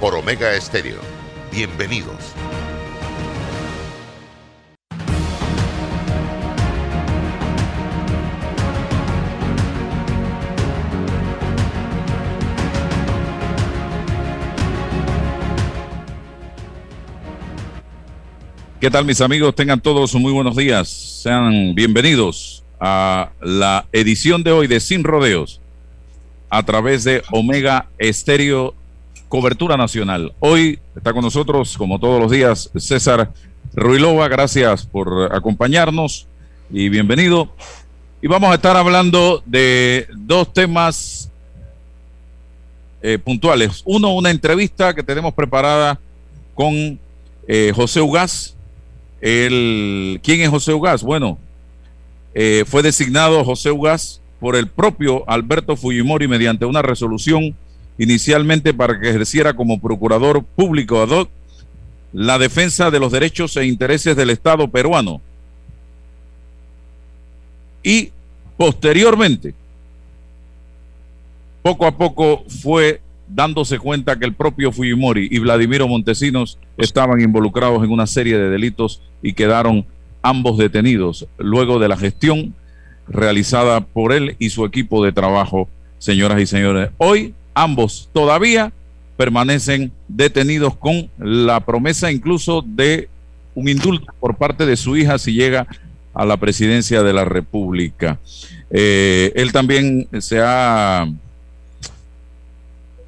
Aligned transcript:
por 0.00 0.14
Omega 0.14 0.54
Estéreo. 0.54 1.00
Bienvenidos. 1.52 2.16
¿Qué 18.80 18.90
tal 18.90 19.06
mis 19.06 19.22
amigos? 19.22 19.54
Tengan 19.54 19.80
todos 19.80 20.14
muy 20.14 20.30
buenos 20.30 20.56
días. 20.56 20.88
Sean 20.88 21.74
bienvenidos 21.74 22.64
a 22.78 23.30
la 23.40 23.86
edición 23.92 24.42
de 24.42 24.52
hoy 24.52 24.66
de 24.66 24.78
Sin 24.78 25.04
Rodeos 25.04 25.62
a 26.50 26.62
través 26.64 27.02
de 27.04 27.22
Omega 27.30 27.88
Estéreo 27.98 28.74
Cobertura 29.34 29.76
Nacional. 29.76 30.32
Hoy 30.38 30.78
está 30.94 31.12
con 31.12 31.24
nosotros, 31.24 31.76
como 31.76 31.98
todos 31.98 32.22
los 32.22 32.30
días, 32.30 32.70
César 32.76 33.32
Ruilova. 33.74 34.28
Gracias 34.28 34.86
por 34.86 35.34
acompañarnos 35.34 36.28
y 36.70 36.88
bienvenido. 36.88 37.48
Y 38.22 38.28
vamos 38.28 38.52
a 38.52 38.54
estar 38.54 38.76
hablando 38.76 39.42
de 39.44 40.06
dos 40.14 40.52
temas 40.52 41.32
eh, 43.02 43.18
puntuales. 43.18 43.82
Uno, 43.84 44.14
una 44.14 44.30
entrevista 44.30 44.94
que 44.94 45.02
tenemos 45.02 45.34
preparada 45.34 45.98
con 46.54 47.00
eh, 47.48 47.72
José 47.74 48.02
Ugaz, 48.02 48.54
el, 49.20 50.20
¿Quién 50.22 50.42
es 50.42 50.48
José 50.48 50.72
Ugaz? 50.74 51.02
Bueno, 51.02 51.38
eh, 52.34 52.62
fue 52.68 52.84
designado 52.84 53.44
José 53.44 53.72
Ugaz 53.72 54.20
por 54.38 54.54
el 54.54 54.68
propio 54.68 55.28
Alberto 55.28 55.76
Fujimori 55.76 56.28
mediante 56.28 56.66
una 56.66 56.82
resolución 56.82 57.56
inicialmente 57.98 58.74
para 58.74 58.98
que 58.98 59.08
ejerciera 59.08 59.54
como 59.54 59.80
procurador 59.80 60.44
público 60.44 61.00
ad 61.00 61.10
hoc 61.10 61.30
la 62.12 62.38
defensa 62.38 62.90
de 62.90 63.00
los 63.00 63.12
derechos 63.12 63.56
e 63.56 63.66
intereses 63.66 64.16
del 64.16 64.30
Estado 64.30 64.68
peruano. 64.68 65.20
Y 67.82 68.10
posteriormente, 68.56 69.52
poco 71.62 71.86
a 71.86 71.96
poco 71.96 72.44
fue 72.48 73.00
dándose 73.28 73.78
cuenta 73.78 74.18
que 74.18 74.26
el 74.26 74.34
propio 74.34 74.70
Fujimori 74.70 75.28
y 75.30 75.38
Vladimiro 75.38 75.88
Montesinos 75.88 76.58
estaban 76.76 77.20
involucrados 77.20 77.82
en 77.82 77.90
una 77.90 78.06
serie 78.06 78.38
de 78.38 78.50
delitos 78.50 79.02
y 79.22 79.32
quedaron 79.32 79.84
ambos 80.22 80.56
detenidos 80.56 81.26
luego 81.38 81.78
de 81.78 81.88
la 81.88 81.96
gestión 81.96 82.54
realizada 83.08 83.80
por 83.80 84.12
él 84.12 84.36
y 84.38 84.50
su 84.50 84.64
equipo 84.64 85.04
de 85.04 85.12
trabajo, 85.12 85.68
señoras 85.98 86.40
y 86.40 86.46
señores. 86.46 86.90
Hoy 86.98 87.34
ambos 87.54 88.08
todavía 88.12 88.72
permanecen 89.16 89.92
detenidos 90.08 90.76
con 90.76 91.08
la 91.18 91.60
promesa 91.60 92.10
incluso 92.10 92.62
de 92.66 93.08
un 93.54 93.68
indulto 93.68 94.12
por 94.18 94.36
parte 94.36 94.66
de 94.66 94.76
su 94.76 94.96
hija 94.96 95.18
si 95.18 95.32
llega 95.32 95.66
a 96.12 96.24
la 96.24 96.36
presidencia 96.36 97.02
de 97.02 97.12
la 97.12 97.24
República. 97.24 98.18
Eh, 98.70 99.32
él 99.36 99.52
también 99.52 100.08
se 100.18 100.40
ha 100.40 101.06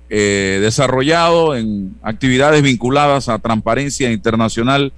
eh, 0.08 0.58
desarrollado 0.62 1.56
en 1.56 1.96
actividades 2.02 2.62
vinculadas 2.62 3.28
a 3.28 3.40
transparencia 3.40 4.12
internacional 4.12 4.92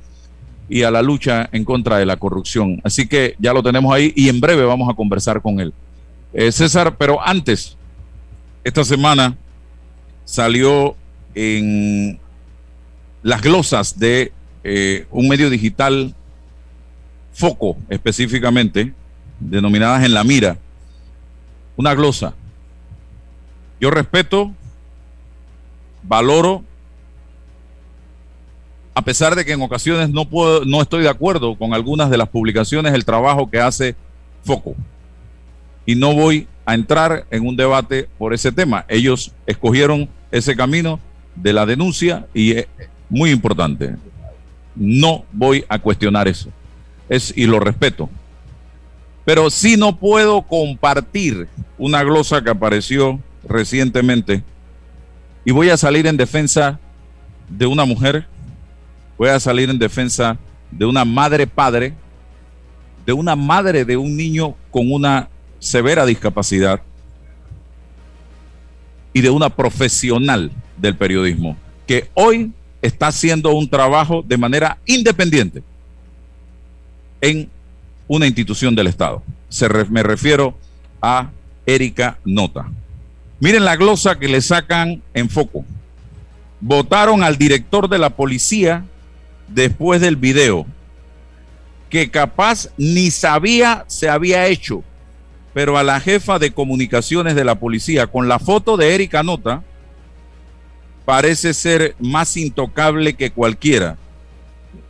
y 0.68 0.82
a 0.82 0.90
la 0.90 1.00
lucha 1.00 1.48
en 1.52 1.64
contra 1.64 1.96
de 1.96 2.04
la 2.04 2.16
corrupción. 2.16 2.80
Así 2.84 3.08
que 3.08 3.34
ya 3.38 3.54
lo 3.54 3.62
tenemos 3.62 3.94
ahí 3.94 4.12
y 4.14 4.28
en 4.28 4.38
breve 4.38 4.66
vamos 4.66 4.90
a 4.90 4.94
conversar 4.94 5.40
con 5.40 5.60
él. 5.60 5.72
Eh, 6.34 6.52
César, 6.52 6.96
pero 6.98 7.26
antes, 7.26 7.77
esta 8.64 8.84
semana 8.84 9.36
salió 10.24 10.96
en 11.34 12.18
las 13.22 13.42
glosas 13.42 13.98
de 13.98 14.32
eh, 14.64 15.06
un 15.10 15.28
medio 15.28 15.50
digital, 15.50 16.14
Foco 17.32 17.76
específicamente, 17.88 18.92
denominadas 19.38 20.04
en 20.04 20.12
la 20.12 20.24
mira, 20.24 20.58
una 21.76 21.94
glosa. 21.94 22.34
Yo 23.80 23.92
respeto 23.92 24.52
valoro, 26.02 26.64
a 28.94 29.02
pesar 29.02 29.36
de 29.36 29.44
que 29.44 29.52
en 29.52 29.62
ocasiones 29.62 30.10
no, 30.10 30.24
puedo, 30.24 30.64
no 30.64 30.82
estoy 30.82 31.02
de 31.02 31.08
acuerdo 31.08 31.56
con 31.56 31.74
algunas 31.74 32.10
de 32.10 32.18
las 32.18 32.28
publicaciones, 32.28 32.94
el 32.94 33.04
trabajo 33.04 33.48
que 33.48 33.60
hace 33.60 33.94
Foco. 34.44 34.74
Y 35.86 35.94
no 35.94 36.14
voy 36.14 36.48
a 36.68 36.74
entrar 36.74 37.24
en 37.30 37.46
un 37.46 37.56
debate 37.56 38.10
por 38.18 38.34
ese 38.34 38.52
tema. 38.52 38.84
Ellos 38.88 39.32
escogieron 39.46 40.06
ese 40.30 40.54
camino 40.54 41.00
de 41.34 41.54
la 41.54 41.64
denuncia 41.64 42.26
y 42.34 42.58
es 42.58 42.66
muy 43.08 43.30
importante. 43.30 43.96
No 44.76 45.24
voy 45.32 45.64
a 45.66 45.78
cuestionar 45.78 46.28
eso. 46.28 46.50
Es, 47.08 47.32
y 47.34 47.46
lo 47.46 47.58
respeto. 47.58 48.10
Pero 49.24 49.48
sí 49.48 49.78
no 49.78 49.96
puedo 49.96 50.42
compartir 50.42 51.48
una 51.78 52.02
glosa 52.02 52.44
que 52.44 52.50
apareció 52.50 53.18
recientemente 53.48 54.42
y 55.46 55.50
voy 55.52 55.70
a 55.70 55.78
salir 55.78 56.06
en 56.06 56.18
defensa 56.18 56.78
de 57.48 57.64
una 57.64 57.86
mujer, 57.86 58.26
voy 59.16 59.30
a 59.30 59.40
salir 59.40 59.70
en 59.70 59.78
defensa 59.78 60.36
de 60.70 60.84
una 60.84 61.06
madre 61.06 61.46
padre, 61.46 61.94
de 63.06 63.14
una 63.14 63.34
madre 63.36 63.86
de 63.86 63.96
un 63.96 64.14
niño 64.14 64.54
con 64.70 64.92
una 64.92 65.30
severa 65.58 66.06
discapacidad 66.06 66.80
y 69.12 69.20
de 69.20 69.30
una 69.30 69.50
profesional 69.50 70.50
del 70.76 70.96
periodismo 70.96 71.56
que 71.86 72.08
hoy 72.14 72.52
está 72.82 73.08
haciendo 73.08 73.52
un 73.52 73.68
trabajo 73.68 74.22
de 74.26 74.36
manera 74.36 74.78
independiente 74.86 75.62
en 77.20 77.50
una 78.06 78.26
institución 78.26 78.74
del 78.74 78.86
Estado. 78.86 79.22
Se 79.48 79.68
me 79.90 80.02
refiero 80.02 80.56
a 81.00 81.30
Erika 81.66 82.18
Nota. 82.24 82.70
Miren 83.40 83.64
la 83.64 83.76
glosa 83.76 84.18
que 84.18 84.28
le 84.28 84.40
sacan 84.40 85.02
en 85.14 85.28
foco. 85.28 85.64
Votaron 86.60 87.22
al 87.22 87.36
director 87.36 87.88
de 87.88 87.98
la 87.98 88.10
policía 88.10 88.84
después 89.48 90.00
del 90.00 90.16
video, 90.16 90.66
que 91.88 92.10
capaz 92.10 92.68
ni 92.76 93.10
sabía 93.10 93.84
se 93.86 94.08
había 94.08 94.46
hecho, 94.46 94.82
pero 95.58 95.76
a 95.76 95.82
la 95.82 95.98
jefa 95.98 96.38
de 96.38 96.52
comunicaciones 96.52 97.34
de 97.34 97.42
la 97.42 97.56
policía, 97.56 98.06
con 98.06 98.28
la 98.28 98.38
foto 98.38 98.76
de 98.76 98.94
Erika 98.94 99.24
Nota, 99.24 99.64
parece 101.04 101.52
ser 101.52 101.96
más 101.98 102.36
intocable 102.36 103.14
que 103.14 103.32
cualquiera. 103.32 103.96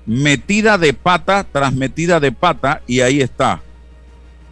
Metida 0.05 0.77
de 0.77 0.93
pata 0.93 1.47
tras 1.51 1.73
metida 1.73 2.21
de 2.21 2.33
pata, 2.33 2.83
y 2.87 3.01
ahí 3.01 3.23
está 3.23 3.63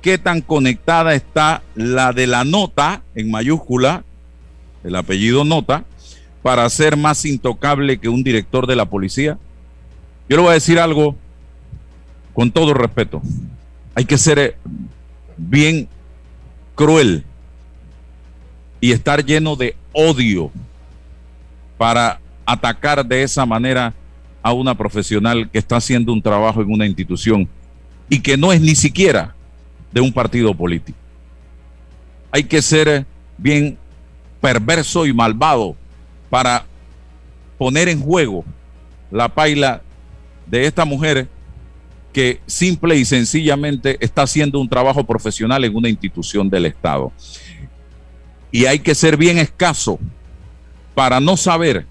qué 0.00 0.16
tan 0.16 0.41
conectada 0.41 1.15
está 1.15 1.62
la 1.75 2.15
de 2.15 2.26
la 2.26 2.44
nota 2.44 3.03
en 3.15 3.31
mayúscula, 3.31 4.03
el 4.84 4.97
apellido 4.97 5.44
nota, 5.44 5.84
para 6.41 6.66
ser 6.71 6.97
más 6.97 7.26
intocable 7.26 7.99
que 7.99 8.09
un 8.09 8.25
director 8.25 8.67
de 8.67 8.76
la 8.76 8.87
policía. 8.87 9.37
Yo 10.31 10.38
le 10.38 10.43
voy 10.44 10.50
a 10.52 10.55
decir 10.55 10.79
algo 10.79 11.14
con 12.32 12.50
todo 12.52 12.73
respeto. 12.73 13.20
Hay 13.94 14.06
que 14.06 14.17
ser 14.17 14.38
eh, 14.38 14.56
bien 15.37 15.90
cruel 16.76 17.25
y 18.81 18.93
estar 18.93 19.25
lleno 19.25 19.56
de 19.56 19.75
odio 19.93 20.52
para 21.76 22.20
atacar 22.44 23.05
de 23.05 23.25
esa 23.25 23.44
manera 23.44 23.93
a 24.43 24.52
una 24.52 24.76
profesional 24.76 25.50
que 25.50 25.58
está 25.58 25.76
haciendo 25.76 26.12
un 26.12 26.23
trabajo 26.23 26.62
en 26.62 26.70
una 26.70 26.87
institución 26.87 27.49
y 28.08 28.20
que 28.20 28.37
no 28.37 28.52
es 28.52 28.61
ni 28.61 28.76
siquiera 28.76 29.34
de 29.90 30.00
un 30.00 30.12
partido 30.12 30.55
político. 30.55 30.99
Hay 32.31 32.44
que 32.44 32.62
ser 32.62 33.05
bien 33.37 33.76
perverso 34.40 35.06
y 35.06 35.12
malvado 35.12 35.75
para 36.31 36.64
poner 37.58 37.88
en 37.88 38.00
juego 38.00 38.44
la 39.11 39.28
paila 39.28 39.81
de 40.46 40.67
esta 40.67 40.84
mujer 40.84 41.26
que 42.16 42.40
simple 42.46 42.96
y 42.96 43.04
sencillamente 43.04 43.98
está 44.00 44.22
haciendo 44.22 44.58
un 44.58 44.70
trabajo 44.70 45.04
profesional 45.04 45.62
en 45.64 45.76
una 45.76 45.90
institución 45.90 46.48
del 46.48 46.64
Estado. 46.64 47.12
Y 48.50 48.64
hay 48.64 48.78
que 48.78 48.94
ser 48.94 49.18
bien 49.18 49.36
escaso 49.36 49.98
para 50.94 51.20
no 51.20 51.36
saber 51.36 51.84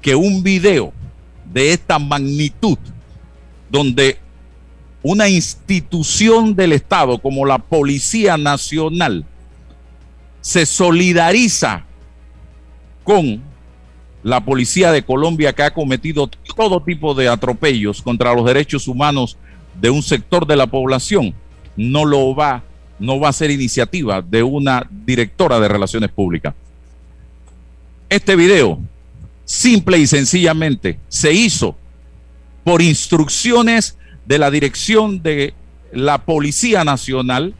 que 0.00 0.14
un 0.14 0.44
video 0.44 0.92
de 1.52 1.72
esta 1.72 1.98
magnitud, 1.98 2.78
donde 3.68 4.16
una 5.02 5.28
institución 5.28 6.54
del 6.54 6.70
Estado 6.70 7.18
como 7.18 7.44
la 7.44 7.58
Policía 7.58 8.36
Nacional 8.36 9.26
se 10.40 10.64
solidariza 10.66 11.84
con 13.02 13.42
la 14.26 14.44
Policía 14.44 14.90
de 14.90 15.04
Colombia 15.04 15.52
que 15.52 15.62
ha 15.62 15.72
cometido 15.72 16.28
todo 16.56 16.82
tipo 16.82 17.14
de 17.14 17.28
atropellos 17.28 18.02
contra 18.02 18.34
los 18.34 18.44
derechos 18.44 18.88
humanos 18.88 19.36
de 19.80 19.88
un 19.88 20.02
sector 20.02 20.48
de 20.48 20.56
la 20.56 20.66
población, 20.66 21.32
no 21.76 22.04
lo 22.04 22.34
va, 22.34 22.64
no 22.98 23.20
va 23.20 23.28
a 23.28 23.32
ser 23.32 23.52
iniciativa 23.52 24.20
de 24.20 24.42
una 24.42 24.84
directora 24.90 25.60
de 25.60 25.68
relaciones 25.68 26.10
públicas. 26.10 26.54
Este 28.08 28.34
video, 28.34 28.80
simple 29.44 29.96
y 29.98 30.08
sencillamente, 30.08 30.98
se 31.06 31.32
hizo 31.32 31.76
por 32.64 32.82
instrucciones 32.82 33.96
de 34.24 34.38
la 34.38 34.50
dirección 34.50 35.22
de 35.22 35.54
la 35.92 36.18
Policía 36.18 36.82
Nacional. 36.82 37.54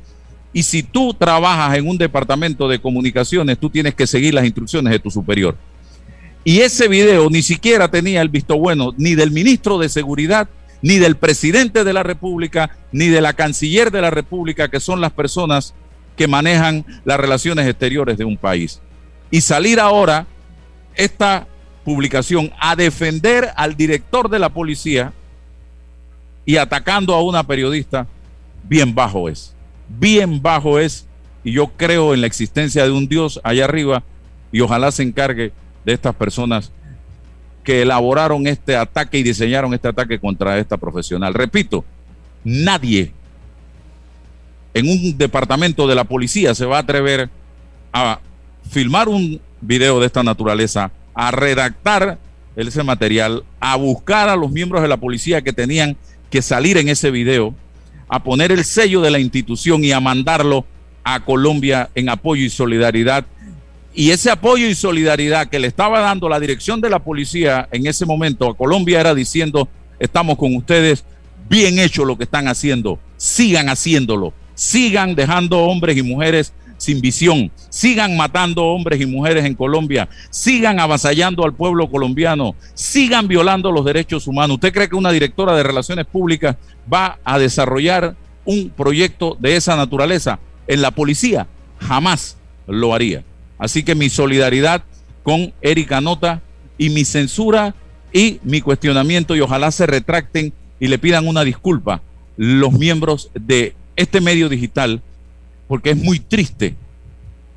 Y 0.53 0.65
si 0.65 0.83
tú 0.83 1.15
trabajas 1.15 1.79
en 1.79 1.87
un 1.87 1.97
departamento 1.97 2.67
de 2.67 2.81
comunicaciones, 2.81 3.57
tú 3.57 3.71
tienes 3.71 3.95
que 3.95 4.09
seguir 4.09 4.35
las 4.35 4.47
instrucciones 4.47 4.93
de 4.93 4.99
tu 4.99 5.13
superior. 5.13 5.57
Y 6.47 6.61
ese 6.61 6.87
video 6.87 7.29
ni 7.29 7.43
siquiera 7.43 7.89
tenía 7.89 8.23
el 8.23 8.29
visto 8.29 8.57
bueno 8.57 8.95
ni 8.97 9.17
del 9.17 9.33
ministro 9.33 9.79
de 9.79 9.89
Seguridad, 9.89 10.49
ni 10.81 10.99
del 10.99 11.17
presidente 11.17 11.83
de 11.83 11.93
la 11.93 12.05
República, 12.05 12.71
ni 12.93 13.09
de 13.09 13.21
la 13.21 13.33
canciller 13.33 13.91
de 13.91 14.01
la 14.01 14.11
República, 14.11 14.69
que 14.69 14.79
son 14.79 15.01
las 15.01 15.11
personas 15.11 15.75
que 16.17 16.29
manejan 16.29 16.87
las 17.05 17.19
relaciones 17.19 17.67
exteriores 17.67 18.17
de 18.17 18.25
un 18.25 18.37
país. 18.37 18.81
Y 19.33 19.41
salir 19.41 19.81
ahora 19.81 20.29
esta 20.95 21.49
publicación 21.85 22.53
a 22.61 22.77
defender 22.77 23.51
al 23.57 23.77
director 23.77 24.31
de 24.31 24.39
la 24.39 24.51
policía 24.51 25.13
y 26.45 26.59
atacando 26.59 27.17
a 27.17 27.25
una 27.25 27.43
periodista, 27.43 28.07
bien 28.63 28.95
bajo 28.95 29.29
es. 29.29 29.53
Bien 29.89 30.41
bajo 30.41 30.79
es. 30.79 31.09
Y 31.43 31.51
yo 31.51 31.73
creo 31.77 32.15
en 32.15 32.21
la 32.21 32.29
existencia 32.29 32.85
de 32.85 32.93
un 32.93 33.09
Dios 33.09 33.41
allá 33.43 33.65
arriba 33.65 34.05
y 34.53 34.61
ojalá 34.61 34.93
se 34.93 35.03
encargue 35.03 35.51
de 35.87 35.93
estas 35.93 36.15
personas 36.15 36.73
que 37.65 37.83
elaboraron 37.83 38.47
este 38.47 38.77
ataque 38.77 39.19
y 39.19 39.23
diseñaron 39.23 39.73
este 39.73 39.89
ataque 39.89 40.19
contra 40.19 40.59
esta 40.59 40.77
profesional. 40.77 41.33
Repito, 41.33 41.85
nadie 42.45 43.13
en 44.75 44.89
un 44.89 45.17
departamento 45.17 45.87
de 45.87 45.95
la 45.95 46.05
policía 46.05 46.55
se 46.55 46.67
va 46.67 46.77
a 46.77 46.81
atrever 46.81 47.31
a 47.93 48.21
filmar 48.69 49.09
un 49.09 49.41
video 49.61 50.01
de 50.01 50.07
esta 50.07 50.23
naturaleza, 50.23 50.91
a 51.15 51.31
redactar 51.31 52.19
ese 52.57 52.83
material, 52.83 53.45
a 53.61 53.77
buscar 53.77 54.29
a 54.29 54.37
los 54.37 54.51
miembros 54.51 54.83
de 54.83 54.89
la 54.89 54.97
policía 54.97 55.41
que 55.41 55.53
tenían 55.53 55.97
que 56.31 56.43
salir 56.43 56.77
en 56.77 56.89
ese 56.89 57.11
video, 57.11 57.55
a 58.09 58.23
poner 58.23 58.53
el 58.53 58.65
sello 58.65 59.01
de 59.01 59.11
la 59.11 59.19
institución 59.19 59.85
y 59.85 59.93
a 59.93 60.01
mandarlo 60.01 60.67
a 61.05 61.25
Colombia 61.25 61.91
en 61.95 62.09
apoyo 62.09 62.45
y 62.45 62.51
solidaridad. 62.51 63.25
Y 63.99 64.11
ese 64.11 64.31
apoyo 64.31 64.69
y 64.69 64.75
solidaridad 64.75 65.49
que 65.49 65.59
le 65.59 65.69
estaba 65.69 66.01
dando 66.01 66.29
la 66.29 66.39
dirección 66.39 66.83
de 66.83 66.91
la 66.91 66.99
policía 66.99 67.67
en 67.73 67.87
ese 67.87 68.05
momento 68.05 68.47
a 68.47 68.55
Colombia 68.55 69.01
era 69.01 69.15
diciendo, 69.15 69.71
estamos 69.99 70.37
con 70.37 70.55
ustedes, 70.55 71.03
bien 71.49 71.79
hecho 71.79 72.05
lo 72.05 72.19
que 72.19 72.25
están 72.25 72.47
haciendo, 72.47 72.99
sigan 73.17 73.71
haciéndolo, 73.71 74.35
sigan 74.55 75.15
dejando 75.15 75.61
hombres 75.61 75.97
y 75.97 76.03
mujeres 76.03 76.53
sin 76.77 77.01
visión. 77.01 77.51
Sigan 77.71 78.19
matando 78.19 78.65
hombres 78.67 79.01
y 79.01 79.07
mujeres 79.07 79.47
en 79.47 79.55
Colombia. 79.55 80.11
Sigan 80.29 80.79
avasallando 80.79 81.43
al 81.47 81.55
pueblo 81.55 81.91
colombiano. 81.91 82.55
Sigan 82.75 83.29
violando 83.29 83.73
los 83.73 83.87
derechos 83.87 84.27
humanos. 84.27 84.57
¿Usted 84.57 84.75
cree 84.75 84.91
que 84.91 84.97
una 84.97 85.11
directora 85.11 85.57
de 85.57 85.63
relaciones 85.63 86.05
públicas 86.05 86.57
va 86.93 87.19
a 87.25 87.39
desarrollar 87.39 88.15
un 88.45 88.69
proyecto 88.69 89.39
de 89.41 89.57
esa 89.57 89.75
naturaleza 89.75 90.39
en 90.67 90.83
la 90.83 90.91
policía? 90.91 91.47
Jamás 91.81 92.37
lo 92.67 92.93
haría. 92.93 93.25
Así 93.59 93.83
que 93.83 93.95
mi 93.95 94.09
solidaridad 94.11 94.85
con 95.23 95.53
Erika 95.61 96.01
Nota 96.01 96.43
y 96.79 96.91
mi 96.91 97.05
censura 97.05 97.75
y 98.13 98.41
mi 98.45 98.61
cuestionamiento 98.61 99.35
y 99.35 99.41
ojalá 99.41 99.71
se 99.71 99.87
retracten 99.87 100.53
y 100.79 100.89
le 100.89 100.99
pidan 100.99 101.27
una 101.27 101.43
disculpa 101.43 102.03
los 102.37 102.73
miembros 102.73 103.31
de 103.35 103.75
este 103.97 104.21
medio 104.21 104.49
digital 104.49 105.01
porque 105.69 105.91
es 105.91 105.97
muy 105.97 106.21
triste 106.21 106.77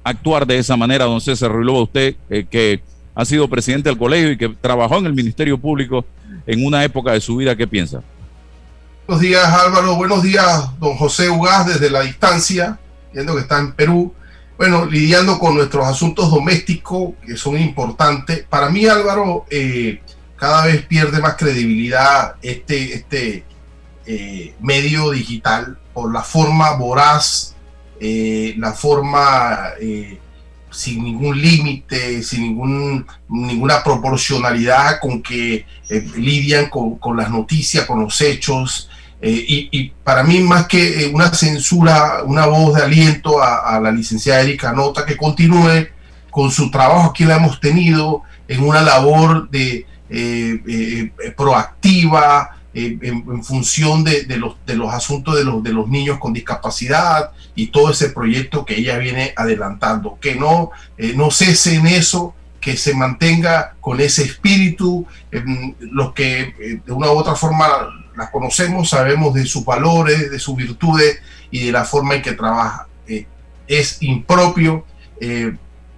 actuar 0.04 0.48
de 0.48 0.58
esa 0.58 0.76
manera, 0.78 1.06
don 1.06 1.22
César 1.22 1.52
Ruilova, 1.52 1.84
usted 1.84 2.16
eh, 2.30 2.46
que 2.50 2.82
ha 3.14 3.26
sido 3.26 3.48
presidente 3.48 3.90
del 3.90 3.98
colegio 3.98 4.32
y 4.32 4.38
que 4.38 4.50
trabajó 4.50 4.98
en 4.98 5.06
el 5.06 5.14
Ministerio 5.14 5.58
Público 5.58 6.06
en 6.48 6.66
una 6.66 6.84
época 6.84 7.12
de 7.12 7.22
su 7.22 7.36
vida, 7.36 7.56
¿qué 7.56 7.68
piensa? 7.68 8.02
Buenos 9.06 9.22
días 9.22 9.46
Álvaro, 9.46 9.96
buenos 9.96 10.24
días 10.24 10.70
don 10.80 10.96
José 10.96 11.30
Ugaz 11.30 11.68
desde 11.68 11.90
la 11.90 12.02
distancia, 12.02 12.80
viendo 13.14 13.36
que 13.36 13.42
está 13.42 13.60
en 13.60 13.74
Perú, 13.74 14.14
bueno, 14.60 14.86
lidiando 14.86 15.40
con 15.40 15.56
nuestros 15.56 15.88
asuntos 15.88 16.30
domésticos 16.30 17.14
que 17.26 17.38
son 17.38 17.58
importantes. 17.58 18.44
Para 18.50 18.70
mí 18.70 18.86
Álvaro, 18.88 19.46
eh, 19.50 20.02
cada 20.36 20.66
vez 20.66 20.86
pierde 20.86 21.22
más 21.22 21.38
credibilidad 21.38 22.36
este, 22.42 22.94
este 22.94 23.46
eh, 24.06 24.54
medio 24.60 25.12
digital 25.12 25.80
por 25.94 26.12
la 26.12 26.24
forma 26.24 26.72
voraz 26.74 27.56
eh, 28.02 28.54
la 28.58 28.74
forma 28.74 29.70
sin 30.72 31.04
ningún 31.06 31.42
límite, 31.42 32.22
sin 32.22 32.44
ningún, 32.44 33.08
ninguna 33.30 33.82
proporcionalidad 33.82 35.00
con 35.00 35.22
que 35.22 35.66
lidian 36.18 36.70
con, 36.70 36.98
con, 36.98 37.16
las 37.16 37.30
noticias, 37.32 37.86
con 37.86 38.02
los 38.02 38.20
hechos. 38.20 38.89
Y, 39.22 39.68
y, 39.72 39.92
para 40.04 40.24
mí, 40.24 40.40
más 40.40 40.68
que 40.68 41.12
una 41.14 41.34
censura, 41.34 42.24
una 42.24 42.46
voz 42.46 42.76
de 42.76 42.84
aliento 42.84 43.42
a, 43.42 43.76
a 43.76 43.80
la 43.80 43.92
licenciada 43.92 44.42
Erika 44.42 44.72
Nota, 44.72 45.06
que 45.06 45.18
continúe 45.18 45.88
con 46.30 46.52
su 46.52 46.72
trabajo, 46.72 47.10
aquí 47.10 47.26
la 47.26 47.36
hemos 47.36 47.60
tenido 47.60 48.24
en 48.48 48.64
una 48.64 48.82
labor 48.82 49.50
de 49.50 49.86
proactiva, 51.36 52.60
en, 52.74 53.44
función 53.44 54.04
de, 54.04 54.24
de, 54.24 54.38
los, 54.38 54.56
de 54.66 54.76
los 54.76 54.94
asuntos 54.94 55.36
de 55.36 55.44
los, 55.44 55.62
de 55.64 55.74
los 55.74 55.88
niños 55.88 56.20
con 56.20 56.34
discapacidad, 56.34 57.32
y 57.56 57.68
todo 57.68 57.92
ese 57.92 58.10
proyecto 58.10 58.66
que 58.66 58.78
ella 58.78 58.98
viene 58.98 59.34
adelantando. 59.36 60.18
Que 60.22 60.36
no, 60.36 60.72
eh, 60.98 61.14
no 61.16 61.32
cese 61.32 61.76
en 61.76 61.88
eso, 61.88 62.34
que 62.60 62.78
se 62.78 62.94
mantenga 62.94 63.76
con 63.80 64.00
ese 64.00 64.24
espíritu. 64.24 65.06
los 65.80 66.14
que 66.14 66.54
eh, 66.60 66.82
de 66.86 66.92
una 66.92 67.12
u 67.12 67.18
otra 67.18 67.36
forma 67.36 67.68
la 68.16 68.30
conocemos, 68.32 68.90
sabemos 68.90 69.34
de 69.34 69.46
sus 69.46 69.64
valores, 69.64 70.30
de 70.32 70.40
sus 70.40 70.56
virtudes 70.56 71.20
y 71.52 71.66
de 71.66 71.72
la 71.72 71.86
forma 71.86 72.16
en 72.16 72.22
que 72.22 72.34
trabaja. 72.34 72.88
Eh, 73.08 73.26
es 73.68 74.02
impropio 74.02 74.86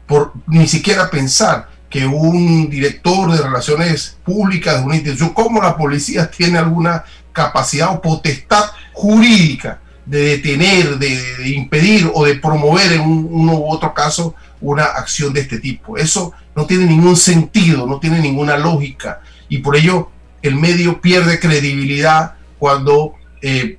por 0.08 0.34
ni 0.48 0.68
siquiera 0.68 1.12
pensar 1.12 1.70
que 1.92 2.08
un 2.08 2.70
director 2.70 3.32
de 3.32 3.42
relaciones 3.42 4.18
públicas 4.24 4.80
de 4.80 4.86
una 4.86 4.96
institución 4.96 5.30
como 5.30 5.62
la 5.62 5.78
policía 5.78 6.32
tiene 6.32 6.58
alguna 6.58 7.04
capacidad 7.34 7.94
o 7.94 8.02
potestad 8.02 8.72
jurídica 8.94 9.80
de 10.06 10.38
detener, 10.38 10.98
de, 10.98 11.50
impedir 11.50 12.10
o 12.14 12.26
de 12.26 12.36
promover 12.36 12.94
en 12.94 13.02
uno 13.02 13.54
u 13.54 13.70
otro 13.70 13.94
caso 13.94 14.34
una 14.60 14.86
acción 14.86 15.34
de 15.34 15.42
este 15.42 15.60
tipo. 15.60 15.98
Eso 15.98 16.34
no 16.56 16.66
tiene 16.66 16.86
ningún 16.86 17.18
sentido, 17.18 17.86
no 17.88 18.00
tiene 18.00 18.20
ninguna 18.20 18.58
lógica. 18.58 19.22
Y 19.50 19.60
por 19.60 19.76
ello 19.76 20.10
el 20.42 20.56
medio 20.56 21.02
pierde 21.02 21.40
credibilidad 21.40 22.36
cuando 22.58 23.16
eh, 23.42 23.78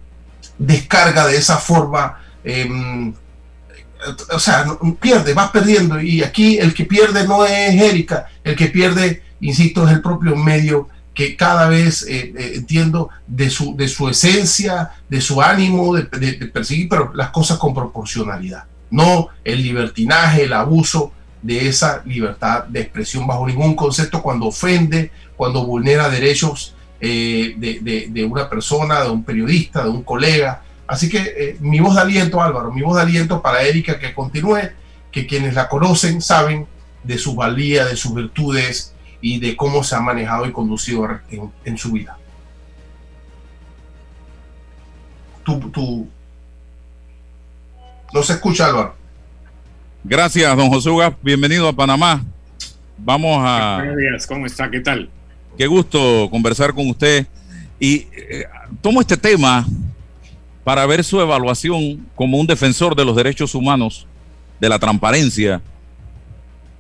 descarga 0.59 1.27
de 1.27 1.37
esa 1.37 1.57
forma, 1.57 2.19
em, 2.45 3.13
o 4.33 4.39
sea, 4.39 4.67
pierde, 5.01 5.35
va 5.35 5.53
perdiendo. 5.53 6.01
Y 6.01 6.23
aquí 6.23 6.59
el 6.59 6.75
que 6.75 6.85
pierde 6.85 7.27
no 7.27 7.45
es 7.45 7.81
Erika, 7.81 8.27
el 8.45 8.57
que 8.57 8.67
pierde, 8.67 9.23
insisto, 9.41 9.87
es 9.87 9.93
el 9.93 10.03
propio 10.03 10.37
medio 10.37 10.89
que 11.15 11.37
cada 11.37 11.69
vez 11.69 12.05
eh, 12.09 12.33
eh, 12.37 12.53
entiendo 12.57 13.11
de 13.27 13.51
su, 13.51 13.77
de 13.77 13.89
su 13.89 14.09
esencia, 14.09 14.93
de 15.09 15.21
su 15.21 15.43
ánimo 15.43 15.95
de, 15.95 16.05
perseguir, 16.47 16.89
pero 16.89 17.13
las 17.15 17.31
cosas 17.31 17.59
con 17.59 17.75
proporcionalidad, 17.75 18.65
no 18.91 19.29
el 19.45 19.63
libertinaje, 19.63 20.45
el 20.45 20.53
abuso 20.55 21.13
de 21.43 21.69
esa 21.69 22.03
libertad 22.07 22.65
de 22.65 22.81
expresión 22.81 23.27
bajo 23.27 23.47
ningún 23.47 23.75
concepto 23.75 24.23
cuando 24.23 24.47
ofende, 24.47 25.11
cuando 25.37 25.67
vulnera 25.67 26.09
derechos 26.09 26.75
eh, 27.01 27.55
de, 27.57 28.09
de, 28.09 28.25
una 28.25 28.49
persona, 28.49 29.03
de 29.03 29.11
un 29.11 29.25
periodista, 29.25 29.83
de 29.83 29.91
un 29.91 30.03
colega. 30.03 30.63
Así 30.87 31.09
que 31.09 31.57
mi 31.61 31.81
voz 31.81 31.97
de 31.97 32.03
aliento, 32.03 32.41
Álvaro, 32.41 32.73
mi 32.73 32.83
voz 32.83 32.97
de 32.97 33.03
aliento 33.03 33.43
para 33.43 33.63
Erika 33.63 33.99
que 33.99 34.15
continúe, 34.15 34.71
que 35.11 35.27
quienes 35.27 35.55
la 35.55 35.69
conocen 35.69 36.23
saben 36.23 36.67
de 37.03 37.19
su 37.19 37.35
valía, 37.35 37.85
de 37.85 37.97
sus 37.97 38.15
virtudes, 38.15 38.93
y 39.23 39.39
de 39.39 39.57
cómo 39.57 39.83
se 39.85 39.95
ha 39.95 40.01
manejado 40.01 40.45
y 40.47 40.53
conducido 40.53 41.09
en, 41.65 41.79
su 41.79 41.93
vida. 41.93 42.19
Tú, 45.45 46.09
No 48.13 48.23
se 48.23 48.35
escucha, 48.35 48.67
Álvaro. 48.67 48.97
Gracias, 50.05 50.57
don 50.57 50.69
José 50.69 50.91
Ugas. 50.91 51.15
Bienvenido 51.23 51.69
a 51.69 51.73
Panamá. 51.73 52.25
Vamos 52.99 53.39
a... 53.41 53.77
Buenos 53.79 53.97
días, 53.97 54.27
¿cómo 54.27 54.47
está? 54.47 54.69
¿Qué 54.69 54.81
tal? 54.81 55.09
Qué 55.57 55.69
gusto 55.69 56.29
conversar 56.29 56.75
con 56.75 56.91
usted. 56.91 57.25
Y 57.79 58.09
eh, 58.13 58.47
tomo 58.81 59.01
este 59.01 59.17
tema 59.17 59.65
para 60.65 60.85
ver 60.87 61.05
su 61.05 61.21
evaluación 61.21 62.05
como 62.17 62.39
un 62.39 62.49
defensor 62.49 62.97
de 62.97 63.05
los 63.05 63.15
derechos 63.15 63.55
humanos, 63.55 64.09
de 64.61 64.69
la 64.69 64.81
transparencia, 64.81 65.63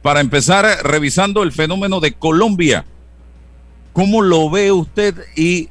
para 0.02 0.20
empezar 0.20 0.66
revisando 0.82 1.44
el 1.44 1.52
fenómeno 1.52 2.00
de 2.00 2.12
Colombia. 2.12 2.84
¿Cómo 3.92 4.20
lo 4.20 4.50
ve 4.50 4.72
usted 4.72 5.14
y 5.36 5.68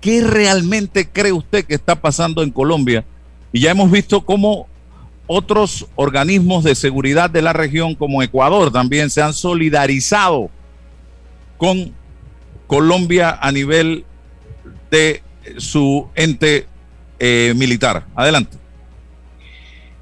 qué 0.00 0.22
realmente 0.22 1.08
cree 1.08 1.32
usted 1.32 1.64
que 1.64 1.74
está 1.74 2.00
pasando 2.00 2.44
en 2.44 2.52
Colombia? 2.52 3.04
Y 3.52 3.60
ya 3.60 3.72
hemos 3.72 3.90
visto 3.90 4.24
cómo 4.24 4.67
otros 5.28 5.86
organismos 5.94 6.64
de 6.64 6.74
seguridad 6.74 7.30
de 7.30 7.42
la 7.42 7.52
región, 7.52 7.94
como 7.94 8.22
Ecuador, 8.22 8.72
también 8.72 9.10
se 9.10 9.22
han 9.22 9.32
solidarizado 9.32 10.50
con 11.56 11.92
Colombia 12.66 13.38
a 13.40 13.52
nivel 13.52 14.04
de 14.90 15.22
su 15.58 16.08
ente 16.16 16.66
eh, 17.20 17.52
militar. 17.56 18.06
Adelante. 18.16 18.57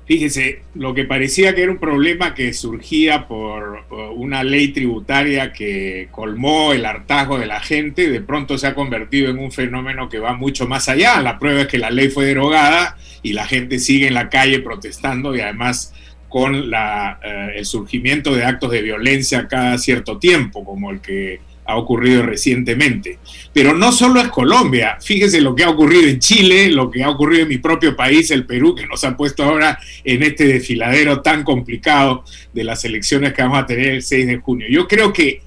Fíjese, 0.06 0.62
lo 0.76 0.94
que 0.94 1.04
parecía 1.04 1.52
que 1.52 1.64
era 1.64 1.72
un 1.72 1.78
problema 1.78 2.32
que 2.32 2.52
surgía 2.52 3.26
por 3.26 3.84
una 4.14 4.44
ley 4.44 4.68
tributaria 4.68 5.52
que 5.52 6.06
colmó 6.12 6.72
el 6.72 6.86
hartazgo 6.86 7.40
de 7.40 7.46
la 7.46 7.58
gente, 7.58 8.08
de 8.08 8.20
pronto 8.20 8.56
se 8.56 8.68
ha 8.68 8.75
convertido 8.75 9.30
en 9.30 9.38
un 9.38 9.50
fenómeno 9.50 10.08
que 10.08 10.20
va 10.20 10.34
mucho 10.34 10.68
más 10.68 10.88
allá. 10.88 11.20
La 11.22 11.40
prueba 11.40 11.62
es 11.62 11.66
que 11.66 11.78
la 11.78 11.90
ley 11.90 12.08
fue 12.08 12.26
derogada 12.26 12.96
y 13.22 13.32
la 13.32 13.46
gente 13.46 13.80
sigue 13.80 14.06
en 14.06 14.14
la 14.14 14.28
calle 14.28 14.60
protestando 14.60 15.34
y 15.34 15.40
además 15.40 15.92
con 16.28 16.70
la, 16.70 17.18
eh, 17.25 17.54
el 17.56 17.64
surgimiento 17.64 18.32
de 18.32 18.44
actos 18.44 18.70
de 18.70 18.82
violencia 18.82 19.48
cada 19.48 19.76
cierto 19.76 20.18
tiempo, 20.18 20.64
como 20.64 20.92
el 20.92 21.00
que 21.00 21.40
ha 21.66 21.76
ocurrido 21.76 22.23
recientemente. 22.23 23.18
Pero 23.52 23.75
no 23.75 23.92
solo 23.92 24.20
es 24.20 24.28
Colombia, 24.28 24.99
fíjese 25.00 25.40
lo 25.40 25.54
que 25.54 25.64
ha 25.64 25.70
ocurrido 25.70 26.08
en 26.08 26.18
Chile, 26.18 26.70
lo 26.70 26.90
que 26.90 27.02
ha 27.02 27.11
ocurrido 27.11 27.42
en 27.42 27.49
mi 27.49 27.58
propio 27.58 27.96
país, 27.96 28.30
el 28.30 28.46
Perú, 28.46 28.75
que 28.75 28.87
nos 28.87 29.02
ha 29.04 29.16
puesto 29.16 29.42
ahora 29.44 29.78
en 30.04 30.23
este 30.23 30.46
desfiladero 30.46 31.23
tan 31.23 31.42
complicado 31.42 32.25
de 32.52 32.64
las 32.64 32.85
elecciones 32.85 33.32
que 33.32 33.42
vamos 33.42 33.58
a 33.58 33.66
tener 33.66 33.88
el 33.88 34.02
6 34.02 34.26
de 34.26 34.37
junio. 34.38 34.66
Yo 34.70 34.87
creo 34.87 35.12
que 35.12 35.42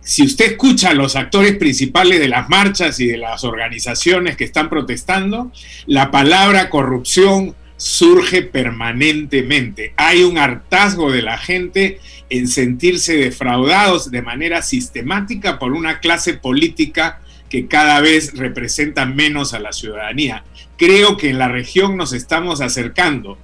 si 0.00 0.24
usted 0.24 0.52
escucha 0.52 0.90
a 0.90 0.94
los 0.94 1.14
actores 1.14 1.56
principales 1.56 2.18
de 2.18 2.28
las 2.28 2.48
marchas 2.48 2.98
y 2.98 3.06
de 3.06 3.18
las 3.18 3.44
organizaciones 3.44 4.36
que 4.36 4.44
están 4.44 4.68
protestando, 4.68 5.52
la 5.86 6.10
palabra 6.10 6.68
corrupción 6.70 7.54
surge 7.82 8.42
permanentemente. 8.42 9.92
Hay 9.96 10.22
un 10.22 10.38
hartazgo 10.38 11.10
de 11.10 11.20
la 11.20 11.36
gente 11.36 11.98
en 12.30 12.46
sentirse 12.46 13.16
defraudados 13.16 14.12
de 14.12 14.22
manera 14.22 14.62
sistemática 14.62 15.58
por 15.58 15.72
una 15.72 15.98
clase 15.98 16.34
política 16.34 17.20
que 17.50 17.66
cada 17.66 18.00
vez 18.00 18.34
representa 18.36 19.04
menos 19.04 19.52
a 19.52 19.58
la 19.58 19.72
ciudadanía. 19.72 20.44
Creo 20.78 21.16
que 21.16 21.30
en 21.30 21.40
la 21.40 21.48
región 21.48 21.96
nos 21.96 22.12
estamos 22.12 22.60
acercando 22.60 23.36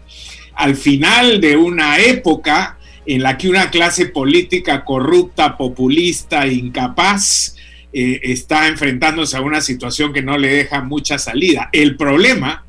al 0.54 0.76
final 0.76 1.40
de 1.40 1.56
una 1.56 1.98
época 1.98 2.78
en 3.06 3.24
la 3.24 3.38
que 3.38 3.48
una 3.48 3.70
clase 3.70 4.06
política 4.06 4.84
corrupta, 4.84 5.56
populista, 5.56 6.46
incapaz, 6.46 7.56
eh, 7.92 8.20
está 8.22 8.68
enfrentándose 8.68 9.36
a 9.36 9.40
una 9.40 9.60
situación 9.60 10.12
que 10.12 10.22
no 10.22 10.38
le 10.38 10.48
deja 10.48 10.80
mucha 10.80 11.18
salida. 11.18 11.70
El 11.72 11.96
problema 11.96 12.64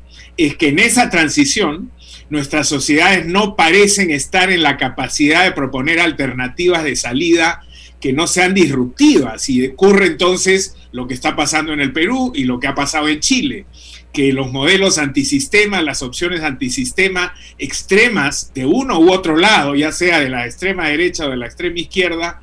es 0.46 0.56
que 0.56 0.68
en 0.68 0.78
esa 0.78 1.10
transición 1.10 1.90
nuestras 2.30 2.68
sociedades 2.68 3.26
no 3.26 3.56
parecen 3.56 4.10
estar 4.10 4.50
en 4.50 4.62
la 4.62 4.76
capacidad 4.76 5.44
de 5.44 5.52
proponer 5.52 6.00
alternativas 6.00 6.84
de 6.84 6.96
salida 6.96 7.62
que 8.00 8.12
no 8.12 8.26
sean 8.26 8.54
disruptivas. 8.54 9.48
Y 9.50 9.66
ocurre 9.66 10.06
entonces 10.06 10.76
lo 10.92 11.06
que 11.06 11.14
está 11.14 11.36
pasando 11.36 11.72
en 11.72 11.80
el 11.80 11.92
Perú 11.92 12.32
y 12.34 12.44
lo 12.44 12.58
que 12.58 12.68
ha 12.68 12.74
pasado 12.74 13.08
en 13.08 13.20
Chile, 13.20 13.66
que 14.12 14.32
los 14.32 14.50
modelos 14.50 14.98
antisistema, 14.98 15.82
las 15.82 16.02
opciones 16.02 16.42
antisistema 16.42 17.34
extremas 17.58 18.52
de 18.54 18.64
uno 18.64 18.98
u 18.98 19.12
otro 19.12 19.36
lado, 19.36 19.74
ya 19.74 19.92
sea 19.92 20.20
de 20.20 20.30
la 20.30 20.46
extrema 20.46 20.88
derecha 20.88 21.26
o 21.26 21.30
de 21.30 21.36
la 21.36 21.46
extrema 21.46 21.78
izquierda, 21.78 22.40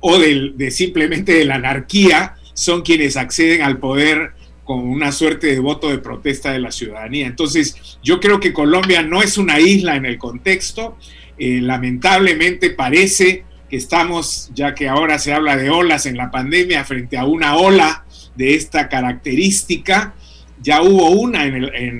o 0.00 0.18
de, 0.18 0.52
de 0.54 0.70
simplemente 0.70 1.32
de 1.32 1.44
la 1.44 1.54
anarquía, 1.56 2.34
son 2.54 2.82
quienes 2.82 3.16
acceden 3.16 3.62
al 3.62 3.78
poder 3.78 4.32
con 4.66 4.80
una 4.80 5.12
suerte 5.12 5.46
de 5.46 5.60
voto 5.60 5.88
de 5.88 5.98
protesta 5.98 6.52
de 6.52 6.58
la 6.58 6.72
ciudadanía. 6.72 7.28
Entonces, 7.28 7.98
yo 8.02 8.18
creo 8.18 8.40
que 8.40 8.52
Colombia 8.52 9.00
no 9.00 9.22
es 9.22 9.38
una 9.38 9.60
isla 9.60 9.94
en 9.94 10.04
el 10.04 10.18
contexto. 10.18 10.98
Eh, 11.38 11.60
lamentablemente 11.62 12.70
parece 12.70 13.44
que 13.70 13.76
estamos, 13.76 14.50
ya 14.54 14.74
que 14.74 14.88
ahora 14.88 15.20
se 15.20 15.32
habla 15.32 15.56
de 15.56 15.70
olas 15.70 16.04
en 16.04 16.16
la 16.16 16.32
pandemia, 16.32 16.84
frente 16.84 17.16
a 17.16 17.26
una 17.26 17.56
ola 17.56 18.04
de 18.34 18.56
esta 18.56 18.88
característica. 18.88 20.16
Ya 20.60 20.82
hubo 20.82 21.10
una 21.10 21.46
en, 21.46 21.54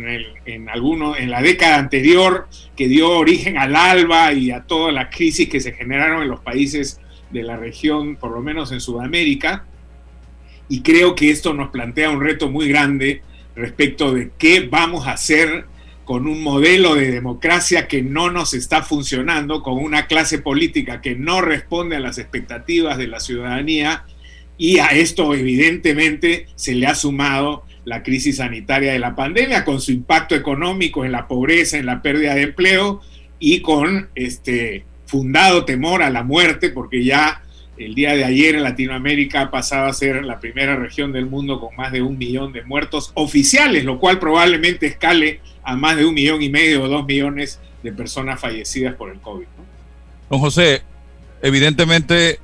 el, 0.09 0.27
en, 0.45 0.69
alguno, 0.69 1.17
en 1.17 1.31
la 1.31 1.43
década 1.43 1.77
anterior 1.77 2.49
que 2.75 2.89
dio 2.89 3.11
origen 3.11 3.59
al 3.59 3.77
ALBA 3.77 4.33
y 4.33 4.51
a 4.51 4.63
todas 4.63 4.93
las 4.93 5.15
crisis 5.15 5.49
que 5.49 5.61
se 5.61 5.73
generaron 5.73 6.23
en 6.25 6.29
los 6.29 6.41
países 6.41 7.01
de 7.31 7.45
la 7.45 7.57
región, 7.57 8.17
por 8.17 8.33
lo 8.33 8.41
menos 8.41 8.73
en 8.73 8.81
Sudamérica 8.81 9.67
y 10.69 10.83
creo 10.83 11.15
que 11.15 11.31
esto 11.31 11.55
nos 11.55 11.71
plantea 11.71 12.11
un 12.11 12.21
reto 12.21 12.49
muy 12.49 12.69
grande 12.69 13.23
respecto 13.55 14.13
de 14.13 14.31
qué 14.39 14.61
vamos 14.61 15.07
a 15.07 15.13
hacer 15.13 15.65
con 16.05 16.29
un 16.29 16.43
modelo 16.43 16.95
de 16.95 17.11
democracia 17.11 17.89
que 17.89 18.03
no 18.03 18.31
nos 18.31 18.55
está 18.55 18.83
funcionando, 18.83 19.63
con 19.63 19.79
una 19.79 20.07
clase 20.07 20.39
política 20.39 21.01
que 21.01 21.17
no 21.17 21.41
responde 21.41 21.97
a 21.97 22.01
las 22.01 22.19
expectativas 22.19 22.97
de 22.97 23.09
la 23.09 23.19
ciudadanía 23.19 24.05
y 24.57 24.79
a 24.79 24.87
esto 24.87 25.35
evidentemente 25.35 26.47
se 26.55 26.75
le 26.75 26.87
ha 26.87 26.95
sumado 26.95 27.65
la 27.85 28.03
crisis 28.03 28.37
sanitaria 28.37 28.93
de 28.93 28.99
la 28.99 29.15
pandemia 29.15 29.65
con 29.65 29.81
su 29.81 29.93
impacto 29.93 30.35
económico 30.35 31.05
en 31.05 31.13
la 31.13 31.29
pobreza, 31.29 31.79
en 31.79 31.87
la 31.87 32.03
pérdida 32.03 32.35
de 32.35 32.43
empleo 32.43 33.01
y 33.39 33.61
con 33.61 34.09
este 34.15 34.85
fundado 35.07 35.65
temor 35.65 36.03
a 36.03 36.11
la 36.11 36.23
muerte 36.23 36.71
porque 36.71 37.05
ya 37.05 37.43
el 37.79 37.95
día 37.95 38.15
de 38.15 38.25
ayer 38.25 38.55
en 38.55 38.63
Latinoamérica 38.63 39.51
pasaba 39.51 39.89
a 39.89 39.93
ser 39.93 40.25
la 40.25 40.41
primera 40.41 40.77
región 40.77 41.13
del 41.13 41.27
mundo 41.27 41.61
con 41.61 41.75
más 41.77 41.93
de 41.93 42.03
un 42.03 42.17
millón 42.19 42.53
de 42.53 42.63
muertos 42.63 43.13
oficiales, 43.15 43.85
lo 43.85 43.99
cual 43.99 44.19
probablemente 44.19 44.87
escale 44.87 45.41
a 45.63 45.77
más 45.77 45.97
de 45.97 46.05
un 46.05 46.15
millón 46.15 46.43
y 46.43 46.49
medio 46.49 46.85
o 46.85 46.89
dos 46.89 47.05
millones 47.07 47.61
de 47.83 47.93
personas 47.93 48.41
fallecidas 48.41 48.95
por 48.95 49.11
el 49.11 49.21
COVID. 49.21 49.47
Don 50.31 50.41
José, 50.41 50.83
evidentemente 51.43 52.41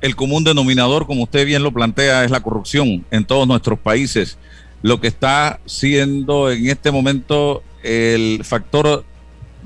el 0.00 0.14
común 0.14 0.44
denominador, 0.44 1.06
como 1.06 1.24
usted 1.24 1.46
bien 1.46 1.62
lo 1.62 1.72
plantea, 1.72 2.24
es 2.24 2.30
la 2.30 2.42
corrupción 2.42 3.04
en 3.10 3.24
todos 3.24 3.48
nuestros 3.48 3.78
países, 3.78 4.38
lo 4.82 5.00
que 5.00 5.08
está 5.08 5.60
siendo 5.66 6.50
en 6.50 6.68
este 6.68 6.90
momento 6.90 7.62
el 7.82 8.42
factor 8.44 9.04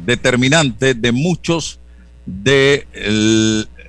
determinante 0.04 0.94
de 0.94 1.12
muchos 1.12 1.80
de 2.24 2.86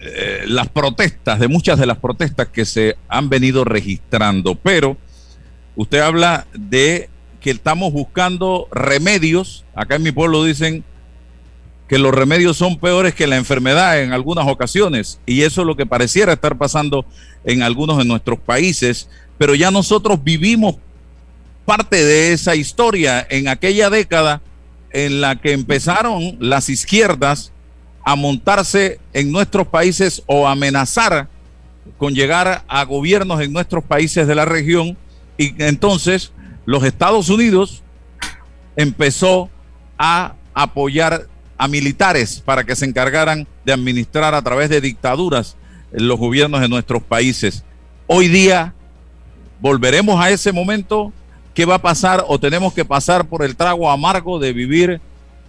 eh, 0.06 0.44
las 0.48 0.68
protestas, 0.68 1.40
de 1.40 1.48
muchas 1.48 1.80
de 1.80 1.86
las 1.86 1.98
protestas 1.98 2.50
que 2.50 2.66
se 2.66 2.98
han 3.08 3.30
venido 3.30 3.64
registrando, 3.64 4.54
pero 4.56 4.98
usted 5.78 6.00
habla 6.00 6.46
de 6.54 7.10
que 7.40 7.52
estamos 7.52 7.94
buscando 7.94 8.68
remedios, 8.70 9.64
acá 9.74 9.96
en 9.96 10.04
mi 10.04 10.12
pueblo 10.12 10.44
dicen 10.44 10.84
que 11.88 12.00
los 12.00 12.14
remedios 12.14 12.58
son 12.58 12.80
peores 12.80 13.16
que 13.16 13.28
la 13.28 13.38
enfermedad 13.38 14.02
en 14.02 14.12
algunas 14.12 14.46
ocasiones, 14.46 15.22
y 15.26 15.44
eso 15.44 15.62
es 15.62 15.68
lo 15.68 15.78
que 15.78 15.86
pareciera 15.86 16.34
estar 16.34 16.58
pasando 16.58 17.06
en 17.46 17.64
algunos 17.64 17.98
de 17.98 18.04
nuestros 18.04 18.40
países, 18.40 19.08
pero 19.38 19.56
ya 19.56 19.72
nosotros 19.72 20.22
vivimos 20.22 20.76
parte 21.64 22.04
de 22.04 22.34
esa 22.34 22.58
historia 22.58 23.26
en 23.30 23.48
aquella 23.48 23.90
década 23.90 24.42
en 24.92 25.22
la 25.22 25.40
que 25.40 25.54
empezaron 25.54 26.36
las 26.42 26.68
izquierdas 26.68 27.53
a 28.04 28.16
montarse 28.16 29.00
en 29.14 29.32
nuestros 29.32 29.68
países 29.68 30.24
o 30.26 30.48
amenazar 30.48 31.28
con 31.98 32.14
llegar 32.14 32.64
a 32.68 32.84
gobiernos 32.84 33.42
en 33.42 33.54
nuestros 33.54 33.84
países 33.84 34.28
de 34.28 34.36
la 34.36 34.46
región 34.46 34.98
y 35.38 35.62
entonces 35.64 36.32
los 36.66 36.84
Estados 36.84 37.30
Unidos 37.30 37.84
empezó 38.76 39.50
a 39.98 40.34
apoyar 40.54 41.28
a 41.58 41.68
militares 41.68 42.42
para 42.44 42.64
que 42.64 42.76
se 42.76 42.86
encargaran 42.86 43.48
de 43.66 43.74
administrar 43.74 44.34
a 44.34 44.42
través 44.42 44.70
de 44.70 44.82
dictaduras 44.82 45.56
los 45.92 46.20
gobiernos 46.20 46.62
de 46.62 46.70
nuestros 46.70 47.04
países. 47.04 47.64
Hoy 48.08 48.28
día 48.28 48.74
volveremos 49.62 50.20
a 50.20 50.30
ese 50.30 50.52
momento. 50.52 51.14
¿Qué 51.54 51.66
va 51.66 51.76
a 51.76 51.82
pasar? 51.82 52.26
¿O 52.28 52.40
tenemos 52.40 52.74
que 52.74 52.84
pasar 52.84 53.28
por 53.28 53.44
el 53.44 53.56
trago 53.56 53.90
amargo 53.90 54.40
de 54.40 54.54
vivir 54.54 55.02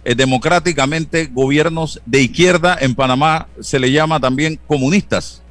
eh, 0.05 0.15
democráticamente 0.15 1.25
gobiernos 1.31 1.99
de 2.05 2.21
izquierda. 2.21 2.77
En 2.79 2.93
Panamá 2.93 3.47
se 3.59 3.79
le 3.79 3.91
llama 3.91 4.19
también 4.19 4.59
comunistas. 4.67 5.41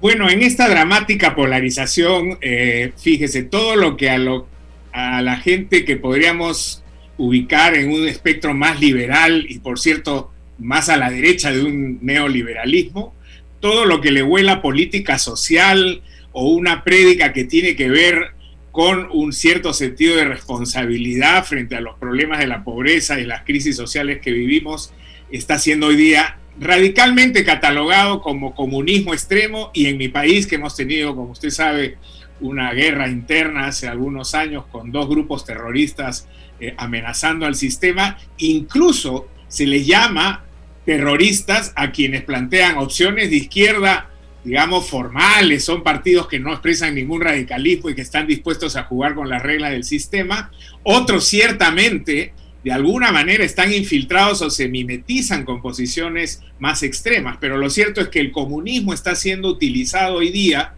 Bueno, 0.00 0.30
en 0.30 0.42
esta 0.42 0.68
dramática 0.68 1.34
polarización, 1.34 2.38
eh, 2.40 2.92
fíjese, 2.96 3.42
todo 3.42 3.76
lo 3.76 3.96
que 3.96 4.08
a, 4.08 4.16
lo, 4.16 4.46
a 4.92 5.20
la 5.20 5.36
gente 5.36 5.84
que 5.84 5.96
podríamos 5.96 6.82
ubicar 7.18 7.74
en 7.74 7.90
un 7.90 8.08
espectro 8.08 8.54
más 8.54 8.80
liberal 8.80 9.44
y 9.48 9.58
por 9.58 9.78
cierto 9.78 10.30
más 10.58 10.88
a 10.88 10.96
la 10.96 11.10
derecha 11.10 11.52
de 11.52 11.62
un 11.62 11.98
neoliberalismo, 12.00 13.12
todo 13.60 13.84
lo 13.84 14.00
que 14.00 14.10
le 14.10 14.22
huela 14.22 14.62
política 14.62 15.18
social 15.18 16.00
o 16.32 16.48
una 16.48 16.84
prédica 16.84 17.32
que 17.32 17.44
tiene 17.44 17.76
que 17.76 17.90
ver 17.90 18.34
con 18.72 19.08
un 19.12 19.32
cierto 19.32 19.72
sentido 19.72 20.16
de 20.16 20.24
responsabilidad 20.24 21.44
frente 21.44 21.76
a 21.76 21.80
los 21.80 21.98
problemas 21.98 22.38
de 22.38 22.46
la 22.46 22.62
pobreza 22.62 23.18
y 23.18 23.26
las 23.26 23.42
crisis 23.42 23.76
sociales 23.76 24.20
que 24.20 24.30
vivimos, 24.30 24.92
está 25.30 25.58
siendo 25.58 25.88
hoy 25.88 25.96
día 25.96 26.38
radicalmente 26.58 27.44
catalogado 27.44 28.20
como 28.20 28.54
comunismo 28.54 29.14
extremo 29.14 29.70
y 29.72 29.86
en 29.86 29.96
mi 29.96 30.08
país 30.08 30.46
que 30.46 30.56
hemos 30.56 30.76
tenido, 30.76 31.16
como 31.16 31.32
usted 31.32 31.50
sabe, 31.50 31.96
una 32.40 32.72
guerra 32.72 33.08
interna 33.08 33.66
hace 33.66 33.88
algunos 33.88 34.34
años 34.34 34.64
con 34.70 34.92
dos 34.92 35.08
grupos 35.08 35.44
terroristas 35.44 36.28
eh, 36.58 36.74
amenazando 36.76 37.46
al 37.46 37.54
sistema, 37.54 38.18
incluso 38.38 39.28
se 39.48 39.66
les 39.66 39.86
llama 39.86 40.44
terroristas 40.84 41.72
a 41.76 41.92
quienes 41.92 42.22
plantean 42.22 42.78
opciones 42.78 43.30
de 43.30 43.36
izquierda, 43.36 44.09
digamos, 44.44 44.88
formales, 44.88 45.64
son 45.64 45.82
partidos 45.82 46.26
que 46.26 46.38
no 46.38 46.52
expresan 46.52 46.94
ningún 46.94 47.20
radicalismo 47.20 47.90
y 47.90 47.94
que 47.94 48.02
están 48.02 48.26
dispuestos 48.26 48.76
a 48.76 48.84
jugar 48.84 49.14
con 49.14 49.28
las 49.28 49.42
reglas 49.42 49.72
del 49.72 49.84
sistema. 49.84 50.50
Otros 50.82 51.26
ciertamente, 51.26 52.32
de 52.64 52.72
alguna 52.72 53.12
manera, 53.12 53.44
están 53.44 53.72
infiltrados 53.72 54.40
o 54.42 54.50
se 54.50 54.68
mimetizan 54.68 55.44
con 55.44 55.60
posiciones 55.60 56.42
más 56.58 56.82
extremas, 56.82 57.36
pero 57.40 57.58
lo 57.58 57.68
cierto 57.68 58.00
es 58.00 58.08
que 58.08 58.20
el 58.20 58.32
comunismo 58.32 58.94
está 58.94 59.14
siendo 59.14 59.48
utilizado 59.48 60.16
hoy 60.16 60.30
día 60.30 60.74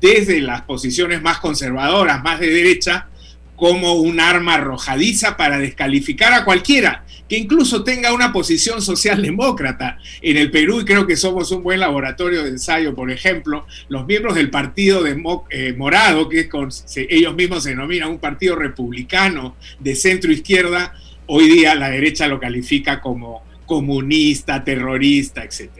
desde 0.00 0.40
las 0.40 0.62
posiciones 0.62 1.22
más 1.22 1.38
conservadoras, 1.38 2.22
más 2.22 2.40
de 2.40 2.50
derecha, 2.50 3.08
como 3.56 3.94
un 3.94 4.18
arma 4.18 4.54
arrojadiza 4.54 5.36
para 5.36 5.58
descalificar 5.58 6.32
a 6.32 6.44
cualquiera 6.44 7.03
que 7.28 7.38
incluso 7.38 7.84
tenga 7.84 8.12
una 8.12 8.32
posición 8.32 8.82
socialdemócrata 8.82 9.98
en 10.20 10.36
el 10.36 10.50
Perú 10.50 10.80
y 10.80 10.84
creo 10.84 11.06
que 11.06 11.16
somos 11.16 11.50
un 11.50 11.62
buen 11.62 11.80
laboratorio 11.80 12.42
de 12.42 12.50
ensayo, 12.50 12.94
por 12.94 13.10
ejemplo, 13.10 13.66
los 13.88 14.06
miembros 14.06 14.34
del 14.34 14.50
Partido 14.50 15.02
de 15.02 15.16
eh, 15.50 15.72
Morado, 15.72 16.28
que 16.28 16.48
ellos 17.08 17.34
mismos 17.34 17.62
se 17.62 17.70
denominan 17.70 18.10
un 18.10 18.18
partido 18.18 18.56
republicano 18.56 19.56
de 19.80 19.94
centro 19.94 20.32
izquierda, 20.32 20.94
hoy 21.26 21.48
día 21.48 21.74
la 21.74 21.90
derecha 21.90 22.28
lo 22.28 22.38
califica 22.38 23.00
como 23.00 23.42
comunista, 23.66 24.62
terrorista, 24.62 25.42
etc. 25.42 25.70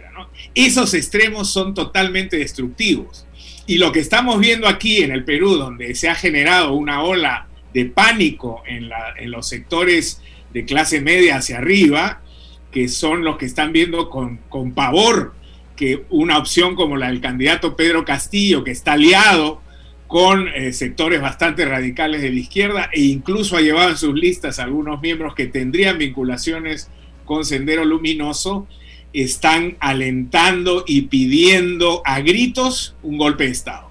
Esos 0.55 0.95
extremos 0.95 1.51
son 1.51 1.75
totalmente 1.75 2.37
destructivos. 2.37 3.27
Y 3.67 3.79
lo 3.79 3.93
que 3.93 4.01
estamos 4.01 4.39
viendo 4.41 4.69
aquí 4.69 5.03
en 5.03 5.11
el 5.11 5.25
Perú, 5.25 5.57
donde 5.57 5.95
se 5.95 6.09
ha 6.09 6.15
generado 6.15 6.75
una 6.75 7.03
ola 7.03 7.49
de 7.73 7.87
pánico 7.87 8.63
en, 8.67 8.91
los 9.31 9.49
sectores 9.49 10.23
de 10.55 10.65
clase 10.65 11.01
media 11.01 11.37
hacia 11.37 11.59
arriba, 11.59 12.23
que 12.71 12.89
son 12.89 13.25
los 13.25 13.37
que 13.37 13.45
están 13.45 13.73
viendo 13.73 14.09
con, 14.09 14.39
pavor 14.73 15.35
que 15.77 16.05
una 16.11 16.39
opción 16.39 16.77
como 16.77 16.97
la 16.97 17.09
del 17.09 17.21
candidato 17.21 17.77
Pedro 17.77 18.05
Castillo, 18.05 18.63
que 18.63 18.71
está 18.71 18.93
aliado 18.93 19.61
con 20.07 20.47
eh, 20.49 20.73
sectores 20.73 21.21
bastante 21.21 21.65
radicales 21.65 22.23
de 22.23 22.31
la 22.31 22.39
izquierda 22.39 22.91
e 22.93 23.01
incluso 23.01 23.57
ha 23.57 23.61
llevado 23.61 23.91
en 23.91 23.97
sus 23.97 24.15
listas 24.15 24.61
algunos 24.61 25.03
miembros 25.03 25.35
que 25.35 25.47
tendrían 25.47 25.99
vinculaciones 25.99 26.89
con 27.25 27.45
Sendero 27.45 27.85
Luminoso, 27.85 28.69
están 29.13 29.77
alentando 29.81 30.85
y 30.87 31.03
pidiendo 31.03 32.03
a 32.05 32.21
gritos 32.21 32.95
un 33.03 33.19
golpe 33.19 33.45
de 33.45 33.51
Estado. 33.51 33.91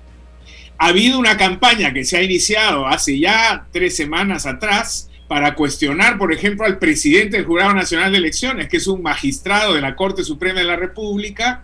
Ha 0.77 0.87
habido 0.87 1.19
una 1.19 1.35
campaña 1.35 1.93
que 1.93 2.05
se 2.05 2.17
ha 2.17 2.23
iniciado 2.23 2.87
hace 2.87 3.19
ya 3.19 3.65
tres 3.71 3.95
semanas 3.95 4.45
atrás 4.45 5.09
para 5.27 5.55
cuestionar, 5.55 6.17
por 6.17 6.33
ejemplo, 6.33 6.65
al 6.65 6.79
presidente 6.79 7.37
del 7.37 7.45
Jurado 7.45 7.73
Nacional 7.73 8.11
de 8.11 8.17
Elecciones, 8.17 8.67
que 8.67 8.77
es 8.77 8.87
un 8.87 9.01
magistrado 9.01 9.73
de 9.73 9.81
la 9.81 9.95
Corte 9.95 10.23
Suprema 10.23 10.59
de 10.59 10.65
la 10.65 10.75
República, 10.75 11.63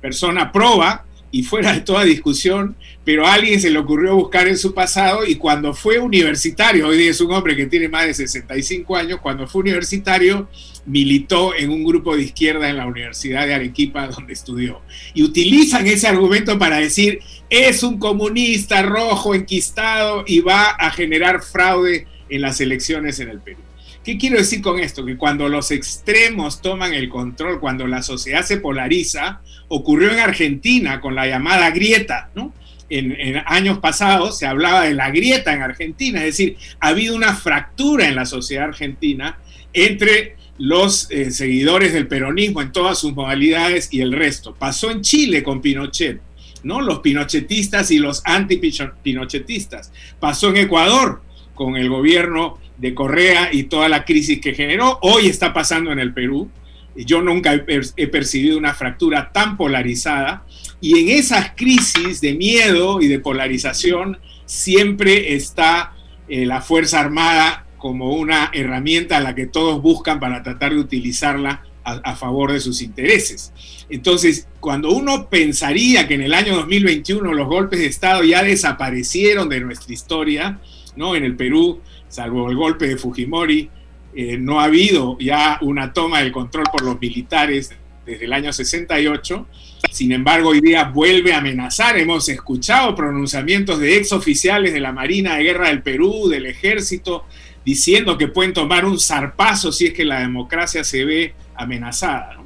persona 0.00 0.50
proba 0.52 1.04
y 1.30 1.42
fuera 1.42 1.72
de 1.72 1.80
toda 1.80 2.04
discusión, 2.04 2.76
pero 3.04 3.26
a 3.26 3.34
alguien 3.34 3.58
se 3.60 3.70
le 3.70 3.78
ocurrió 3.78 4.14
buscar 4.14 4.46
en 4.48 4.58
su 4.58 4.74
pasado 4.74 5.24
y 5.26 5.36
cuando 5.36 5.72
fue 5.72 5.98
universitario, 5.98 6.88
hoy 6.88 7.08
es 7.08 7.20
un 7.22 7.32
hombre 7.32 7.56
que 7.56 7.66
tiene 7.66 7.88
más 7.88 8.06
de 8.06 8.14
65 8.14 8.94
años, 8.94 9.20
cuando 9.20 9.46
fue 9.48 9.62
universitario 9.62 10.48
militó 10.84 11.54
en 11.54 11.70
un 11.70 11.84
grupo 11.84 12.14
de 12.16 12.24
izquierda 12.24 12.68
en 12.68 12.76
la 12.76 12.86
Universidad 12.86 13.46
de 13.46 13.54
Arequipa 13.54 14.08
donde 14.08 14.34
estudió. 14.34 14.82
Y 15.14 15.22
utilizan 15.22 15.86
ese 15.86 16.06
argumento 16.06 16.58
para 16.58 16.78
decir, 16.78 17.20
es 17.48 17.82
un 17.82 17.98
comunista 17.98 18.82
rojo 18.82 19.34
enquistado 19.34 20.24
y 20.26 20.40
va 20.40 20.70
a 20.70 20.90
generar 20.90 21.42
fraude 21.42 22.06
en 22.32 22.40
las 22.40 22.60
elecciones 22.60 23.20
en 23.20 23.28
el 23.28 23.40
Perú. 23.40 23.60
¿Qué 24.04 24.18
quiero 24.18 24.38
decir 24.38 24.62
con 24.62 24.80
esto? 24.80 25.04
Que 25.04 25.16
cuando 25.16 25.48
los 25.48 25.70
extremos 25.70 26.60
toman 26.60 26.94
el 26.94 27.08
control, 27.08 27.60
cuando 27.60 27.86
la 27.86 28.02
sociedad 28.02 28.42
se 28.42 28.56
polariza, 28.56 29.40
ocurrió 29.68 30.10
en 30.10 30.18
Argentina 30.18 31.00
con 31.00 31.14
la 31.14 31.26
llamada 31.26 31.70
grieta, 31.70 32.30
¿no? 32.34 32.52
En, 32.88 33.42
años 33.46 33.78
pasados 33.78 34.38
se 34.38 34.46
hablaba 34.46 34.82
de 34.82 34.94
la 34.94 35.10
grieta 35.10 35.54
en 35.54 35.62
Argentina, 35.62 36.18
es 36.20 36.36
decir, 36.36 36.56
ha 36.80 36.88
habido 36.88 37.14
una 37.14 37.34
fractura 37.34 38.08
en 38.08 38.16
la 38.16 38.26
sociedad 38.26 38.64
argentina 38.64 39.38
entre 39.72 40.36
los 40.58 41.10
eh, 41.10 41.30
seguidores 41.30 41.92
del 41.92 42.06
peronismo 42.06 42.60
en 42.60 42.72
todas 42.72 42.98
sus 42.98 43.14
modalidades 43.14 43.88
y 43.92 44.00
el 44.00 44.12
resto. 44.12 44.54
Pasó 44.54 44.90
en 44.90 45.00
Chile 45.02 45.42
con 45.42 45.62
Pinochet, 45.62 46.20
¿no? 46.64 46.80
Los 46.80 47.00
pinochetistas 47.00 47.90
y 47.90 47.98
los 47.98 48.22
anti-pinochetistas. 48.24 49.92
Pasó 50.18 50.50
en 50.50 50.56
Ecuador 50.58 51.22
con 51.54 51.76
el 51.76 51.88
gobierno 51.88 52.58
de 52.78 52.94
Correa 52.94 53.50
y 53.52 53.64
toda 53.64 53.88
la 53.88 54.04
crisis 54.04 54.40
que 54.40 54.54
generó. 54.54 54.98
Hoy 55.02 55.26
está 55.26 55.52
pasando 55.52 55.92
en 55.92 55.98
el 55.98 56.12
Perú. 56.12 56.50
Yo 56.94 57.22
nunca 57.22 57.54
he, 57.54 58.06
percibido 58.08 58.58
una 58.58 58.74
fractura 58.74 59.32
tan 59.32 59.56
polarizada. 59.56 60.44
Y 60.80 60.98
en 60.98 61.08
esas 61.18 61.52
crisis 61.56 62.20
de 62.20 62.34
miedo 62.34 63.00
y 63.00 63.08
de 63.08 63.18
polarización 63.18 64.18
siempre 64.46 65.34
está 65.34 65.94
eh, 66.28 66.44
la 66.44 66.60
Fuerza 66.60 67.00
Armada 67.00 67.66
como 67.78 68.14
una 68.14 68.50
herramienta 68.52 69.16
a 69.16 69.20
la 69.20 69.34
que 69.34 69.46
todos 69.46 69.82
buscan 69.82 70.20
para 70.20 70.42
tratar 70.42 70.72
de 70.72 70.80
utilizarla 70.80 71.62
a, 71.84 72.14
favor 72.16 72.52
de 72.52 72.60
sus 72.60 72.80
intereses. 72.80 73.52
Entonces, 73.88 74.46
cuando 74.60 74.90
uno 74.92 75.28
pensaría 75.28 76.06
que 76.06 76.14
en 76.14 76.22
el 76.22 76.34
año 76.34 76.54
2021 76.56 77.32
los 77.32 77.48
golpes 77.48 77.80
de 77.80 77.86
Estado 77.86 78.22
ya 78.22 78.42
desaparecieron 78.42 79.48
de 79.48 79.60
nuestra 79.60 79.92
historia, 79.92 80.60
¿no? 80.96 81.16
En 81.16 81.24
el 81.24 81.36
Perú, 81.36 81.80
salvo 82.08 82.50
el 82.50 82.56
golpe 82.56 82.86
de 82.88 82.96
Fujimori, 82.96 83.70
eh, 84.14 84.36
no 84.38 84.60
ha 84.60 84.64
habido 84.64 85.16
ya 85.18 85.58
una 85.62 85.92
toma 85.92 86.20
del 86.20 86.32
control 86.32 86.66
por 86.70 86.82
los 86.82 87.00
militares 87.00 87.72
desde 88.04 88.24
el 88.24 88.32
año 88.32 88.52
68. 88.52 89.46
Sin 89.90 90.12
embargo, 90.12 90.50
hoy 90.50 90.60
día 90.60 90.84
vuelve 90.84 91.32
a 91.32 91.38
amenazar. 91.38 91.96
Hemos 91.98 92.28
escuchado 92.28 92.94
pronunciamientos 92.94 93.78
de 93.78 93.96
exoficiales 93.96 94.72
de 94.72 94.80
la 94.80 94.92
Marina 94.92 95.36
de 95.36 95.44
Guerra 95.44 95.68
del 95.68 95.82
Perú, 95.82 96.28
del 96.28 96.46
Ejército, 96.46 97.24
diciendo 97.64 98.18
que 98.18 98.28
pueden 98.28 98.52
tomar 98.52 98.84
un 98.84 98.98
zarpazo 98.98 99.72
si 99.72 99.86
es 99.86 99.94
que 99.94 100.04
la 100.04 100.20
democracia 100.20 100.84
se 100.84 101.04
ve 101.04 101.34
amenazada. 101.54 102.38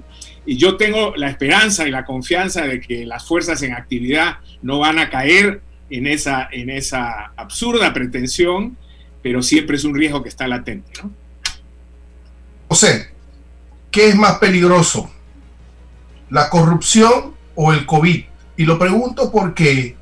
Y 0.45 0.57
yo 0.57 0.77
tengo 0.77 1.15
la 1.17 1.29
esperanza 1.29 1.89
y 1.89 1.91
la 1.91 2.05
confianza 2.05 2.67
de 2.67 2.81
que 2.81 3.05
las 3.05 3.27
fuerzas 3.27 3.63
en 3.63 3.73
actividad 3.73 4.37
no 4.63 4.79
van 4.79 5.01
a 5.01 5.11
caer 5.11 5.61
en 5.91 6.07
esa, 6.07 6.49
en 6.51 6.71
esa 6.71 7.33
absurda 7.37 7.93
pretensión, 7.93 8.77
pero 9.23 9.43
siempre 9.43 9.77
es 9.77 9.85
un 9.85 9.95
riesgo 9.95 10.23
que 10.23 10.29
está 10.29 10.47
latente. 10.47 10.93
José, 12.69 13.11
¿qué 13.91 14.09
es 14.09 14.17
más 14.17 14.39
peligroso? 14.39 15.11
¿La 16.31 16.51
corrupción 16.51 17.35
o 17.55 17.73
el 17.73 17.87
COVID? 17.87 18.25
Y 18.57 18.65
lo 18.65 18.79
pregunto 18.79 19.31
porque 19.31 19.97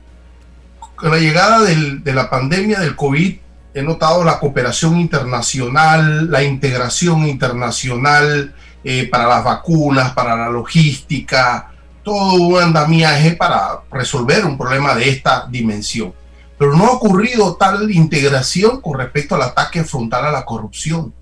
con 0.96 1.10
la 1.10 1.18
llegada 1.18 1.62
de 1.62 2.14
la 2.14 2.30
pandemia 2.30 2.80
del 2.80 2.96
COVID 2.96 3.36
he 3.74 3.82
notado 3.82 4.22
la 4.24 4.38
cooperación 4.38 5.00
internacional, 5.00 6.30
la 6.30 6.44
integración 6.44 7.26
internacional 7.26 8.54
eh, 8.84 9.08
para 9.10 9.26
las 9.26 9.42
vacunas, 9.42 10.12
para 10.12 10.36
la 10.36 10.48
logística, 10.48 11.72
todo 12.04 12.34
un 12.34 12.60
andamiaje 12.60 13.32
para 13.32 13.80
resolver 13.90 14.44
un 14.44 14.56
problema 14.56 14.94
de 14.94 15.08
esta 15.08 15.46
dimensión. 15.50 16.12
Pero 16.56 16.76
no 16.76 16.84
ha 16.86 16.92
ocurrido 16.92 17.56
tal 17.56 17.90
integración 17.90 18.80
con 18.80 18.98
respecto 18.98 19.34
al 19.34 19.42
ataque 19.42 19.82
frontal 19.82 20.26
a 20.26 20.30
la 20.30 20.44
corrupción. 20.44 21.12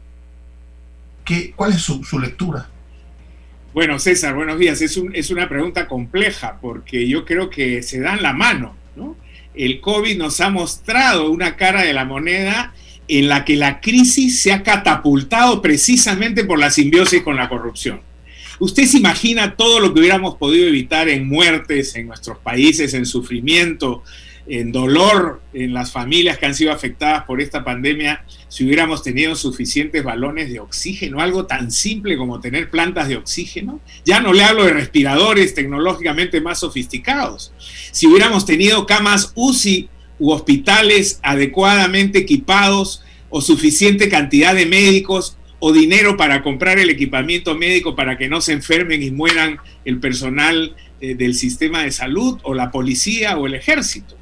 ¿Qué, 1.24 1.52
¿Cuál 1.56 1.72
es 1.72 1.80
su, 1.80 2.18
lectura? 2.18 2.68
Bueno, 3.72 3.98
César, 3.98 4.34
buenos 4.34 4.58
días. 4.58 4.82
Es, 4.82 5.00
es 5.14 5.30
una 5.30 5.48
pregunta 5.48 5.88
compleja 5.88 6.58
porque 6.60 7.08
yo 7.08 7.24
creo 7.24 7.48
que 7.48 7.82
se 7.82 8.00
dan 8.00 8.20
la 8.20 8.34
mano, 8.34 8.74
¿no? 8.94 9.16
el 9.54 9.80
COVID 9.80 10.16
nos 10.16 10.40
ha 10.40 10.50
mostrado 10.50 11.30
una 11.30 11.56
cara 11.56 11.82
de 11.82 11.92
la 11.92 12.04
moneda 12.04 12.72
en 13.08 13.28
la 13.28 13.44
que 13.44 13.56
la 13.56 13.80
crisis 13.80 14.40
se 14.40 14.52
ha 14.52 14.62
catapultado 14.62 15.60
precisamente 15.60 16.44
por 16.44 16.58
la 16.58 16.70
simbiosis 16.70 17.22
con 17.22 17.36
la 17.36 17.48
corrupción. 17.48 18.00
Usted 18.62 18.84
se 18.84 18.98
imagina 18.98 19.56
todo 19.56 19.80
lo 19.80 19.92
que 19.92 19.98
hubiéramos 19.98 20.36
podido 20.36 20.68
evitar 20.68 21.08
en 21.08 21.26
muertes 21.26 21.96
en 21.96 22.06
nuestros 22.06 22.38
países, 22.38 22.94
en 22.94 23.06
sufrimiento, 23.06 24.04
en 24.46 24.70
dolor 24.70 25.42
en 25.52 25.74
las 25.74 25.90
familias 25.90 26.38
que 26.38 26.46
han 26.46 26.54
sido 26.54 26.70
afectadas 26.70 27.24
por 27.24 27.40
esta 27.40 27.64
pandemia 27.64 28.24
si 28.46 28.64
hubiéramos 28.64 29.02
tenido 29.02 29.34
suficientes 29.34 30.04
balones 30.04 30.52
de 30.52 30.60
oxígeno, 30.60 31.20
algo 31.20 31.44
tan 31.44 31.72
simple 31.72 32.16
como 32.16 32.38
tener 32.38 32.70
plantas 32.70 33.08
de 33.08 33.16
oxígeno. 33.16 33.80
Ya 34.04 34.20
no 34.20 34.32
le 34.32 34.44
hablo 34.44 34.62
de 34.62 34.74
respiradores 34.74 35.54
tecnológicamente 35.54 36.40
más 36.40 36.60
sofisticados. 36.60 37.52
Si 37.90 38.06
hubiéramos 38.06 38.46
tenido 38.46 38.86
camas 38.86 39.32
UCI 39.34 39.88
u 40.20 40.30
hospitales 40.30 41.18
adecuadamente 41.24 42.20
equipados 42.20 43.02
o 43.28 43.40
suficiente 43.40 44.08
cantidad 44.08 44.54
de 44.54 44.66
médicos 44.66 45.36
o 45.64 45.72
dinero 45.72 46.16
para 46.16 46.42
comprar 46.42 46.80
el 46.80 46.90
equipamiento 46.90 47.54
médico 47.54 47.94
para 47.94 48.18
que 48.18 48.28
no 48.28 48.40
se 48.40 48.52
enfermen 48.52 49.00
y 49.00 49.12
mueran 49.12 49.58
el 49.84 50.00
personal 50.00 50.74
eh, 51.00 51.14
del 51.14 51.34
sistema 51.34 51.84
de 51.84 51.92
salud 51.92 52.40
o 52.42 52.52
la 52.52 52.72
policía 52.72 53.38
o 53.38 53.46
el 53.46 53.54
ejército. 53.54 54.16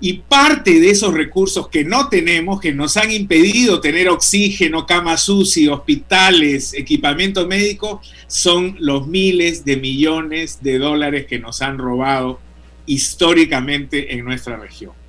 Y 0.00 0.22
parte 0.26 0.80
de 0.80 0.88
esos 0.88 1.12
recursos 1.12 1.68
que 1.68 1.84
no 1.84 2.08
tenemos, 2.08 2.58
que 2.58 2.72
nos 2.72 2.96
han 2.96 3.12
impedido 3.12 3.82
tener 3.82 4.08
oxígeno, 4.08 4.86
camas 4.86 5.28
UCI, 5.28 5.68
hospitales, 5.68 6.72
equipamiento 6.72 7.46
médico, 7.46 8.00
son 8.26 8.74
los 8.80 9.06
miles 9.06 9.66
de 9.66 9.76
millones 9.76 10.62
de 10.62 10.78
dólares 10.78 11.26
que 11.26 11.38
nos 11.38 11.60
han 11.60 11.76
robado 11.76 12.40
históricamente 12.86 14.14
en 14.14 14.24
nuestra 14.24 14.56
región. 14.56 15.01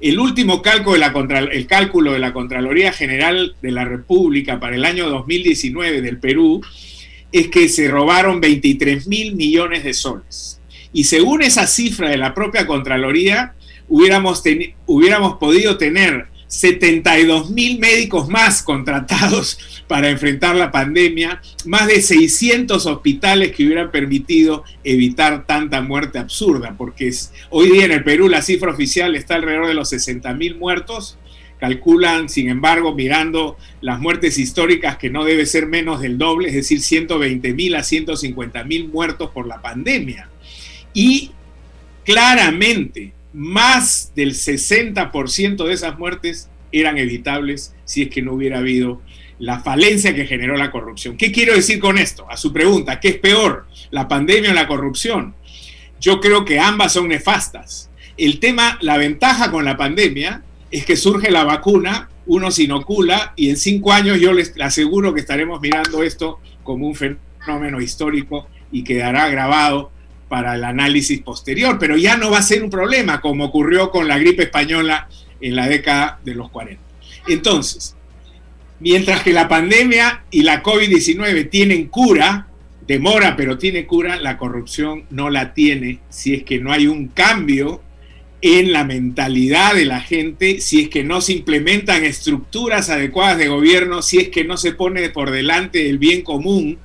El 0.00 0.20
último 0.20 0.62
cálculo 0.62 0.92
de 0.92 0.98
la, 1.00 1.38
el 1.40 1.66
cálculo 1.66 2.12
de 2.12 2.20
la 2.20 2.32
Contraloría 2.32 2.92
General 2.92 3.56
de 3.60 3.70
la 3.72 3.84
República 3.84 4.60
para 4.60 4.76
el 4.76 4.84
año 4.84 5.08
2019 5.08 6.02
del 6.02 6.18
Perú 6.18 6.60
es 7.32 7.48
que 7.48 7.68
se 7.68 7.88
robaron 7.88 8.40
23 8.40 9.08
mil 9.08 9.34
millones 9.34 9.82
de 9.84 9.94
soles. 9.94 10.60
Y 10.92 11.04
según 11.04 11.42
esa 11.42 11.66
cifra 11.66 12.10
de 12.10 12.16
la 12.16 12.32
propia 12.32 12.66
Contraloría, 12.66 13.54
hubiéramos, 13.88 14.42
hubiéramos 14.86 15.36
podido 15.38 15.76
tener 15.76 16.28
72 16.46 17.50
mil 17.50 17.78
médicos 17.78 18.28
más 18.28 18.62
contratados 18.62 19.77
para 19.88 20.10
enfrentar 20.10 20.54
la 20.54 20.70
pandemia, 20.70 21.40
más 21.64 21.86
de 21.88 22.02
600 22.02 22.86
hospitales 22.86 23.52
que 23.52 23.64
hubieran 23.64 23.90
permitido 23.90 24.62
evitar 24.84 25.46
tanta 25.46 25.80
muerte 25.80 26.18
absurda, 26.18 26.74
porque 26.76 27.08
es, 27.08 27.32
hoy 27.50 27.70
día 27.70 27.86
en 27.86 27.92
el 27.92 28.04
Perú 28.04 28.28
la 28.28 28.42
cifra 28.42 28.70
oficial 28.70 29.16
está 29.16 29.36
alrededor 29.36 29.66
de 29.66 29.74
los 29.74 29.88
60 29.88 30.32
mil 30.34 30.56
muertos, 30.56 31.18
calculan, 31.58 32.28
sin 32.28 32.48
embargo, 32.48 32.94
mirando 32.94 33.56
las 33.80 33.98
muertes 33.98 34.38
históricas 34.38 34.98
que 34.98 35.10
no 35.10 35.24
debe 35.24 35.46
ser 35.46 35.66
menos 35.66 36.00
del 36.00 36.18
doble, 36.18 36.48
es 36.48 36.54
decir, 36.54 36.80
120 36.80 37.52
mil 37.54 37.74
a 37.74 37.82
150 37.82 38.64
mil 38.64 38.88
muertos 38.88 39.30
por 39.30 39.46
la 39.46 39.60
pandemia. 39.60 40.28
Y 40.94 41.32
claramente 42.04 43.12
más 43.32 44.12
del 44.14 44.34
60% 44.34 45.66
de 45.66 45.72
esas 45.72 45.98
muertes 45.98 46.48
eran 46.72 46.98
evitables 46.98 47.74
si 47.84 48.02
es 48.02 48.08
que 48.08 48.22
no 48.22 48.34
hubiera 48.34 48.58
habido 48.58 49.00
la 49.38 49.60
falencia 49.60 50.14
que 50.14 50.26
generó 50.26 50.56
la 50.56 50.70
corrupción. 50.70 51.16
¿Qué 51.16 51.30
quiero 51.32 51.54
decir 51.54 51.78
con 51.78 51.98
esto? 51.98 52.28
A 52.30 52.36
su 52.36 52.52
pregunta, 52.52 53.00
¿qué 53.00 53.08
es 53.08 53.18
peor, 53.18 53.66
la 53.90 54.08
pandemia 54.08 54.50
o 54.50 54.54
la 54.54 54.66
corrupción? 54.66 55.34
Yo 56.00 56.20
creo 56.20 56.44
que 56.44 56.58
ambas 56.58 56.92
son 56.92 57.08
nefastas. 57.08 57.90
El 58.16 58.40
tema, 58.40 58.78
la 58.80 58.96
ventaja 58.96 59.50
con 59.50 59.64
la 59.64 59.76
pandemia 59.76 60.42
es 60.70 60.84
que 60.84 60.96
surge 60.96 61.30
la 61.30 61.44
vacuna, 61.44 62.08
uno 62.26 62.50
se 62.50 62.64
inocula 62.64 63.32
y 63.36 63.50
en 63.50 63.56
cinco 63.56 63.92
años 63.92 64.20
yo 64.20 64.32
les 64.32 64.52
aseguro 64.60 65.14
que 65.14 65.20
estaremos 65.20 65.60
mirando 65.60 66.02
esto 66.02 66.40
como 66.62 66.86
un 66.86 66.94
fenómeno 66.94 67.80
histórico 67.80 68.48
y 68.70 68.84
quedará 68.84 69.28
grabado 69.28 69.90
para 70.28 70.56
el 70.56 70.64
análisis 70.64 71.20
posterior, 71.22 71.78
pero 71.78 71.96
ya 71.96 72.16
no 72.16 72.30
va 72.30 72.38
a 72.38 72.42
ser 72.42 72.62
un 72.62 72.70
problema 72.70 73.20
como 73.20 73.46
ocurrió 73.46 73.90
con 73.90 74.06
la 74.08 74.18
gripe 74.18 74.42
española 74.42 75.08
en 75.40 75.56
la 75.56 75.68
década 75.68 76.20
de 76.24 76.34
los 76.34 76.50
40. 76.50 76.82
Entonces, 77.28 77.96
mientras 78.80 79.22
que 79.22 79.32
la 79.32 79.48
pandemia 79.48 80.24
y 80.30 80.42
la 80.42 80.62
COVID-19 80.62 81.50
tienen 81.50 81.86
cura, 81.86 82.48
demora 82.86 83.36
pero 83.36 83.58
tiene 83.58 83.86
cura, 83.86 84.16
la 84.16 84.38
corrupción 84.38 85.04
no 85.10 85.30
la 85.30 85.54
tiene 85.54 86.00
si 86.08 86.34
es 86.34 86.42
que 86.42 86.58
no 86.58 86.72
hay 86.72 86.86
un 86.86 87.08
cambio 87.08 87.82
en 88.40 88.72
la 88.72 88.84
mentalidad 88.84 89.74
de 89.74 89.84
la 89.84 90.00
gente, 90.00 90.60
si 90.60 90.82
es 90.82 90.88
que 90.88 91.02
no 91.02 91.20
se 91.20 91.32
implementan 91.32 92.04
estructuras 92.04 92.88
adecuadas 92.88 93.36
de 93.36 93.48
gobierno, 93.48 94.00
si 94.00 94.18
es 94.18 94.28
que 94.28 94.44
no 94.44 94.56
se 94.56 94.72
pone 94.72 95.08
por 95.10 95.30
delante 95.30 95.88
el 95.90 95.98
bien 95.98 96.22
común 96.22 96.78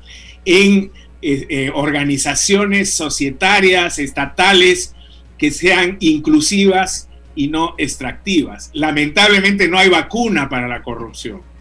en 0.45 0.91
eh, 1.21 1.45
eh, 1.49 1.71
organizaciones 1.73 2.91
societarias, 2.91 3.99
estatales, 3.99 4.95
que 5.38 5.51
sean 5.51 5.97
inclusivas 5.99 7.08
y 7.36 7.49
no 7.49 7.75
extractivas. 7.77 8.71
Lamentablemente 8.73 9.67
no 9.67 9.77
hay 9.77 9.89
vacuna 9.89 10.49
para 10.49 10.67
la 10.67 10.82
corrupción. 10.82 11.52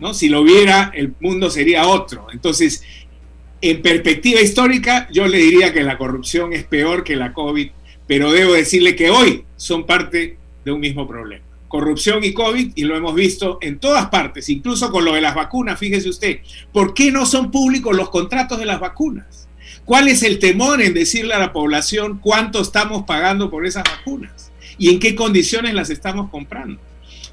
¿No? 0.00 0.14
Si 0.14 0.28
lo 0.28 0.40
hubiera, 0.40 0.90
el 0.94 1.14
mundo 1.20 1.50
sería 1.50 1.86
otro. 1.86 2.26
Entonces, 2.32 2.82
en 3.60 3.82
perspectiva 3.82 4.40
histórica, 4.40 5.08
yo 5.12 5.28
le 5.28 5.38
diría 5.38 5.72
que 5.72 5.82
la 5.82 5.98
corrupción 5.98 6.52
es 6.52 6.64
peor 6.64 7.04
que 7.04 7.16
la 7.16 7.32
COVID, 7.32 7.70
pero 8.06 8.32
debo 8.32 8.54
decirle 8.54 8.96
que 8.96 9.10
hoy 9.10 9.44
son 9.56 9.84
parte 9.86 10.38
de 10.64 10.72
un 10.72 10.80
mismo 10.80 11.06
problema 11.06 11.44
corrupción 11.70 12.24
y 12.24 12.34
COVID, 12.34 12.72
y 12.74 12.82
lo 12.82 12.96
hemos 12.96 13.14
visto 13.14 13.58
en 13.62 13.78
todas 13.78 14.08
partes, 14.08 14.48
incluso 14.48 14.90
con 14.90 15.04
lo 15.04 15.14
de 15.14 15.20
las 15.20 15.36
vacunas, 15.36 15.78
fíjese 15.78 16.08
usted, 16.08 16.40
¿por 16.72 16.94
qué 16.94 17.12
no 17.12 17.24
son 17.24 17.52
públicos 17.52 17.96
los 17.96 18.10
contratos 18.10 18.58
de 18.58 18.66
las 18.66 18.80
vacunas? 18.80 19.48
¿Cuál 19.84 20.08
es 20.08 20.24
el 20.24 20.40
temor 20.40 20.82
en 20.82 20.94
decirle 20.94 21.32
a 21.32 21.38
la 21.38 21.52
población 21.52 22.18
cuánto 22.20 22.60
estamos 22.60 23.04
pagando 23.04 23.50
por 23.50 23.64
esas 23.64 23.84
vacunas? 23.84 24.50
¿Y 24.78 24.90
en 24.90 24.98
qué 24.98 25.14
condiciones 25.14 25.72
las 25.72 25.90
estamos 25.90 26.28
comprando? 26.28 26.80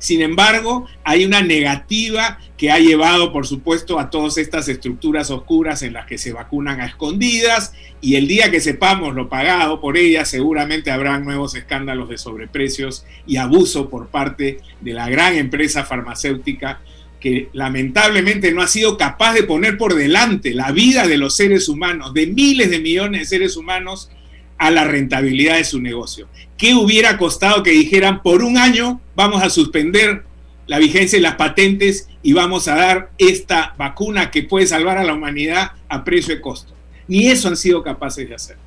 Sin 0.07 0.21
embargo, 0.21 0.85
hay 1.03 1.25
una 1.25 1.41
negativa 1.41 2.39
que 2.55 2.71
ha 2.71 2.79
llevado, 2.79 3.33
por 3.33 3.45
supuesto, 3.45 3.99
a 3.99 4.09
todas 4.09 4.37
estas 4.37 4.69
estructuras 4.69 5.29
oscuras 5.31 5.81
en 5.81 5.91
las 5.91 6.05
que 6.05 6.17
se 6.17 6.31
vacunan 6.31 6.79
a 6.79 6.85
escondidas 6.85 7.73
y 7.99 8.15
el 8.15 8.25
día 8.25 8.49
que 8.49 8.61
sepamos 8.61 9.15
lo 9.15 9.27
pagado 9.27 9.81
por 9.81 9.97
ellas, 9.97 10.29
seguramente 10.29 10.91
habrá 10.91 11.19
nuevos 11.19 11.55
escándalos 11.55 12.07
de 12.07 12.17
sobreprecios 12.17 13.05
y 13.25 13.35
abuso 13.35 13.89
por 13.89 14.07
parte 14.07 14.59
de 14.79 14.93
la 14.93 15.09
gran 15.09 15.35
empresa 15.35 15.83
farmacéutica 15.83 16.79
que 17.19 17.49
lamentablemente 17.51 18.53
no 18.53 18.61
ha 18.61 18.67
sido 18.67 18.95
capaz 18.95 19.33
de 19.33 19.43
poner 19.43 19.77
por 19.77 19.93
delante 19.93 20.53
la 20.53 20.71
vida 20.71 21.05
de 21.05 21.17
los 21.17 21.35
seres 21.35 21.67
humanos, 21.67 22.13
de 22.13 22.27
miles 22.27 22.69
de 22.69 22.79
millones 22.79 23.19
de 23.19 23.25
seres 23.25 23.57
humanos, 23.57 24.09
a 24.57 24.71
la 24.71 24.83
rentabilidad 24.83 25.57
de 25.57 25.63
su 25.63 25.81
negocio. 25.81 26.27
¿Qué 26.57 26.73
hubiera 26.73 27.17
costado 27.17 27.63
que 27.63 27.71
dijeran 27.71 28.21
por 28.21 28.43
un 28.43 28.57
año 28.57 28.99
vamos 29.15 29.43
a 29.43 29.49
suspender 29.49 30.23
la 30.65 30.79
vigencia 30.79 31.17
de 31.17 31.23
las 31.23 31.35
patentes 31.35 32.09
y 32.23 32.33
vamos 32.33 32.67
a 32.67 32.75
dar 32.75 33.11
esta 33.17 33.73
vacuna 33.77 34.31
que 34.31 34.43
puede 34.43 34.67
salvar 34.67 34.97
a 34.97 35.03
la 35.03 35.13
humanidad 35.13 35.71
a 35.87 36.03
precio 36.03 36.35
de 36.35 36.41
costo? 36.41 36.73
Ni 37.07 37.27
eso 37.27 37.47
han 37.47 37.57
sido 37.57 37.83
capaces 37.83 38.27
de 38.27 38.35
hacer. 38.35 38.57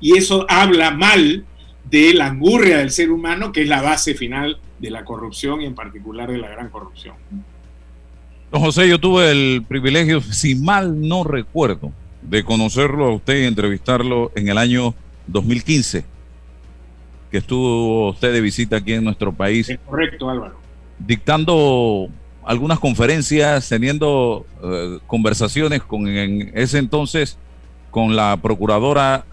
Y 0.00 0.16
eso 0.16 0.44
habla 0.48 0.90
mal 0.90 1.44
de 1.90 2.12
la 2.12 2.26
angurria 2.26 2.78
del 2.78 2.90
ser 2.90 3.10
humano, 3.10 3.52
que 3.52 3.62
es 3.62 3.68
la 3.68 3.80
base 3.80 4.14
final 4.14 4.58
de 4.78 4.90
la 4.90 5.04
corrupción 5.04 5.62
y 5.62 5.66
en 5.66 5.74
particular 5.74 6.30
de 6.30 6.38
la 6.38 6.48
gran 6.48 6.68
corrupción. 6.68 7.14
Don 8.50 8.60
José, 8.60 8.88
yo 8.88 8.98
tuve 8.98 9.30
el 9.30 9.64
privilegio, 9.66 10.20
si 10.20 10.54
mal 10.54 11.00
no 11.08 11.24
recuerdo, 11.24 11.92
de 12.22 12.44
conocerlo 12.44 13.06
a 13.06 13.14
usted 13.14 13.42
y 13.42 13.44
entrevistarlo 13.44 14.32
en 14.34 14.48
el 14.48 14.58
año 14.58 14.94
2015, 15.26 16.04
que 17.30 17.38
estuvo 17.38 18.10
usted 18.10 18.32
de 18.32 18.40
visita 18.40 18.76
aquí 18.76 18.92
en 18.92 19.04
nuestro 19.04 19.32
país. 19.32 19.68
Es 19.68 19.78
correcto, 19.86 20.30
Álvaro. 20.30 20.56
Dictando 20.98 22.08
algunas 22.44 22.78
conferencias, 22.78 23.68
teniendo 23.68 24.46
eh, 24.62 24.98
conversaciones 25.06 25.82
con 25.82 26.06
en 26.06 26.52
ese 26.54 26.78
entonces 26.78 27.36
con 27.90 28.14
la 28.14 28.36
procuradora 28.40 29.24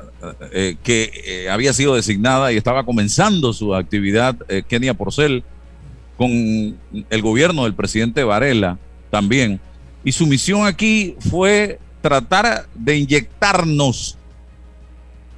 eh, 0.51 0.77
que 0.83 1.11
eh, 1.25 1.49
había 1.49 1.73
sido 1.73 1.95
designada 1.95 2.51
y 2.51 2.57
estaba 2.57 2.85
comenzando 2.85 3.53
su 3.53 3.75
actividad, 3.75 4.35
Kenia 4.67 4.93
Porcel, 4.93 5.43
con 6.17 6.29
el 7.09 7.21
gobierno 7.21 7.63
del 7.63 7.75
presidente 7.75 8.23
Varela 8.23 8.77
también. 9.09 9.59
Y 10.03 10.11
su 10.11 10.25
misión 10.25 10.65
aquí 10.65 11.15
fue 11.19 11.79
tratar 12.01 12.67
de 12.73 12.97
inyectarnos 12.97 14.17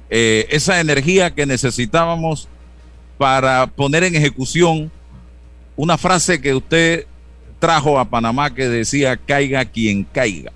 eh, 0.08 0.46
esa 0.50 0.80
energía 0.80 1.34
que 1.34 1.46
necesitábamos 1.46 2.48
para 3.18 3.66
poner 3.66 4.04
en 4.04 4.14
ejecución 4.14 4.90
una 5.76 5.98
frase 5.98 6.40
que 6.40 6.54
usted 6.54 7.06
trajo 7.58 7.98
a 7.98 8.04
Panamá 8.04 8.54
que 8.54 8.68
decía 8.68 9.16
caiga 9.16 9.64
quien 9.64 10.04
caiga. 10.04 10.52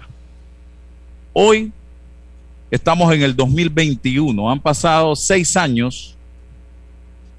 Hoy 1.33 1.73
estamos 2.71 3.13
en 3.13 3.23
el 3.23 3.35
2021, 3.35 4.51
han 4.51 4.61
pasado 4.61 5.17
seis 5.17 5.57
años 5.57 6.17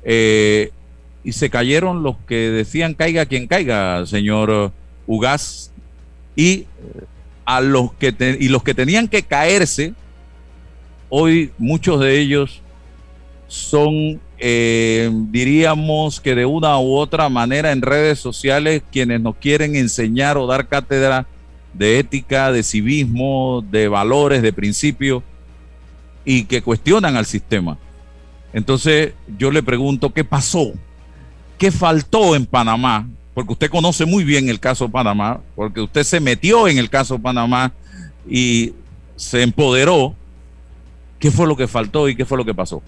eh, 0.04 0.72
y 1.24 1.32
se 1.32 1.50
cayeron 1.50 2.04
los 2.04 2.16
que 2.28 2.50
decían 2.50 2.94
caiga 2.94 3.26
quien 3.26 3.48
caiga, 3.48 4.06
señor 4.06 4.72
Ugaz, 5.08 5.72
y 6.36 6.66
a 7.46 7.62
los 7.62 7.94
que 7.94 8.14
y 8.40 8.50
los 8.50 8.64
que 8.64 8.74
tenían 8.74 9.08
que 9.08 9.24
caerse 9.24 9.94
Hoy 11.14 11.52
muchos 11.58 12.00
de 12.00 12.20
ellos 12.20 12.62
son 13.50 14.22
eh, 14.40 15.12
diríamos 15.30 16.22
que 16.22 16.34
de 16.34 16.46
una 16.46 16.80
u 16.80 16.96
otra 16.96 17.28
manera 17.28 17.72
en 17.74 17.82
redes 17.82 18.18
sociales 18.18 18.82
quienes 18.92 19.20
nos 19.20 19.36
quieren 19.36 19.76
enseñar 19.76 20.38
o 20.38 20.48
dar 20.48 20.68
cátedra 20.68 21.28
de 21.74 22.00
ética, 22.00 22.52
de 22.52 22.64
civismo, 22.64 23.64
de 23.70 23.90
valores, 23.90 24.42
de 24.42 24.54
principios 24.54 25.22
y 26.26 26.46
que 26.46 26.62
cuestionan 26.62 27.18
al 27.18 27.26
sistema. 27.26 27.78
Entonces 28.54 29.14
yo 29.38 29.52
le 29.52 29.62
pregunto, 29.62 30.14
¿qué 30.14 30.24
pasó? 30.24 30.72
¿Qué 31.58 31.70
faltó 31.70 32.36
en 32.36 32.46
Panamá? 32.46 33.08
Porque 33.34 33.54
usted 33.54 33.70
conoce 33.70 34.06
muy 34.06 34.24
bien 34.24 34.50
el 34.50 34.62
caso 34.62 34.90
Panamá, 34.90 35.42
porque 35.56 35.82
usted 35.82 36.04
se 36.04 36.20
metió 36.20 36.68
en 36.70 36.78
el 36.78 36.90
caso 36.90 37.20
Panamá 37.20 37.74
y 38.30 38.74
se 39.18 39.44
empoderó. 39.44 40.16
¿Qué 41.22 41.32
fue 41.32 41.48
lo 41.48 41.56
que 41.56 41.68
faltó 41.68 42.10
y 42.10 42.16
qué 42.16 42.26
fue 42.26 42.38
lo 42.38 42.44
que 42.44 42.54
pasó? 42.54 42.84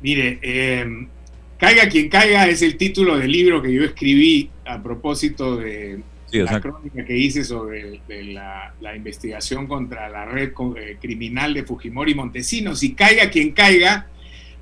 Mire, 0.00 0.38
eh, 0.42 1.08
Caiga 1.58 1.88
quien 1.88 2.08
caiga 2.08 2.46
es 2.46 2.62
el 2.62 2.76
título 2.76 3.18
del 3.18 3.32
libro 3.32 3.60
que 3.60 3.72
yo 3.72 3.82
escribí 3.82 4.48
a 4.64 4.80
propósito 4.80 5.56
de 5.56 5.98
la 6.30 6.60
crónica 6.60 7.04
que 7.04 7.16
hice 7.16 7.42
sobre 7.42 8.00
la, 8.08 8.94
investigación 8.94 9.66
contra 9.66 10.08
la 10.08 10.24
red 10.24 10.52
eh, 10.76 10.96
criminal 11.00 11.54
de 11.54 11.64
Fujimori 11.64 12.14
Montesinos. 12.14 12.84
Y 12.84 12.92
caiga 12.92 13.28
quien 13.28 13.50
caiga 13.50 14.06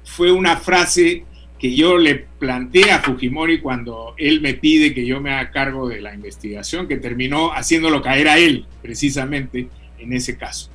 fue 0.04 0.32
una 0.32 0.56
frase 0.56 1.24
que 1.58 1.74
yo 1.74 1.98
le 1.98 2.14
planteé 2.38 2.90
a 2.92 3.00
Fujimori 3.00 3.60
cuando 3.60 4.14
él 4.16 4.40
me 4.40 4.54
pide 4.54 4.94
que 4.94 5.04
yo 5.04 5.20
me 5.20 5.32
haga 5.32 5.50
cargo 5.50 5.88
de 5.88 6.00
la 6.00 6.14
investigación, 6.14 6.88
que 6.88 6.96
terminó 6.96 7.52
haciéndolo 7.52 8.00
caer 8.00 8.28
a 8.28 8.38
él, 8.38 8.64
precisamente 8.80 9.68
en 9.98 10.14
ese 10.14 10.38
caso. 10.38 10.70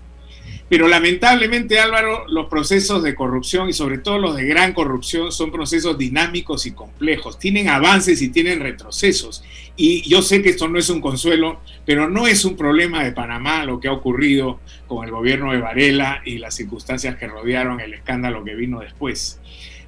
Pero 0.71 0.87
lamentablemente, 0.87 1.81
Álvaro, 1.81 2.25
los 2.29 2.47
procesos 2.47 3.03
de 3.03 3.13
corrupción 3.13 3.67
y 3.67 3.73
sobre 3.73 3.97
todo 3.97 4.17
los 4.19 4.37
de 4.37 4.45
gran 4.45 4.71
corrupción 4.71 5.33
son 5.33 5.51
procesos 5.51 5.97
dinámicos 5.97 6.65
y 6.65 6.71
complejos. 6.71 7.37
Tienen 7.37 7.67
avances 7.67 8.21
y 8.21 8.29
tienen 8.29 8.61
retrocesos. 8.61 9.43
Y 9.75 10.09
yo 10.09 10.21
sé 10.21 10.41
que 10.41 10.47
esto 10.47 10.69
no 10.69 10.79
es 10.79 10.89
un 10.89 11.01
consuelo, 11.01 11.59
pero 11.85 12.09
no 12.09 12.25
es 12.25 12.45
un 12.45 12.55
problema 12.55 13.03
de 13.03 13.11
Panamá 13.11 13.65
lo 13.65 13.81
que 13.81 13.89
ha 13.89 13.91
ocurrido 13.91 14.61
con 14.87 15.03
el 15.03 15.11
gobierno 15.11 15.51
de 15.51 15.59
Varela 15.59 16.21
y 16.23 16.37
las 16.37 16.55
circunstancias 16.55 17.17
que 17.17 17.27
rodearon 17.27 17.81
el 17.81 17.93
escándalo 17.93 18.45
que 18.45 18.55
vino 18.55 18.79
después. 18.79 19.41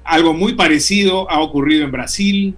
Algo 0.04 0.34
muy 0.34 0.52
parecido 0.52 1.30
ha 1.30 1.40
ocurrido 1.40 1.86
en 1.86 1.92
Brasil, 1.92 2.56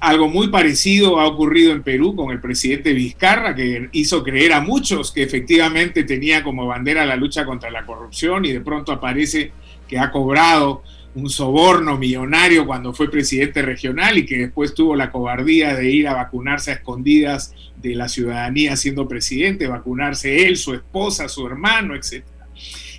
algo 0.00 0.28
muy 0.28 0.48
parecido 0.48 1.20
ha 1.20 1.26
ocurrido 1.26 1.72
en 1.72 1.82
Perú 1.82 2.14
con 2.14 2.30
el 2.30 2.40
presidente 2.40 2.92
Vizcarra, 2.92 3.54
que 3.54 3.88
hizo 3.92 4.22
creer 4.22 4.52
a 4.52 4.60
muchos 4.60 5.12
que 5.12 5.22
efectivamente 5.22 6.04
tenía 6.04 6.42
como 6.42 6.66
bandera 6.66 7.06
la 7.06 7.16
lucha 7.16 7.44
contra 7.44 7.70
la 7.70 7.86
corrupción 7.86 8.44
y 8.44 8.52
de 8.52 8.60
pronto 8.60 8.92
aparece 8.92 9.52
que 9.88 9.98
ha 9.98 10.10
cobrado 10.10 10.82
un 11.14 11.30
soborno 11.30 11.96
millonario 11.96 12.66
cuando 12.66 12.92
fue 12.92 13.10
presidente 13.10 13.62
regional 13.62 14.18
y 14.18 14.26
que 14.26 14.38
después 14.38 14.74
tuvo 14.74 14.96
la 14.96 15.12
cobardía 15.12 15.74
de 15.74 15.90
ir 15.90 16.08
a 16.08 16.14
vacunarse 16.14 16.72
a 16.72 16.74
escondidas 16.74 17.54
de 17.76 17.94
la 17.94 18.08
ciudadanía 18.08 18.76
siendo 18.76 19.06
presidente, 19.06 19.68
vacunarse 19.68 20.46
él, 20.46 20.56
su 20.56 20.74
esposa, 20.74 21.28
su 21.28 21.46
hermano, 21.46 21.94
etc. 21.94 22.24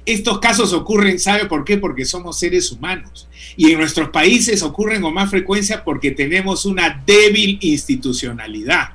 Estos 0.06 0.40
casos 0.40 0.72
ocurren, 0.74 1.20
¿sabe 1.20 1.46
por 1.46 1.66
qué? 1.66 1.78
Porque 1.78 2.06
somos 2.06 2.38
seres 2.38 2.72
humanos. 2.72 3.28
Y 3.58 3.72
en 3.72 3.80
nuestros 3.80 4.10
países 4.10 4.62
ocurren 4.62 5.02
con 5.02 5.14
más 5.14 5.32
frecuencia 5.32 5.84
porque 5.84 6.12
tenemos 6.12 6.66
una 6.66 7.02
débil 7.06 7.58
institucionalidad. 7.62 8.90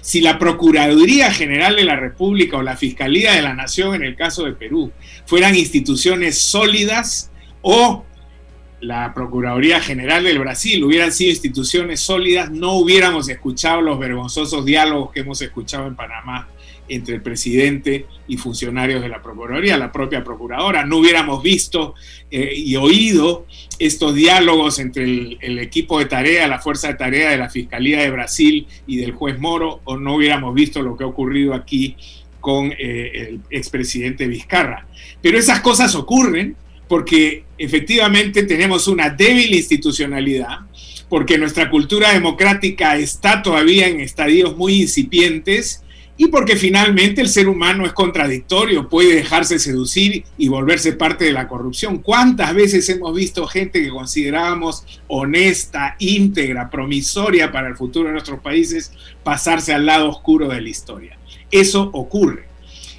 Si 0.00 0.20
la 0.20 0.38
Procuraduría 0.38 1.32
General 1.32 1.74
de 1.74 1.84
la 1.84 1.96
República 1.96 2.58
o 2.58 2.62
la 2.62 2.76
Fiscalía 2.76 3.32
de 3.32 3.42
la 3.42 3.54
Nación, 3.54 3.94
en 3.94 4.04
el 4.04 4.16
caso 4.16 4.44
de 4.44 4.52
Perú, 4.52 4.92
fueran 5.26 5.56
instituciones 5.56 6.38
sólidas 6.38 7.30
o 7.62 8.04
la 8.80 9.14
Procuraduría 9.14 9.80
General 9.80 10.22
del 10.22 10.38
Brasil 10.38 10.84
hubieran 10.84 11.10
sido 11.10 11.30
instituciones 11.30 12.00
sólidas, 12.00 12.50
no 12.50 12.74
hubiéramos 12.74 13.28
escuchado 13.28 13.80
los 13.80 13.98
vergonzosos 13.98 14.64
diálogos 14.64 15.10
que 15.10 15.20
hemos 15.20 15.40
escuchado 15.40 15.86
en 15.86 15.96
Panamá 15.96 16.48
entre 16.88 17.14
el 17.16 17.22
presidente 17.22 18.06
y 18.28 18.36
funcionarios 18.36 19.02
de 19.02 19.08
la 19.08 19.22
Procuraduría, 19.22 19.76
la 19.76 19.92
propia 19.92 20.24
Procuradora. 20.24 20.84
No 20.84 20.98
hubiéramos 20.98 21.42
visto 21.42 21.94
eh, 22.30 22.52
y 22.54 22.76
oído 22.76 23.46
estos 23.78 24.14
diálogos 24.14 24.78
entre 24.78 25.04
el, 25.04 25.58
equipo 25.58 25.98
de 25.98 26.06
tarea, 26.06 26.46
la 26.48 26.58
fuerza 26.58 26.88
de 26.88 26.94
tarea 26.94 27.30
de 27.30 27.38
la 27.38 27.48
Fiscalía 27.48 28.00
de 28.00 28.10
Brasil 28.10 28.66
y 28.86 28.96
del 28.96 29.12
juez 29.12 29.38
Moro, 29.38 29.80
o 29.84 29.96
no 29.96 30.16
hubiéramos 30.16 30.54
visto 30.54 30.82
lo 30.82 30.96
que 30.96 31.04
ha 31.04 31.08
ocurrido 31.08 31.54
aquí 31.54 31.96
con 32.40 32.72
eh, 32.72 33.28
el 33.28 33.40
expresidente 33.50 34.26
Vizcarra. 34.26 34.86
Pero 35.22 35.38
esas 35.38 35.60
cosas 35.60 35.94
ocurren 35.94 36.56
porque 36.88 37.44
efectivamente 37.56 38.42
tenemos 38.42 38.88
una 38.88 39.10
débil 39.10 39.54
institucionalidad, 39.54 40.60
porque 41.08 41.38
nuestra 41.38 41.70
cultura 41.70 42.12
democrática 42.12 42.96
está 42.96 43.42
todavía 43.42 43.88
en 43.88 44.00
estadios 44.00 44.56
muy 44.56 44.82
incipientes 44.82 45.83
y 46.16 46.28
porque 46.28 46.54
finalmente 46.54 47.20
el 47.20 47.28
ser 47.28 47.48
humano 47.48 47.84
es 47.84 47.92
contradictorio, 47.92 48.88
puede 48.88 49.16
dejarse 49.16 49.58
seducir 49.58 50.24
y 50.38 50.48
volverse 50.48 50.92
parte 50.92 51.24
de 51.24 51.32
la 51.32 51.48
corrupción. 51.48 51.98
¿Cuántas 51.98 52.54
veces 52.54 52.88
hemos 52.88 53.14
visto 53.14 53.46
gente 53.48 53.82
que 53.82 53.88
considerábamos 53.88 54.84
honesta, 55.08 55.96
íntegra, 55.98 56.70
promisoria 56.70 57.50
para 57.50 57.68
el 57.68 57.76
futuro 57.76 58.06
de 58.06 58.12
nuestros 58.12 58.38
países 58.40 58.92
pasarse 59.24 59.72
al 59.72 59.86
lado 59.86 60.08
oscuro 60.08 60.48
de 60.48 60.60
la 60.60 60.68
historia? 60.68 61.18
Eso 61.50 61.90
ocurre. 61.92 62.44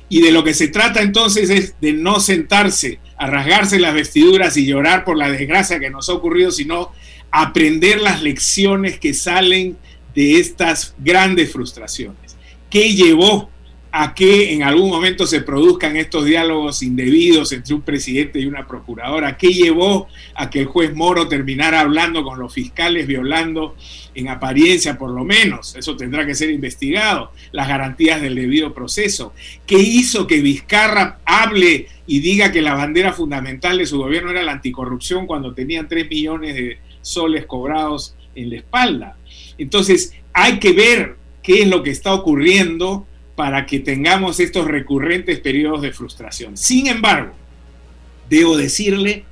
Y 0.10 0.22
de 0.22 0.32
lo 0.32 0.44
que 0.44 0.54
se 0.54 0.68
trata 0.68 1.02
entonces 1.02 1.50
es 1.50 1.76
de 1.80 1.94
no 1.94 2.20
sentarse 2.20 3.00
a 3.18 3.28
rasgarse 3.28 3.80
las 3.80 3.94
vestiduras 3.94 4.58
y 4.58 4.66
llorar 4.66 5.06
por 5.06 5.18
la 5.18 5.32
desgracia 5.32 5.80
que 5.80 5.90
nos 5.90 6.10
ha 6.10 6.14
ocurrido, 6.14 6.52
sino 6.52 6.92
aprender 7.32 8.02
las 8.02 8.22
lecciones 8.22 9.00
que 9.00 9.14
salen 9.14 9.78
de 10.14 10.40
estas 10.40 10.96
grandes 11.00 11.52
frustraciones. 11.52 12.25
¿Qué 12.76 12.94
llevó 12.94 13.50
a 13.90 14.14
que 14.14 14.52
en 14.52 14.62
algún 14.62 14.90
momento 14.90 15.26
se 15.26 15.40
produzcan 15.40 15.96
estos 15.96 16.26
diálogos 16.26 16.84
indebidos 16.84 17.54
entre 17.54 17.74
un 17.74 17.84
presidente 17.84 18.38
y 18.38 18.48
una 18.48 18.68
procuradora? 18.68 19.38
¿Qué 19.38 19.54
llevó 19.54 20.10
a 20.34 20.50
que 20.50 20.60
el 20.60 20.66
juez 20.66 20.94
Moro 20.94 21.30
terminara 21.30 21.80
hablando 21.80 22.22
con 22.26 22.38
los 22.38 22.54
fiscales, 22.54 23.08
violando 23.08 23.78
en 24.14 24.28
apariencia 24.28 24.98
por 24.98 25.12
lo 25.12 25.24
menos, 25.24 25.74
eso 25.78 25.96
tendrá 25.96 26.26
que 26.26 26.36
ser 26.36 26.50
investigado, 26.50 27.32
las 27.54 27.70
garantías 27.70 28.22
del 28.22 28.36
debido 28.36 28.74
proceso? 28.74 29.32
¿Qué 29.66 29.80
hizo 29.80 30.28
que 30.28 30.42
Vizcarra 30.42 31.20
hable 31.24 31.88
y 32.06 32.20
diga 32.20 32.52
que 32.52 32.62
la 32.62 32.74
bandera 32.74 33.14
fundamental 33.14 33.78
de 33.78 33.86
su 33.86 34.00
gobierno 34.00 34.32
era 34.32 34.44
la 34.44 34.52
anticorrupción 34.52 35.28
cuando 35.28 35.54
tenían 35.54 35.88
3 35.88 36.10
millones 36.10 36.56
de 36.56 36.80
soles 37.02 37.46
cobrados 37.46 38.18
en 38.36 38.50
la 38.50 38.58
espalda? 38.58 39.16
Entonces, 39.58 40.14
hay 40.34 40.60
que 40.60 40.74
ver 40.74 41.25
qué 41.46 41.62
es 41.62 41.68
lo 41.68 41.84
que 41.84 41.92
está 41.92 42.14
ocurriendo 42.14 43.06
para 43.36 43.66
que 43.66 43.80
tengamos 43.80 44.40
estos 44.40 44.66
recurrentes 44.68 45.40
periodos 45.40 45.84
de 45.84 45.92
frustración. 45.92 46.58
Sin 46.58 46.88
embargo, 46.88 47.34
debo 48.30 48.58
decirle 48.58 49.24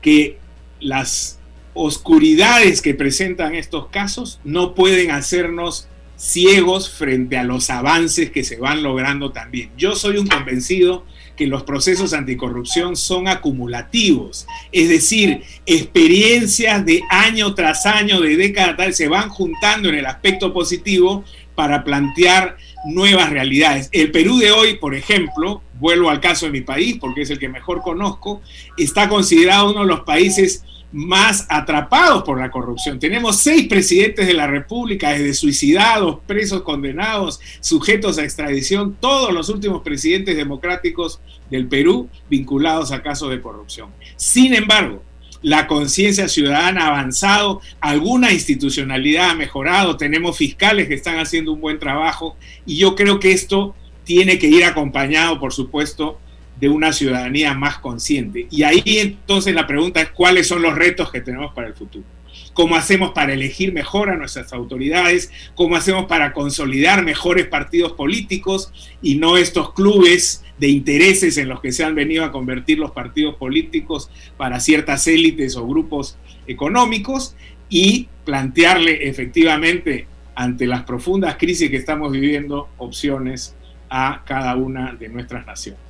que 0.00 0.38
las 0.80 1.38
oscuridades 1.74 2.80
que 2.80 2.94
presentan 2.94 3.54
estos 3.54 3.88
casos 3.88 4.40
no 4.44 4.74
pueden 4.74 5.10
hacernos 5.10 5.88
ciegos 6.16 6.90
frente 6.90 7.36
a 7.36 7.44
los 7.44 7.70
avances 7.70 8.30
que 8.30 8.44
se 8.44 8.56
van 8.56 8.82
logrando 8.82 9.30
también. 9.30 9.70
Yo 9.76 9.94
soy 9.94 10.16
un 10.16 10.26
convencido 10.26 11.04
que 11.36 11.46
los 11.46 11.62
procesos 11.62 12.14
anticorrupción 12.14 12.96
son 12.96 13.28
acumulativos, 13.28 14.46
es 14.72 14.88
decir, 14.88 15.42
experiencias 15.66 16.84
de 16.84 17.02
año 17.10 17.54
tras 17.54 17.86
año, 17.86 18.20
de 18.20 18.36
década 18.36 18.74
tal, 18.74 18.94
se 18.94 19.06
van 19.06 19.28
juntando 19.28 19.88
en 19.88 19.96
el 19.96 20.06
aspecto 20.06 20.52
positivo 20.52 21.24
para 21.58 21.82
plantear 21.82 22.56
nuevas 22.84 23.30
realidades. 23.30 23.88
El 23.90 24.12
Perú 24.12 24.38
de 24.38 24.52
hoy, 24.52 24.76
por 24.76 24.94
ejemplo, 24.94 25.60
vuelvo 25.80 26.08
al 26.08 26.20
caso 26.20 26.46
de 26.46 26.52
mi 26.52 26.60
país, 26.60 26.98
porque 27.00 27.22
es 27.22 27.30
el 27.30 27.40
que 27.40 27.48
mejor 27.48 27.82
conozco, 27.82 28.40
está 28.76 29.08
considerado 29.08 29.72
uno 29.72 29.80
de 29.80 29.88
los 29.88 30.02
países 30.02 30.62
más 30.92 31.46
atrapados 31.48 32.22
por 32.22 32.38
la 32.38 32.52
corrupción. 32.52 33.00
Tenemos 33.00 33.38
seis 33.38 33.66
presidentes 33.66 34.28
de 34.28 34.34
la 34.34 34.46
República, 34.46 35.10
desde 35.10 35.34
suicidados, 35.34 36.20
presos 36.28 36.62
condenados, 36.62 37.40
sujetos 37.58 38.18
a 38.18 38.22
extradición, 38.22 38.96
todos 39.00 39.34
los 39.34 39.48
últimos 39.48 39.82
presidentes 39.82 40.36
democráticos 40.36 41.20
del 41.50 41.66
Perú 41.66 42.08
vinculados 42.30 42.92
a 42.92 43.02
casos 43.02 43.30
de 43.30 43.40
corrupción. 43.40 43.90
Sin 44.14 44.54
embargo, 44.54 45.02
la 45.42 45.66
conciencia 45.66 46.28
ciudadana 46.28 46.84
ha 46.84 46.88
avanzado, 46.88 47.60
alguna 47.80 48.32
institucionalidad 48.32 49.30
ha 49.30 49.34
mejorado, 49.34 49.96
tenemos 49.96 50.36
fiscales 50.36 50.88
que 50.88 50.94
están 50.94 51.18
haciendo 51.18 51.52
un 51.52 51.60
buen 51.60 51.78
trabajo 51.78 52.36
y 52.66 52.76
yo 52.76 52.94
creo 52.94 53.20
que 53.20 53.32
esto 53.32 53.74
tiene 54.04 54.38
que 54.38 54.48
ir 54.48 54.64
acompañado, 54.64 55.38
por 55.38 55.52
supuesto, 55.52 56.18
de 56.58 56.68
una 56.68 56.92
ciudadanía 56.92 57.54
más 57.54 57.78
consciente. 57.78 58.48
Y 58.50 58.62
ahí 58.62 58.82
entonces 58.86 59.54
la 59.54 59.66
pregunta 59.66 60.00
es 60.00 60.10
cuáles 60.10 60.48
son 60.48 60.62
los 60.62 60.74
retos 60.74 61.10
que 61.10 61.20
tenemos 61.20 61.52
para 61.54 61.68
el 61.68 61.74
futuro. 61.74 62.04
¿Cómo 62.52 62.74
hacemos 62.74 63.12
para 63.12 63.32
elegir 63.32 63.72
mejor 63.72 64.10
a 64.10 64.16
nuestras 64.16 64.52
autoridades? 64.52 65.30
¿Cómo 65.54 65.76
hacemos 65.76 66.06
para 66.06 66.32
consolidar 66.32 67.04
mejores 67.04 67.46
partidos 67.46 67.92
políticos 67.92 68.72
y 69.00 69.14
no 69.14 69.36
estos 69.36 69.72
clubes 69.74 70.42
de 70.58 70.68
intereses 70.68 71.36
en 71.38 71.48
los 71.48 71.60
que 71.60 71.72
se 71.72 71.84
han 71.84 71.94
venido 71.94 72.24
a 72.24 72.32
convertir 72.32 72.78
los 72.78 72.90
partidos 72.90 73.36
políticos 73.36 74.10
para 74.36 74.60
ciertas 74.60 75.06
élites 75.06 75.56
o 75.56 75.66
grupos 75.66 76.16
económicos 76.46 77.34
y 77.68 78.08
plantearle 78.24 79.08
efectivamente 79.08 80.06
ante 80.34 80.66
las 80.66 80.84
profundas 80.84 81.36
crisis 81.36 81.70
que 81.70 81.76
estamos 81.76 82.12
viviendo 82.12 82.68
opciones 82.78 83.54
a 83.90 84.22
cada 84.24 84.54
una 84.56 84.92
de 84.94 85.08
nuestras 85.08 85.46
naciones. 85.46 85.80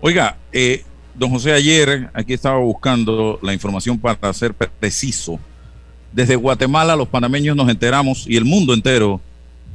Oiga, 0.00 0.36
eh, 0.52 0.84
don 1.14 1.30
José, 1.30 1.52
ayer 1.52 2.10
aquí 2.12 2.34
estaba 2.34 2.58
buscando 2.58 3.38
la 3.42 3.54
información 3.54 3.98
para 3.98 4.32
ser 4.32 4.52
preciso. 4.54 5.38
Desde 6.12 6.36
Guatemala 6.36 6.96
los 6.96 7.08
panameños 7.08 7.56
nos 7.56 7.68
enteramos 7.68 8.26
y 8.26 8.36
el 8.36 8.44
mundo 8.44 8.74
entero 8.74 9.20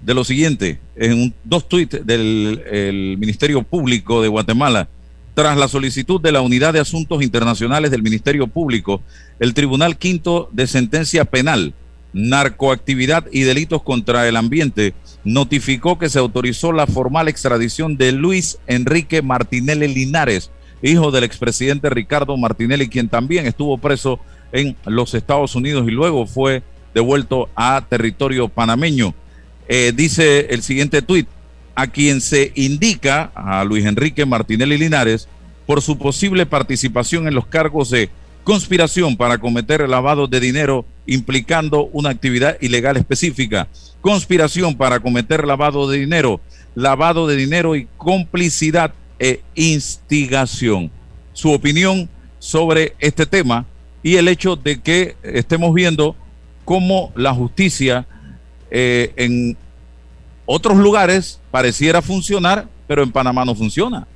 de 0.05 0.13
lo 0.13 0.23
siguiente, 0.23 0.79
en 0.95 1.33
dos 1.43 1.67
tweets 1.69 2.05
del 2.05 3.15
Ministerio 3.17 3.63
Público 3.63 4.21
de 4.21 4.27
Guatemala, 4.27 4.89
tras 5.33 5.57
la 5.57 5.67
solicitud 5.67 6.21
de 6.21 6.31
la 6.31 6.41
Unidad 6.41 6.73
de 6.73 6.79
Asuntos 6.79 7.23
Internacionales 7.23 7.89
del 7.89 8.03
Ministerio 8.03 8.47
Público, 8.47 9.01
el 9.39 9.53
Tribunal 9.53 9.97
Quinto 9.97 10.49
de 10.51 10.67
Sentencia 10.67 11.25
Penal, 11.25 11.73
Narcoactividad 12.13 13.25
y 13.31 13.41
Delitos 13.41 13.81
contra 13.81 14.27
el 14.27 14.35
Ambiente 14.35 14.93
notificó 15.23 15.97
que 15.97 16.09
se 16.09 16.19
autorizó 16.19 16.71
la 16.71 16.85
formal 16.85 17.27
extradición 17.27 17.97
de 17.97 18.11
Luis 18.11 18.59
Enrique 18.67 19.21
Martinelli 19.21 19.87
Linares, 19.87 20.51
hijo 20.83 21.09
del 21.11 21.23
expresidente 21.23 21.89
Ricardo 21.89 22.37
Martinelli, 22.37 22.87
quien 22.87 23.09
también 23.09 23.47
estuvo 23.47 23.77
preso 23.79 24.19
en 24.51 24.75
los 24.85 25.15
Estados 25.15 25.55
Unidos 25.55 25.87
y 25.87 25.91
luego 25.91 26.27
fue 26.27 26.61
devuelto 26.93 27.49
a 27.55 27.83
territorio 27.89 28.47
panameño. 28.49 29.15
Eh, 29.67 29.93
dice 29.95 30.47
el 30.49 30.61
siguiente 30.61 31.01
tuit, 31.01 31.27
a 31.75 31.87
quien 31.87 32.21
se 32.21 32.51
indica, 32.55 33.31
a 33.35 33.63
Luis 33.63 33.85
Enrique 33.85 34.25
Martinelli 34.25 34.77
Linares, 34.77 35.27
por 35.65 35.81
su 35.81 35.97
posible 35.97 36.45
participación 36.45 37.27
en 37.27 37.35
los 37.35 37.47
cargos 37.47 37.89
de 37.89 38.09
conspiración 38.43 39.15
para 39.15 39.37
cometer 39.37 39.87
lavado 39.87 40.27
de 40.27 40.39
dinero 40.39 40.85
implicando 41.05 41.85
una 41.93 42.09
actividad 42.09 42.57
ilegal 42.61 42.97
específica, 42.97 43.67
conspiración 44.01 44.75
para 44.75 44.99
cometer 44.99 45.47
lavado 45.47 45.89
de 45.89 45.99
dinero, 45.99 46.41
lavado 46.75 47.27
de 47.27 47.35
dinero 47.35 47.75
y 47.75 47.87
complicidad 47.97 48.93
e 49.19 49.41
instigación. 49.55 50.91
Su 51.31 51.51
opinión 51.51 52.09
sobre 52.39 52.95
este 52.99 53.25
tema 53.25 53.65
y 54.01 54.17
el 54.17 54.27
hecho 54.27 54.55
de 54.55 54.81
que 54.81 55.15
estemos 55.23 55.73
viendo 55.73 56.15
cómo 56.65 57.11
la 57.15 57.33
justicia 57.33 58.05
eh, 58.75 59.13
en 59.17 59.55
otros 60.47 60.77
lugares 60.77 61.39
pareciera 61.51 62.01
funcionar, 62.01 62.67
pero 62.87 63.03
en 63.03 63.11
Panamá 63.11 63.45
no 63.45 63.53
funciona. 63.53 64.07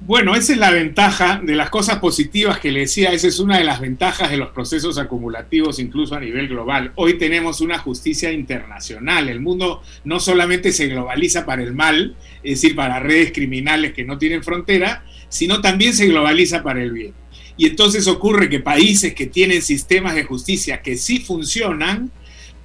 Bueno, 0.00 0.34
esa 0.34 0.54
es 0.54 0.58
la 0.58 0.70
ventaja 0.70 1.40
de 1.42 1.54
las 1.54 1.68
cosas 1.68 1.98
positivas 1.98 2.58
que 2.58 2.72
le 2.72 2.80
decía, 2.80 3.12
esa 3.12 3.28
es 3.28 3.38
una 3.38 3.58
de 3.58 3.64
las 3.64 3.80
ventajas 3.80 4.30
de 4.30 4.38
los 4.38 4.48
procesos 4.48 4.98
acumulativos 4.98 5.78
incluso 5.78 6.14
a 6.14 6.20
nivel 6.20 6.48
global. 6.48 6.92
Hoy 6.94 7.18
tenemos 7.18 7.60
una 7.60 7.78
justicia 7.78 8.32
internacional, 8.32 9.28
el 9.28 9.40
mundo 9.40 9.82
no 10.04 10.20
solamente 10.20 10.72
se 10.72 10.88
globaliza 10.88 11.44
para 11.44 11.62
el 11.62 11.74
mal, 11.74 12.16
es 12.42 12.60
decir, 12.60 12.74
para 12.74 12.98
redes 12.98 13.32
criminales 13.32 13.92
que 13.92 14.04
no 14.04 14.16
tienen 14.16 14.42
frontera, 14.42 15.04
sino 15.28 15.60
también 15.60 15.92
se 15.92 16.06
globaliza 16.06 16.62
para 16.62 16.82
el 16.82 16.92
bien. 16.92 17.12
Y 17.56 17.66
entonces 17.66 18.08
ocurre 18.08 18.48
que 18.48 18.60
países 18.60 19.14
que 19.14 19.26
tienen 19.26 19.62
sistemas 19.62 20.14
de 20.14 20.24
justicia 20.24 20.82
que 20.82 20.96
sí 20.96 21.20
funcionan, 21.20 22.10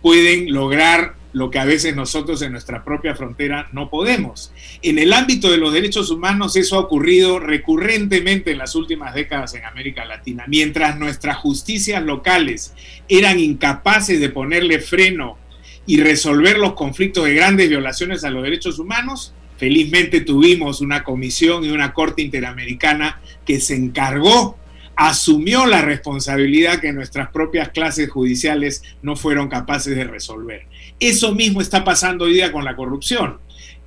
pueden 0.01 0.53
lograr 0.53 1.15
lo 1.31 1.51
que 1.51 1.59
a 1.59 1.65
veces 1.65 1.95
nosotros 1.95 2.41
en 2.41 2.51
nuestra 2.51 2.83
propia 2.83 3.15
frontera 3.15 3.69
no 3.71 3.89
podemos. 3.89 4.51
En 4.81 4.97
el 4.97 5.13
ámbito 5.13 5.51
de 5.51 5.57
los 5.57 5.73
derechos 5.73 6.09
humanos 6.09 6.55
eso 6.55 6.75
ha 6.75 6.79
ocurrido 6.79 7.39
recurrentemente 7.39 8.51
en 8.51 8.57
las 8.57 8.75
últimas 8.75 9.13
décadas 9.13 9.53
en 9.53 9.65
América 9.65 10.05
Latina. 10.05 10.45
Mientras 10.47 10.97
nuestras 10.97 11.37
justicias 11.37 12.03
locales 12.03 12.73
eran 13.07 13.39
incapaces 13.39 14.19
de 14.19 14.29
ponerle 14.29 14.79
freno 14.79 15.37
y 15.85 16.01
resolver 16.01 16.57
los 16.57 16.73
conflictos 16.73 17.25
de 17.25 17.35
grandes 17.35 17.69
violaciones 17.69 18.23
a 18.23 18.29
los 18.29 18.43
derechos 18.43 18.79
humanos, 18.79 19.33
felizmente 19.57 20.21
tuvimos 20.21 20.81
una 20.81 21.03
comisión 21.03 21.63
y 21.63 21.69
una 21.69 21.93
corte 21.93 22.21
interamericana 22.21 23.21
que 23.45 23.59
se 23.59 23.75
encargó 23.75 24.57
asumió 24.99 25.65
la 25.65 25.81
responsabilidad 25.81 26.81
que 26.81 26.91
nuestras 26.91 27.29
propias 27.29 27.69
clases 27.69 28.09
judiciales 28.09 28.83
no 29.01 29.15
fueron 29.15 29.47
capaces 29.47 29.95
de 29.95 30.03
resolver. 30.03 30.65
Eso 30.99 31.33
mismo 31.33 31.61
está 31.61 31.85
pasando 31.85 32.25
hoy 32.25 32.33
día 32.33 32.51
con 32.51 32.65
la 32.65 32.75
corrupción. 32.75 33.37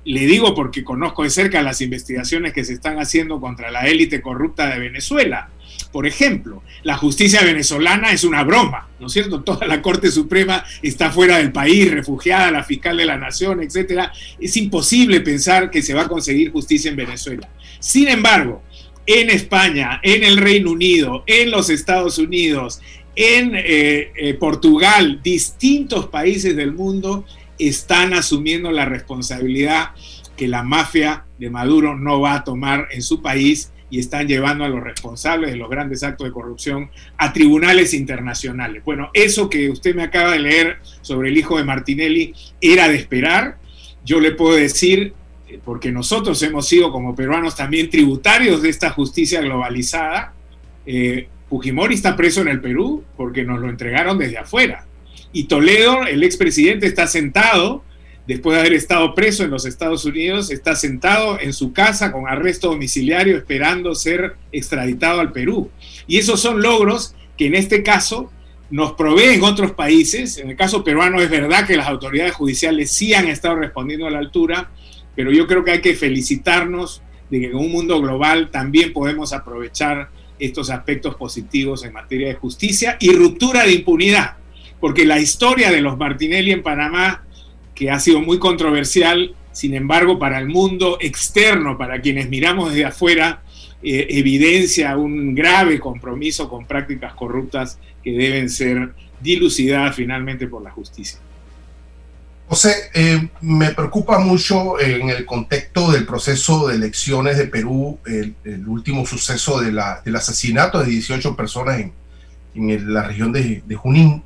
Le 0.05 0.25
digo 0.25 0.55
porque 0.55 0.83
conozco 0.83 1.21
de 1.21 1.29
cerca 1.29 1.61
las 1.61 1.81
investigaciones 1.81 2.51
que 2.51 2.65
se 2.65 2.73
están 2.73 2.99
haciendo 2.99 3.39
contra 3.39 3.69
la 3.69 3.87
élite 3.87 4.23
corrupta 4.23 4.67
de 4.71 4.79
Venezuela. 4.79 5.49
Por 5.91 6.07
ejemplo, 6.07 6.63
la 6.81 6.97
justicia 6.97 7.43
venezolana 7.43 8.11
es 8.11 8.23
una 8.23 8.43
broma, 8.43 8.87
¿no 8.99 9.05
es 9.05 9.13
cierto? 9.13 9.43
Toda 9.43 9.67
la 9.67 9.83
Corte 9.83 10.09
Suprema 10.09 10.65
está 10.81 11.11
fuera 11.11 11.37
del 11.37 11.51
país, 11.51 11.91
refugiada, 11.91 12.49
la 12.49 12.63
fiscal 12.63 12.97
de 12.97 13.05
la 13.05 13.17
nación, 13.19 13.61
etc. 13.61 14.09
Es 14.39 14.57
imposible 14.57 15.21
pensar 15.21 15.69
que 15.69 15.83
se 15.83 15.93
va 15.93 16.03
a 16.03 16.07
conseguir 16.07 16.51
justicia 16.51 16.89
en 16.89 16.97
Venezuela. 16.97 17.47
Sin 17.79 18.07
embargo, 18.07 18.63
en 19.05 19.29
España, 19.29 19.99
en 20.03 20.23
el 20.23 20.37
Reino 20.37 20.71
Unido, 20.71 21.23
en 21.27 21.51
los 21.51 21.69
Estados 21.69 22.17
Unidos, 22.17 22.81
en 23.15 23.55
eh, 23.55 24.11
eh, 24.15 24.33
Portugal, 24.35 25.21
distintos 25.23 26.07
países 26.07 26.55
del 26.55 26.73
mundo 26.73 27.25
están 27.59 28.13
asumiendo 28.13 28.71
la 28.71 28.85
responsabilidad 28.85 29.91
que 30.35 30.47
la 30.47 30.63
mafia 30.63 31.25
de 31.37 31.49
Maduro 31.49 31.95
no 31.95 32.21
va 32.21 32.35
a 32.35 32.43
tomar 32.43 32.87
en 32.91 33.03
su 33.03 33.21
país 33.21 33.71
y 33.91 33.99
están 33.99 34.27
llevando 34.27 34.63
a 34.63 34.69
los 34.69 34.81
responsables 34.81 35.51
de 35.51 35.57
los 35.57 35.69
grandes 35.69 36.01
actos 36.01 36.25
de 36.25 36.33
corrupción 36.33 36.89
a 37.17 37.31
tribunales 37.31 37.93
internacionales. 37.93 38.83
Bueno, 38.83 39.11
eso 39.13 39.51
que 39.51 39.69
usted 39.69 39.93
me 39.93 40.01
acaba 40.01 40.31
de 40.31 40.39
leer 40.39 40.77
sobre 41.01 41.29
el 41.29 41.37
hijo 41.37 41.57
de 41.57 41.63
Martinelli 41.63 42.33
era 42.59 42.89
de 42.89 42.95
esperar. 42.95 43.59
Yo 44.03 44.19
le 44.19 44.31
puedo 44.31 44.55
decir 44.55 45.13
porque 45.63 45.91
nosotros 45.91 46.41
hemos 46.43 46.67
sido 46.67 46.91
como 46.91 47.15
peruanos 47.15 47.55
también 47.55 47.89
tributarios 47.89 48.61
de 48.61 48.69
esta 48.69 48.89
justicia 48.91 49.41
globalizada. 49.41 50.33
Eh, 50.85 51.27
Fujimori 51.49 51.95
está 51.95 52.15
preso 52.15 52.41
en 52.41 52.47
el 52.47 52.61
Perú 52.61 53.03
porque 53.15 53.43
nos 53.43 53.59
lo 53.59 53.69
entregaron 53.69 54.17
desde 54.17 54.37
afuera. 54.37 54.85
Y 55.31 55.45
Toledo, 55.45 56.03
el 56.03 56.23
expresidente, 56.23 56.85
está 56.85 57.07
sentado, 57.07 57.83
después 58.27 58.55
de 58.55 58.61
haber 58.61 58.73
estado 58.73 59.13
preso 59.15 59.43
en 59.43 59.51
los 59.51 59.65
Estados 59.65 60.05
Unidos, 60.05 60.51
está 60.51 60.75
sentado 60.75 61.39
en 61.39 61.53
su 61.53 61.73
casa 61.73 62.11
con 62.11 62.27
arresto 62.27 62.69
domiciliario 62.69 63.37
esperando 63.37 63.95
ser 63.95 64.35
extraditado 64.51 65.19
al 65.19 65.31
Perú. 65.31 65.69
Y 66.07 66.17
esos 66.17 66.39
son 66.39 66.61
logros 66.61 67.15
que 67.37 67.47
en 67.47 67.55
este 67.55 67.83
caso 67.83 68.31
nos 68.69 68.93
proveen 68.93 69.43
otros 69.43 69.71
países. 69.71 70.37
En 70.37 70.49
el 70.49 70.55
caso 70.55 70.83
peruano 70.83 71.21
es 71.21 71.29
verdad 71.29 71.67
que 71.67 71.77
las 71.77 71.87
autoridades 71.87 72.33
judiciales 72.33 72.91
sí 72.91 73.13
han 73.13 73.27
estado 73.27 73.55
respondiendo 73.55 74.07
a 74.07 74.11
la 74.11 74.19
altura, 74.19 74.71
pero 75.15 75.31
yo 75.31 75.47
creo 75.47 75.63
que 75.63 75.71
hay 75.71 75.81
que 75.81 75.95
felicitarnos 75.95 77.01
de 77.29 77.39
que 77.39 77.45
en 77.47 77.55
un 77.55 77.71
mundo 77.71 77.99
global 78.01 78.49
también 78.51 78.93
podemos 78.93 79.33
aprovechar 79.33 80.09
estos 80.39 80.69
aspectos 80.69 81.15
positivos 81.15 81.83
en 81.83 81.93
materia 81.93 82.27
de 82.27 82.35
justicia 82.35 82.97
y 82.99 83.11
ruptura 83.11 83.63
de 83.63 83.73
impunidad, 83.73 84.37
porque 84.79 85.05
la 85.05 85.19
historia 85.19 85.71
de 85.71 85.81
los 85.81 85.97
Martinelli 85.97 86.51
en 86.51 86.63
Panamá, 86.63 87.23
que 87.73 87.89
ha 87.89 87.99
sido 87.99 88.21
muy 88.21 88.39
controversial, 88.39 89.35
sin 89.51 89.73
embargo, 89.75 90.19
para 90.19 90.39
el 90.39 90.47
mundo 90.47 90.97
externo, 90.99 91.77
para 91.77 92.01
quienes 92.01 92.29
miramos 92.29 92.69
desde 92.69 92.85
afuera, 92.85 93.43
eh, 93.81 94.07
evidencia 94.09 94.97
un 94.97 95.35
grave 95.35 95.79
compromiso 95.79 96.49
con 96.49 96.65
prácticas 96.65 97.13
corruptas 97.13 97.79
que 98.03 98.11
deben 98.11 98.49
ser 98.49 98.93
dilucidadas 99.21 99.95
finalmente 99.95 100.47
por 100.47 100.61
la 100.61 100.71
justicia. 100.71 101.19
José, 102.47 102.91
eh, 102.93 103.29
me 103.41 103.71
preocupa 103.71 104.19
mucho 104.19 104.79
en 104.79 105.09
el 105.09 105.25
contexto 105.25 105.91
del 105.91 106.05
proceso 106.05 106.67
de 106.67 106.75
elecciones 106.75 107.37
de 107.37 107.47
Perú, 107.47 107.99
el, 108.05 108.35
último 108.67 109.05
suceso 109.05 109.59
del 109.59 109.79
asesinato 110.15 110.79
de 110.79 110.89
18 110.89 111.35
personas 111.35 111.79
en, 112.53 112.93
la 112.93 113.03
región 113.03 113.31
de, 113.31 113.63
Junín. 113.75 114.23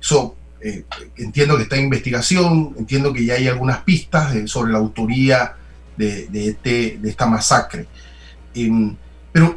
Eso, 0.00 0.36
eh, 0.60 0.84
entiendo 1.16 1.56
que 1.56 1.64
está 1.64 1.76
en 1.76 1.84
investigación, 1.84 2.74
entiendo 2.78 3.12
que 3.12 3.24
ya 3.24 3.34
hay 3.34 3.48
algunas 3.48 3.78
pistas 3.78 4.34
sobre 4.48 4.72
la 4.72 4.78
autoría 4.78 5.56
de, 5.96 6.28
este, 6.32 6.98
de 7.00 7.10
esta 7.10 7.26
masacre. 7.26 7.86
Em, 8.54 8.96
pero 9.32 9.54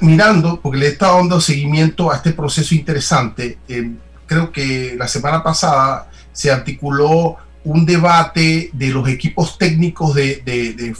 mirando, 0.00 0.60
porque 0.60 0.78
le 0.78 0.86
he 0.86 0.90
estado 0.90 1.18
dando 1.18 1.40
seguimiento 1.40 2.10
a 2.10 2.16
este 2.16 2.32
proceso 2.32 2.74
interesante, 2.74 3.58
em, 3.68 3.96
creo 4.26 4.50
que 4.50 4.96
la 4.98 5.06
semana 5.06 5.42
pasada 5.42 6.10
se 6.32 6.50
articuló 6.50 7.36
un 7.64 7.86
debate 7.86 8.70
de 8.72 8.88
los 8.88 9.08
equipos 9.08 9.56
técnicos 9.58 10.14
de, 10.14 10.92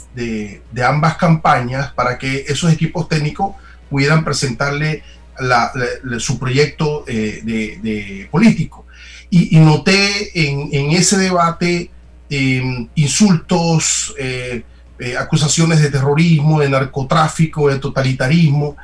ambas 0.85 1.15
campañas 1.15 1.93
para 1.93 2.17
que 2.17 2.45
esos 2.47 2.73
equipos 2.73 3.07
técnicos 3.07 3.55
pudieran 3.89 4.23
presentarle 4.23 5.03
su 6.17 6.39
proyecto 6.39 7.05
eh, 7.07 7.41
de, 7.43 8.27
político. 8.31 8.85
Y, 9.29 9.57
noté 9.57 10.31
en, 10.33 10.91
ese 10.91 11.17
debate 11.17 11.91
em, 12.29 12.87
insultos, 12.95 14.13
eh, 14.17 14.63
eh, 14.97 15.17
acusaciones 15.17 15.81
de 15.81 15.91
terrorismo, 15.91 16.61
de 16.61 16.69
narcotráfico, 16.69 17.69
de 17.69 17.79
totalitarismo. 17.79 18.77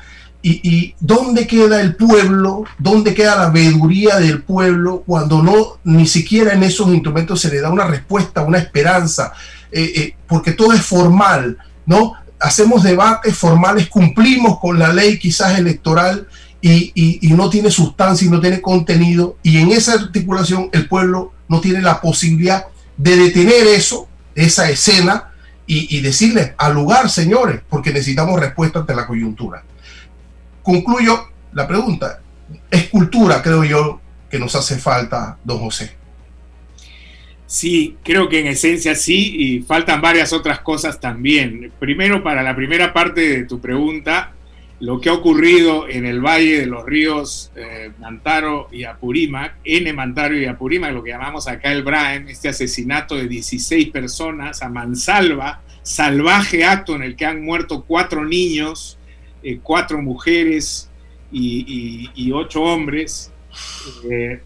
Y, 0.44 0.96
dónde 1.00 1.46
queda 1.46 1.82
el 1.82 1.96
pueblo, 1.96 2.64
dónde 2.80 3.14
queda 3.14 3.36
la 3.38 3.50
veeduría 3.50 4.18
del 4.18 4.42
pueblo 4.42 5.04
cuando 5.06 5.44
no 5.44 5.80
ni 5.84 6.08
siquiera 6.08 6.54
en 6.54 6.64
esos 6.64 6.88
instrumentos 6.90 7.42
se 7.42 7.50
le 7.50 7.62
da 7.62 7.70
una 7.70 7.86
respuesta, 7.86 8.42
una 8.42 8.58
esperanza, 8.58 9.34
eh, 9.72 9.92
eh, 9.96 10.16
porque 10.28 10.54
todo 10.54 10.74
es 10.74 10.82
formal, 10.82 11.58
¿no? 11.86 12.14
Hacemos 12.40 12.82
debates 12.82 13.38
formales, 13.38 13.88
cumplimos 13.88 14.60
con 14.60 14.80
la 14.80 14.92
ley 14.92 15.20
quizás 15.20 15.60
electoral 15.60 16.28
y, 16.60 17.20
no 17.36 17.50
tiene 17.50 17.70
sustancia 17.70 18.26
y 18.26 18.32
no 18.32 18.42
tiene 18.42 18.62
contenido, 18.62 19.38
y 19.44 19.58
en 19.58 19.72
esa 19.72 19.94
articulación 19.94 20.70
el 20.72 20.88
pueblo 20.88 21.34
no 21.48 21.62
tiene 21.62 21.82
la 21.82 22.02
posibilidad 22.02 22.66
de 22.98 23.16
detener 23.16 23.68
eso, 23.68 24.08
esa 24.34 24.70
escena, 24.72 25.28
y, 25.68 25.98
y 25.98 26.02
decirle 26.02 26.56
al 26.58 26.74
lugar, 26.74 27.10
señores, 27.10 27.62
porque 27.70 27.94
necesitamos 27.94 28.40
respuesta 28.40 28.80
ante 28.80 28.96
la 28.96 29.06
coyuntura 29.06 29.64
concluyo 30.64 31.28
la 31.54 31.68
pregunta. 31.68 32.22
Es 32.70 32.90
cultura, 32.90 33.42
creo 33.42 33.64
yo, 33.64 34.02
que 34.30 34.40
nos 34.40 34.56
hace 34.56 34.78
falta, 34.78 35.38
don 35.44 35.60
José. 35.60 35.96
Sí, 37.46 37.98
creo 38.04 38.30
que 38.30 38.40
en 38.40 38.48
esencia 38.48 38.96
sí, 38.96 39.36
y 39.38 39.60
faltan 39.62 40.00
varias 40.00 40.32
otras 40.32 40.62
cosas 40.62 41.00
también. 41.00 41.72
Primero, 41.80 42.24
para 42.24 42.44
la 42.44 42.56
primera 42.56 42.94
parte 42.94 43.22
de 43.22 43.44
tu 43.44 43.60
pregunta, 43.60 44.32
lo 44.80 45.00
que 45.00 45.10
ha 45.10 45.14
ocurrido 45.14 45.88
en 45.88 46.06
el 46.06 46.22
Valle 46.22 46.62
de 46.62 46.66
los 46.66 46.86
Ríos 46.86 47.52
eh, 47.56 47.92
Mantaro 48.00 48.70
y 48.72 48.86
Apurímac, 48.86 49.56
N 49.64 49.92
Mantaro 49.94 50.36
y 50.36 50.46
Apurímac, 50.46 50.94
lo 50.94 51.04
que 51.04 51.12
llamamos 51.12 51.48
acá 51.48 51.72
el 51.72 51.84
Braem, 51.84 52.30
este 52.30 52.50
asesinato 52.50 53.16
de 53.16 53.28
16 53.28 53.90
personas 53.90 54.64
a 54.64 54.70
mansalva, 54.70 55.62
salvaje 55.84 56.64
acto 56.64 56.96
en 56.96 57.04
el 57.04 57.16
que 57.16 57.26
han 57.26 57.44
muerto 57.44 57.84
cuatro 57.86 58.26
niños, 58.26 58.98
eh, 59.44 59.60
cuatro 59.62 60.02
mujeres 60.02 60.90
y, 61.32 62.32
ocho 62.34 62.62
hombres, 62.62 63.32
eh, 64.10 64.42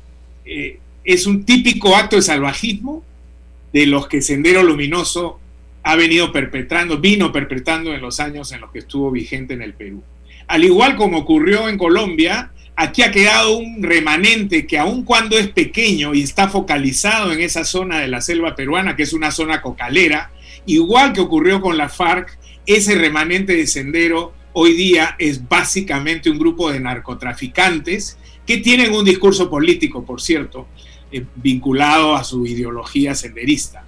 eh, 0.45 0.79
es 1.03 1.27
un 1.27 1.43
típico 1.43 1.95
acto 1.95 2.15
de 2.15 2.21
salvajismo 2.21 3.03
de 3.73 3.85
los 3.87 4.07
que 4.07 4.21
Sendero 4.21 4.63
Luminoso 4.63 5.39
ha 5.83 5.95
venido 5.95 6.31
perpetrando, 6.31 6.97
vino 6.97 7.31
perpetrando 7.31 7.93
en 7.93 8.01
los 8.01 8.19
años 8.19 8.51
en 8.51 8.61
los 8.61 8.71
que 8.71 8.79
estuvo 8.79 9.11
vigente 9.11 9.53
en 9.53 9.61
el 9.61 9.73
Perú. 9.73 10.01
Al 10.47 10.63
igual 10.63 10.95
como 10.95 11.19
ocurrió 11.19 11.67
en 11.69 11.77
Colombia, 11.77 12.51
aquí 12.75 13.01
ha 13.01 13.11
quedado 13.11 13.57
un 13.57 13.83
remanente 13.83 14.65
que 14.65 14.77
aun 14.77 15.03
cuando 15.03 15.37
es 15.37 15.47
pequeño 15.49 16.13
y 16.13 16.21
está 16.21 16.49
focalizado 16.49 17.31
en 17.31 17.41
esa 17.41 17.63
zona 17.63 17.99
de 17.99 18.07
la 18.07 18.21
selva 18.21 18.55
peruana, 18.55 18.95
que 18.95 19.03
es 19.03 19.13
una 19.13 19.31
zona 19.31 19.61
cocalera, 19.61 20.31
igual 20.65 21.13
que 21.13 21.21
ocurrió 21.21 21.61
con 21.61 21.77
la 21.77 21.89
FARC, 21.89 22.37
ese 22.65 22.95
remanente 22.95 23.55
de 23.55 23.67
sendero 23.67 24.33
hoy 24.57 24.73
día 24.73 25.15
es 25.19 25.47
básicamente 25.49 26.29
un 26.29 26.39
grupo 26.39 26.71
de 26.71 26.79
narcotraficantes 26.79 28.17
que 28.47 28.57
tienen 28.57 28.93
un 28.93 29.03
discurso 29.03 29.49
político, 29.49 30.05
por 30.05 30.21
cierto, 30.21 30.67
eh, 31.11 31.25
vinculado 31.35 32.15
a 32.15 32.23
su 32.23 32.45
ideología 32.45 33.15
senderista. 33.15 33.83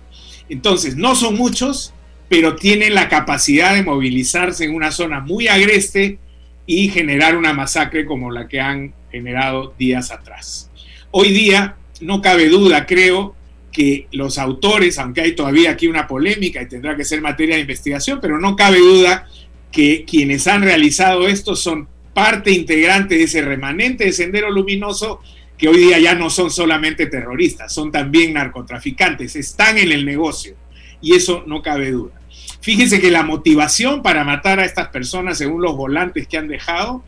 Entonces, 0.49 0.97
no 0.97 1.15
son 1.15 1.35
muchos, 1.35 1.93
pero 2.27 2.57
tienen 2.57 2.95
la 2.95 3.07
capacidad 3.07 3.75
de 3.75 3.83
movilizarse 3.83 4.65
en 4.65 4.75
una 4.75 4.91
zona 4.91 5.21
muy 5.21 5.47
agreste 5.47 6.19
y 6.65 6.89
generar 6.89 7.37
una 7.37 7.53
masacre 7.53 8.05
como 8.05 8.29
la 8.29 8.49
que 8.49 8.59
han 8.59 8.93
generado 9.09 9.73
días 9.79 10.11
atrás. 10.11 10.69
Hoy 11.11 11.31
día, 11.31 11.77
no 12.01 12.21
cabe 12.21 12.49
duda, 12.49 12.85
creo, 12.85 13.35
que 13.71 14.07
los 14.11 14.37
autores, 14.37 14.99
aunque 14.99 15.21
hay 15.21 15.33
todavía 15.33 15.71
aquí 15.71 15.87
una 15.87 16.07
polémica 16.07 16.61
y 16.61 16.67
tendrá 16.67 16.97
que 16.97 17.05
ser 17.05 17.21
materia 17.21 17.55
de 17.55 17.61
investigación, 17.61 18.19
pero 18.21 18.37
no 18.37 18.57
cabe 18.57 18.79
duda 18.79 19.29
que 19.77 20.05
quienes 20.05 20.47
han 20.47 20.63
realizado 20.63 21.27
esto 21.27 21.55
son 21.55 21.87
parte 22.11 22.49
integrante 22.49 23.15
de 23.15 23.25
ese 23.25 23.43
remanente 23.43 24.05
de 24.05 24.11
Sendero 24.11 24.49
Luminoso, 24.49 25.21
que 25.55 25.67
hoy 25.67 25.77
día 25.77 25.99
ya 25.99 26.15
no 26.15 26.31
son 26.31 26.49
solamente 26.49 27.05
terroristas, 27.05 27.75
son 27.75 27.91
también 27.91 28.33
narcotraficantes, 28.33 29.35
están 29.35 29.77
en 29.77 29.91
el 29.91 30.03
negocio 30.03 30.55
y 30.99 31.13
eso 31.13 31.43
no 31.45 31.61
cabe 31.61 31.91
duda. 31.91 32.19
Fíjense 32.59 32.99
que 32.99 33.11
la 33.11 33.21
motivación 33.21 34.01
para 34.01 34.23
matar 34.23 34.59
a 34.59 34.65
estas 34.65 34.87
personas, 34.87 35.37
según 35.37 35.61
los 35.61 35.77
volantes 35.77 36.27
que 36.27 36.39
han 36.39 36.47
dejado, 36.47 37.03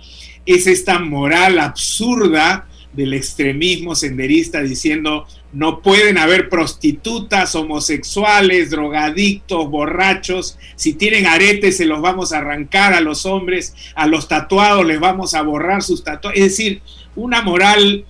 es 0.46 0.68
esta 0.68 1.00
moral 1.00 1.58
absurda 1.58 2.68
del 2.94 3.16
extremismo 3.16 3.96
senderista 3.96 4.62
diciendo 4.62 5.26
no 5.52 5.82
pueden 5.82 6.18
haber 6.18 6.50
prostitutas, 6.50 7.56
homosexuales, 7.56 8.70
drogadictos, 8.70 9.70
borrachos. 9.70 10.58
Si 10.76 10.94
tienen 10.94 11.26
aretes 11.26 11.78
se 11.78 11.86
los 11.86 12.02
vamos 12.02 12.34
a 12.34 12.38
arrancar 12.38 12.94
a 12.94 13.02
los 13.02 13.26
hombres, 13.26 13.76
a 13.96 14.06
los 14.06 14.28
tatuados 14.28 14.86
les 14.86 15.00
vamos 15.00 15.34
a 15.34 15.42
borrar 15.42 15.82
sus 15.82 16.04
tatuajes. 16.04 16.40
Es 16.40 16.50
decir, 16.50 16.82
una 17.16 17.42
moral 17.42 18.06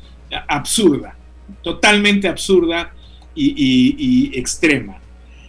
absurda, 0.48 1.16
totalmente 1.64 2.28
absurda 2.28 2.94
y, 3.34 4.32
extrema. 4.38 4.98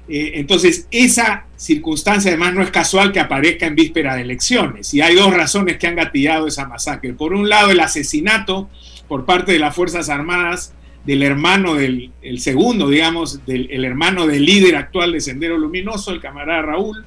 Eh, 0.09 0.33
entonces, 0.37 0.87
esa 0.91 1.47
circunstancia 1.57 2.31
además 2.31 2.55
no 2.55 2.63
es 2.63 2.71
casual 2.71 3.13
que 3.13 3.21
aparezca 3.21 3.67
en 3.67 3.75
víspera 3.75 4.15
de 4.15 4.23
elecciones. 4.23 4.95
Y 4.95 5.01
hay 5.01 5.15
dos 5.15 5.33
razones 5.35 5.77
que 5.79 5.87
han 5.87 5.97
gatillado 5.97 6.47
esa 6.47 6.67
masacre. 6.67 7.13
Por 7.15 7.33
un 7.33 7.49
lado, 7.49 7.71
el 7.71 7.81
asesinato 7.81 8.69
por 9.09 9.25
parte 9.25 9.53
de 9.53 9.59
las 9.59 9.75
Fuerzas 9.75 10.09
Armadas 10.09 10.73
del 11.11 11.25
hermano 11.25 11.75
del 11.75 12.13
el 12.23 12.39
segundo, 12.39 12.89
digamos, 12.89 13.45
del 13.45 13.69
el 13.73 13.85
hermano 13.85 14.29
del 14.29 14.45
líder 14.45 14.77
actual 14.77 15.11
de 15.11 15.21
Sendero 15.21 15.59
Luminoso, 15.59 16.13
el 16.13 16.21
camarada 16.21 16.63
Raúl, 16.63 17.05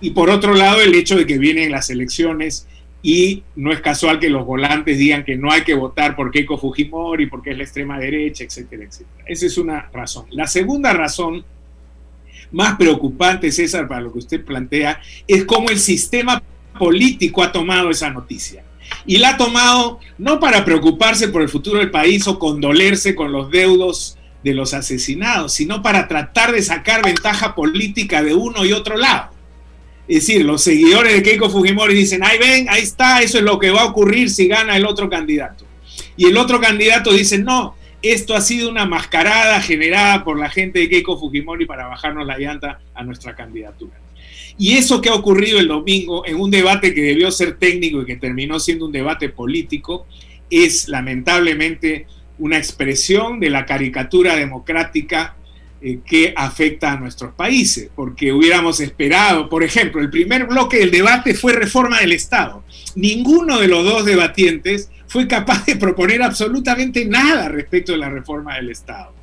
y 0.00 0.10
por 0.10 0.28
otro 0.28 0.54
lado 0.54 0.80
el 0.80 0.92
hecho 0.92 1.16
de 1.16 1.24
que 1.24 1.38
vienen 1.38 1.70
las 1.70 1.88
elecciones 1.88 2.66
y 3.00 3.44
no 3.54 3.70
es 3.70 3.80
casual 3.80 4.18
que 4.18 4.28
los 4.28 4.44
volantes 4.44 4.98
digan 4.98 5.22
que 5.22 5.36
no 5.36 5.52
hay 5.52 5.62
que 5.62 5.74
votar 5.74 6.16
por 6.16 6.32
Keiko 6.32 6.58
Fujimori, 6.58 7.26
porque 7.26 7.52
es 7.52 7.58
la 7.58 7.62
extrema 7.62 7.96
derecha, 7.96 8.42
etcétera, 8.42 8.82
etcétera. 8.82 9.24
Esa 9.24 9.46
es 9.46 9.56
una 9.56 9.88
razón. 9.92 10.24
La 10.30 10.48
segunda 10.48 10.92
razón, 10.92 11.44
más 12.50 12.76
preocupante, 12.76 13.52
César, 13.52 13.86
para 13.86 14.00
lo 14.00 14.12
que 14.12 14.18
usted 14.18 14.44
plantea, 14.44 15.00
es 15.28 15.44
cómo 15.44 15.70
el 15.70 15.78
sistema 15.78 16.42
político 16.76 17.44
ha 17.44 17.52
tomado 17.52 17.88
esa 17.90 18.10
noticia 18.10 18.64
y 19.06 19.18
la 19.18 19.30
ha 19.30 19.36
tomado 19.36 20.00
no 20.18 20.40
para 20.40 20.64
preocuparse 20.64 21.28
por 21.28 21.42
el 21.42 21.48
futuro 21.48 21.78
del 21.78 21.90
país 21.90 22.26
o 22.26 22.38
condolerse 22.38 23.14
con 23.14 23.32
los 23.32 23.50
deudos 23.50 24.16
de 24.44 24.54
los 24.54 24.74
asesinados, 24.74 25.52
sino 25.52 25.82
para 25.82 26.08
tratar 26.08 26.52
de 26.52 26.62
sacar 26.62 27.04
ventaja 27.04 27.54
política 27.54 28.22
de 28.22 28.34
uno 28.34 28.64
y 28.64 28.72
otro 28.72 28.96
lado. 28.96 29.30
Es 30.06 30.26
decir, 30.26 30.44
los 30.44 30.62
seguidores 30.62 31.12
de 31.12 31.22
Keiko 31.22 31.50
Fujimori 31.50 31.94
dicen, 31.94 32.24
ahí 32.24 32.38
ven, 32.38 32.66
ahí 32.70 32.82
está, 32.82 33.20
eso 33.20 33.38
es 33.38 33.44
lo 33.44 33.58
que 33.58 33.70
va 33.70 33.82
a 33.82 33.86
ocurrir 33.86 34.30
si 34.30 34.48
gana 34.48 34.76
el 34.76 34.86
otro 34.86 35.10
candidato. 35.10 35.66
Y 36.16 36.26
el 36.26 36.36
otro 36.38 36.60
candidato 36.60 37.12
dice, 37.12 37.38
no, 37.38 37.76
esto 38.00 38.34
ha 38.34 38.40
sido 38.40 38.70
una 38.70 38.86
mascarada 38.86 39.60
generada 39.60 40.24
por 40.24 40.38
la 40.38 40.48
gente 40.48 40.78
de 40.78 40.88
Keiko 40.88 41.18
Fujimori 41.18 41.66
para 41.66 41.88
bajarnos 41.88 42.26
la 42.26 42.38
llanta 42.38 42.80
a 42.94 43.02
nuestra 43.02 43.34
candidatura. 43.34 43.96
Y 44.58 44.76
eso 44.76 45.00
que 45.00 45.08
ha 45.08 45.14
ocurrido 45.14 45.60
el 45.60 45.68
domingo 45.68 46.26
en 46.26 46.36
un 46.36 46.50
debate 46.50 46.92
que 46.92 47.02
debió 47.02 47.30
ser 47.30 47.56
técnico 47.56 48.02
y 48.02 48.06
que 48.06 48.16
terminó 48.16 48.58
siendo 48.58 48.86
un 48.86 48.92
debate 48.92 49.28
político, 49.28 50.06
es 50.50 50.88
lamentablemente 50.88 52.06
una 52.38 52.58
expresión 52.58 53.38
de 53.38 53.50
la 53.50 53.64
caricatura 53.66 54.34
democrática 54.34 55.36
eh, 55.80 56.00
que 56.04 56.32
afecta 56.36 56.92
a 56.92 56.96
nuestros 56.98 57.34
países, 57.34 57.88
porque 57.94 58.32
hubiéramos 58.32 58.80
esperado, 58.80 59.48
por 59.48 59.62
ejemplo, 59.62 60.00
el 60.00 60.10
primer 60.10 60.46
bloque 60.46 60.78
del 60.78 60.90
debate 60.90 61.34
fue 61.34 61.52
reforma 61.52 62.00
del 62.00 62.12
Estado. 62.12 62.64
Ninguno 62.96 63.60
de 63.60 63.68
los 63.68 63.84
dos 63.84 64.04
debatientes 64.04 64.90
fue 65.06 65.28
capaz 65.28 65.66
de 65.66 65.76
proponer 65.76 66.20
absolutamente 66.22 67.04
nada 67.04 67.48
respecto 67.48 67.92
de 67.92 67.98
la 67.98 68.10
reforma 68.10 68.56
del 68.56 68.70
Estado. 68.70 69.14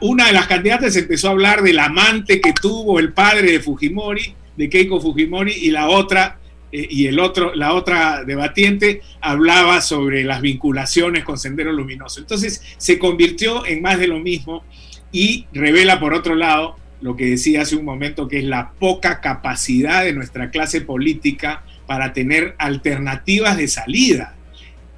Una 0.00 0.26
de 0.26 0.32
las 0.32 0.46
candidatas 0.46 0.94
empezó 0.96 1.28
a 1.28 1.32
hablar 1.32 1.62
del 1.62 1.78
amante 1.78 2.40
que 2.40 2.52
tuvo 2.52 2.98
el 2.98 3.12
padre 3.12 3.52
de 3.52 3.60
Fujimori 3.60 4.34
de 4.58 4.68
Keiko 4.68 5.00
Fujimori 5.00 5.52
y 5.52 5.70
la 5.70 5.88
otra 5.88 6.38
eh, 6.72 6.86
y 6.90 7.06
el 7.06 7.18
otro, 7.20 7.54
la 7.54 7.72
otra 7.72 8.24
debatiente 8.24 9.00
hablaba 9.20 9.80
sobre 9.80 10.24
las 10.24 10.42
vinculaciones 10.42 11.24
con 11.24 11.38
Sendero 11.38 11.72
Luminoso. 11.72 12.20
Entonces 12.20 12.62
se 12.76 12.98
convirtió 12.98 13.64
en 13.64 13.80
más 13.80 13.98
de 13.98 14.08
lo 14.08 14.18
mismo 14.18 14.64
y 15.12 15.46
revela 15.52 15.98
por 15.98 16.12
otro 16.12 16.34
lado 16.34 16.76
lo 17.00 17.16
que 17.16 17.26
decía 17.26 17.62
hace 17.62 17.76
un 17.76 17.84
momento, 17.84 18.26
que 18.26 18.38
es 18.38 18.44
la 18.44 18.72
poca 18.72 19.20
capacidad 19.20 20.02
de 20.04 20.12
nuestra 20.12 20.50
clase 20.50 20.80
política 20.80 21.62
para 21.86 22.12
tener 22.12 22.56
alternativas 22.58 23.56
de 23.56 23.68
salida. 23.68 24.34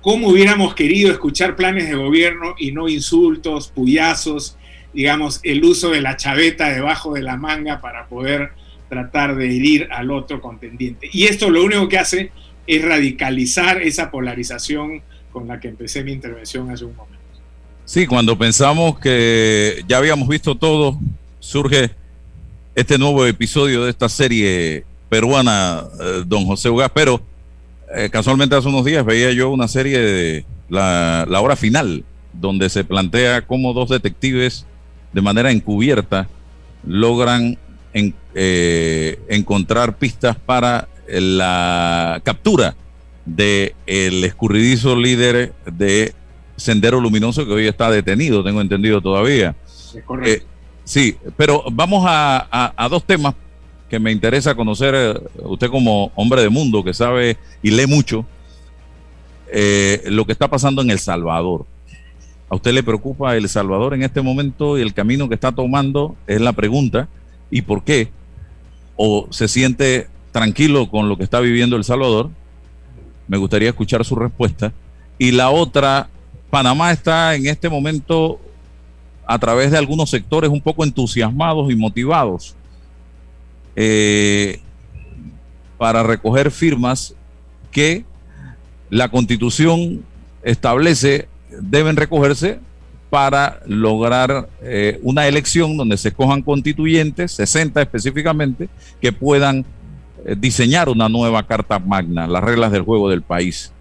¿Cómo 0.00 0.28
hubiéramos 0.28 0.74
querido 0.74 1.12
escuchar 1.12 1.56
planes 1.56 1.86
de 1.86 1.94
gobierno 1.94 2.54
y 2.58 2.72
no 2.72 2.88
insultos, 2.88 3.68
puyazos, 3.68 4.56
digamos, 4.94 5.40
el 5.42 5.62
uso 5.62 5.90
de 5.90 6.00
la 6.00 6.16
chaveta 6.16 6.70
debajo 6.70 7.12
de 7.12 7.20
la 7.20 7.36
manga 7.36 7.82
para 7.82 8.06
poder 8.06 8.52
tratar 8.90 9.36
de 9.36 9.46
herir 9.46 9.88
al 9.90 10.10
otro 10.10 10.42
contendiente. 10.42 11.08
Y 11.10 11.24
esto 11.24 11.48
lo 11.48 11.64
único 11.64 11.88
que 11.88 11.98
hace 11.98 12.32
es 12.66 12.84
radicalizar 12.84 13.80
esa 13.80 14.10
polarización 14.10 15.00
con 15.32 15.48
la 15.48 15.58
que 15.58 15.68
empecé 15.68 16.04
mi 16.04 16.12
intervención 16.12 16.70
hace 16.70 16.84
un 16.84 16.94
momento. 16.94 17.18
Sí, 17.86 18.06
cuando 18.06 18.36
pensamos 18.36 18.98
que 18.98 19.82
ya 19.88 19.96
habíamos 19.96 20.28
visto 20.28 20.54
todo, 20.54 20.98
surge 21.38 21.90
este 22.74 22.98
nuevo 22.98 23.26
episodio 23.26 23.84
de 23.84 23.90
esta 23.90 24.08
serie 24.08 24.84
peruana, 25.08 25.84
eh, 26.00 26.22
don 26.26 26.44
José 26.46 26.70
Ugaz, 26.70 26.90
pero 26.94 27.20
eh, 27.94 28.08
casualmente 28.10 28.54
hace 28.54 28.68
unos 28.68 28.84
días 28.84 29.04
veía 29.04 29.32
yo 29.32 29.50
una 29.50 29.66
serie 29.66 29.98
de 29.98 30.44
la, 30.68 31.26
hora 31.40 31.56
final, 31.56 32.04
donde 32.32 32.68
se 32.68 32.84
plantea 32.84 33.42
cómo 33.42 33.72
dos 33.72 33.88
detectives 33.88 34.66
de 35.12 35.20
manera 35.20 35.50
encubierta 35.50 36.28
logran 36.86 37.58
eh, 37.92 39.18
encontrar 39.28 39.96
pistas 39.98 40.36
para 40.36 40.88
la 41.08 42.20
captura 42.22 42.76
del 43.24 43.74
el 43.86 44.24
escurridizo 44.24 44.96
líder 44.96 45.52
de 45.66 46.14
Sendero 46.56 47.00
Luminoso 47.00 47.46
que 47.46 47.52
hoy 47.52 47.66
está 47.66 47.90
detenido, 47.90 48.44
tengo 48.44 48.60
entendido 48.60 49.00
todavía. 49.00 49.54
Eh, 50.24 50.42
sí, 50.84 51.16
pero 51.36 51.64
vamos 51.72 52.04
a, 52.06 52.88
dos 52.90 53.04
temas 53.04 53.34
que 53.88 53.98
me 53.98 54.12
interesa 54.12 54.54
conocer, 54.54 54.94
eh, 54.94 55.14
usted 55.42 55.68
como 55.68 56.12
hombre 56.14 56.42
de 56.42 56.48
mundo 56.48 56.84
que 56.84 56.94
sabe 56.94 57.36
y 57.62 57.70
lee 57.70 57.86
mucho, 57.86 58.24
eh, 59.52 60.02
lo 60.06 60.24
que 60.26 60.32
está 60.32 60.48
pasando 60.48 60.82
en 60.82 60.90
El 60.90 61.00
Salvador. 61.00 61.66
¿A 62.48 62.56
usted 62.56 62.72
le 62.72 62.82
preocupa 62.82 63.36
El 63.36 63.48
Salvador 63.48 63.94
en 63.94 64.02
este 64.02 64.22
momento 64.22 64.78
y 64.78 64.82
el 64.82 64.92
camino 64.92 65.28
que 65.28 65.34
está 65.34 65.52
tomando? 65.52 66.16
Es 66.26 66.40
la 66.40 66.52
pregunta. 66.52 67.08
¿Y 67.50 67.62
por 67.62 67.84
qué? 67.84 68.10
¿O 68.96 69.26
se 69.30 69.48
siente 69.48 70.08
tranquilo 70.32 70.90
con 70.90 71.08
lo 71.08 71.16
que 71.16 71.24
está 71.24 71.40
viviendo 71.40 71.76
El 71.76 71.84
Salvador? 71.84 72.30
Me 73.28 73.38
gustaría 73.38 73.70
escuchar 73.70 74.04
su 74.04 74.14
respuesta. 74.16 74.72
Y 75.18 75.32
la 75.32 75.50
otra, 75.50 76.08
Panamá 76.50 76.92
está 76.92 77.34
en 77.34 77.46
este 77.46 77.68
momento 77.68 78.40
a 79.26 79.38
través 79.38 79.70
de 79.70 79.78
algunos 79.78 80.10
sectores 80.10 80.50
un 80.50 80.60
poco 80.60 80.82
entusiasmados 80.82 81.70
y 81.70 81.76
motivados 81.76 82.56
eh, 83.76 84.60
para 85.78 86.02
recoger 86.02 86.50
firmas 86.50 87.14
que 87.70 88.04
la 88.90 89.08
constitución 89.08 90.04
establece 90.42 91.28
deben 91.48 91.96
recogerse 91.96 92.58
para 93.10 93.60
lograr 93.66 94.48
eh, 94.62 95.00
una 95.02 95.26
elección 95.26 95.76
donde 95.76 95.96
se 95.96 96.08
escojan 96.08 96.42
constituyentes, 96.42 97.32
60 97.32 97.82
específicamente, 97.82 98.68
que 99.00 99.12
puedan 99.12 99.66
eh, 100.24 100.36
diseñar 100.38 100.88
una 100.88 101.08
nueva 101.08 101.44
Carta 101.44 101.80
Magna, 101.80 102.28
las 102.28 102.42
reglas 102.42 102.70
del 102.70 102.82
juego 102.82 103.10
del 103.10 103.22
país. 103.22 103.72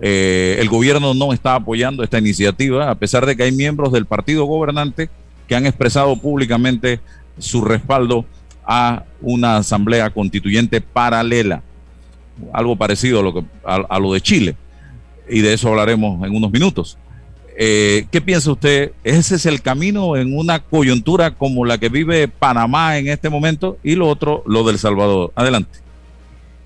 Eh, 0.00 0.56
el 0.58 0.68
gobierno 0.68 1.14
no 1.14 1.32
está 1.32 1.54
apoyando 1.54 2.02
esta 2.02 2.18
iniciativa, 2.18 2.90
a 2.90 2.96
pesar 2.96 3.24
de 3.24 3.36
que 3.36 3.44
hay 3.44 3.52
miembros 3.52 3.92
del 3.92 4.04
partido 4.04 4.46
gobernante 4.46 5.08
que 5.46 5.54
han 5.54 5.64
expresado 5.64 6.16
públicamente 6.16 6.98
su 7.38 7.64
respaldo 7.64 8.24
a 8.64 9.04
una 9.20 9.58
asamblea 9.58 10.10
constituyente 10.10 10.80
paralela, 10.80 11.62
algo 12.52 12.74
parecido 12.74 13.20
a 13.20 13.22
lo, 13.22 13.34
que, 13.34 13.44
a, 13.64 13.98
lo 14.00 14.12
de 14.12 14.20
Chile, 14.20 14.56
y 15.28 15.40
de 15.40 15.52
eso 15.52 15.68
hablaremos 15.68 16.26
en 16.26 16.34
unos 16.34 16.50
minutos. 16.50 16.98
Eh, 17.56 18.06
¿Qué 18.10 18.20
piensa 18.20 18.50
usted? 18.50 18.92
¿Ese 19.04 19.36
es 19.36 19.46
el 19.46 19.60
camino 19.60 20.16
en 20.16 20.36
una 20.36 20.60
coyuntura 20.60 21.32
como 21.32 21.64
la 21.64 21.78
que 21.78 21.88
vive 21.88 22.28
Panamá 22.28 22.98
en 22.98 23.08
este 23.08 23.28
momento? 23.28 23.78
Y 23.82 23.94
lo 23.94 24.08
otro, 24.08 24.42
lo 24.46 24.64
del 24.64 24.78
Salvador. 24.78 25.32
Adelante. 25.34 25.82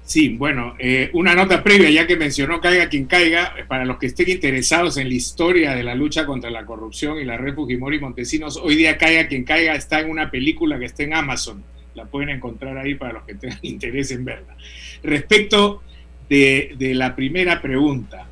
Sí, 0.07 0.29
bueno, 0.29 0.77
eh, 0.79 1.11
una 1.15 1.35
nota 1.35 1.65
previa, 1.65 1.91
ya 1.91 2.07
que 2.07 2.17
mencionó 2.17 2.61
Caiga 2.61 2.89
quien 2.89 3.07
caiga, 3.07 3.53
para 3.67 3.85
los 3.85 3.99
que 3.99 4.07
estén 4.07 4.31
interesados 4.31 4.99
en 4.99 5.09
la 5.09 5.15
historia 5.15 5.75
de 5.75 5.83
la 5.83 5.97
lucha 5.97 6.25
contra 6.27 6.49
la 6.49 6.65
corrupción 6.65 7.19
y 7.19 7.25
la 7.25 7.37
red 7.37 7.57
Fujimori 7.57 7.99
Montesinos, 7.99 8.57
hoy 8.57 8.77
día 8.77 8.99
Caiga 8.99 9.27
quien 9.27 9.43
caiga 9.43 9.75
está 9.75 9.99
en 9.99 10.11
una 10.11 10.31
película 10.31 10.79
que 10.79 10.85
está 10.85 11.03
en 11.03 11.13
Amazon, 11.13 11.65
la 11.97 12.05
pueden 12.05 12.29
encontrar 12.29 12.79
ahí 12.79 12.95
para 12.95 13.15
los 13.15 13.25
que 13.25 13.35
tengan 13.35 13.59
interés 13.63 14.13
en 14.13 14.25
verla. 14.25 14.57
Respecto 15.03 15.83
de, 16.29 16.77
la 16.95 17.17
primera 17.17 17.61
pregunta, 17.61 18.27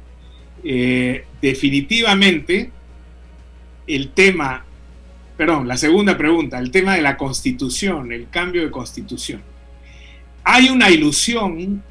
eh, 0.64 1.24
definitivamente 1.42 2.70
el 3.86 4.10
tema, 4.10 4.64
perdón, 5.36 5.68
la 5.68 5.76
segunda 5.76 6.16
pregunta, 6.16 6.58
el 6.58 6.70
tema 6.70 6.94
de 6.94 7.02
la 7.02 7.16
constitución, 7.16 8.12
el 8.12 8.28
cambio 8.30 8.62
de 8.62 8.70
constitución 8.70 9.54
hay 10.44 10.68
una 10.68 10.90
ilusión 10.90 11.82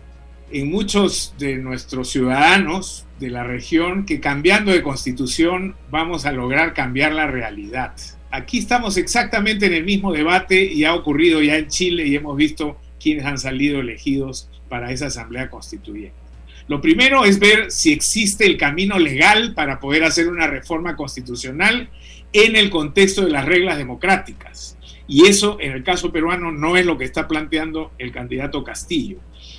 en 0.52 0.70
muchos 0.70 1.34
de 1.40 1.58
nuestros 1.58 2.10
ciudadanos 2.10 3.06
de 3.20 3.32
la 3.32 3.44
región 3.44 4.06
que 4.06 4.20
cambiando 4.20 4.72
de 4.72 4.84
constitución 4.84 5.76
vamos 5.90 6.26
a 6.28 6.32
lograr 6.32 6.74
cambiar 6.74 7.14
la 7.14 7.26
realidad. 7.26 7.94
Aquí 8.30 8.60
estamos 8.60 8.98
exactamente 8.98 9.66
en 9.66 9.74
el 9.74 9.84
mismo 9.84 10.14
debate 10.14 10.64
y 10.64 10.86
ha 10.86 10.94
ocurrido 10.94 11.42
ya 11.42 11.58
en 11.58 11.68
Chile 11.68 12.08
y 12.08 12.16
hemos 12.16 12.38
visto 12.38 12.78
quiénes 13.02 13.26
han 13.26 13.40
salido 13.40 13.80
elegidos 13.80 14.50
para 14.70 14.92
esa 14.92 15.08
asamblea 15.08 15.50
constituyente. 15.50 16.23
Lo 16.68 16.82
primero 16.82 17.26
es 17.26 17.40
ver 17.40 17.72
si 17.72 17.92
existe 17.92 18.46
el 18.46 18.58
camino 18.58 19.00
legal 19.00 19.54
para 19.54 19.80
poder 19.80 20.04
hacer 20.04 20.28
una 20.28 20.48
reforma 20.48 20.96
constitucional 20.96 21.90
en 22.32 22.56
el 22.56 22.70
contexto 22.70 23.24
de 23.24 23.32
las 23.32 23.46
reglas 23.46 23.78
democráticas. 23.78 24.78
Y 25.08 25.28
eso, 25.28 25.58
en 25.60 25.74
el 25.74 25.84
caso 25.84 26.12
peruano, 26.12 26.52
no 26.52 26.78
es 26.78 26.86
lo 26.86 26.98
que 26.98 27.06
está 27.06 27.28
planteando 27.28 27.92
el 27.98 28.12
candidato 28.12 28.64
Castillo, 28.64 29.18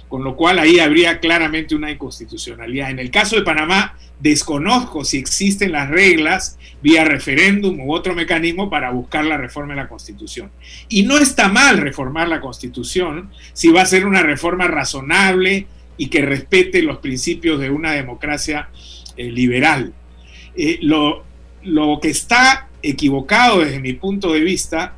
con 0.09 0.25
lo 0.25 0.37
cual 0.37 0.59
ahí 0.59 0.81
habría 0.81 1.21
claramente 1.21 1.75
una 1.75 1.91
inconstitucionalidad. 1.91 2.91
En 2.91 2.99
el 2.99 3.11
caso 3.11 3.37
de 3.37 3.43
Panamá, 3.43 3.97
desconozco 4.21 5.05
si 5.05 5.19
existen 5.19 5.73
las 5.73 5.91
reglas 5.91 6.59
vía 6.81 7.05
referéndum 7.05 7.81
u 7.81 7.95
otro 7.95 8.15
mecanismo 8.15 8.71
para 8.71 8.91
buscar 8.91 9.25
la 9.25 9.37
reforma 9.37 9.75
de 9.75 9.83
la 9.83 9.89
Constitución. 9.89 10.51
Y 10.89 11.03
no 11.03 11.19
está 11.19 11.49
mal 11.49 11.79
reformar 11.79 12.29
la 12.29 12.41
Constitución 12.41 13.31
si 13.53 13.69
va 13.69 13.83
a 13.83 13.87
ser 13.87 14.07
una 14.07 14.23
reforma 14.23 14.67
razonable 14.67 15.67
y 15.97 16.09
que 16.09 16.23
respete 16.23 16.83
los 16.83 16.99
principios 16.99 17.61
de 17.61 17.71
una 17.71 17.93
democracia 17.93 18.69
eh, 19.17 19.31
liberal. 19.31 19.93
Eh, 20.57 20.79
lo, 20.83 21.25
lo 21.63 21.99
que 22.01 22.11
está 22.11 22.69
equivocado 22.83 23.61
desde 23.61 23.81
mi 23.81 23.95
punto 23.95 24.33
de 24.33 24.41
vista 24.41 24.97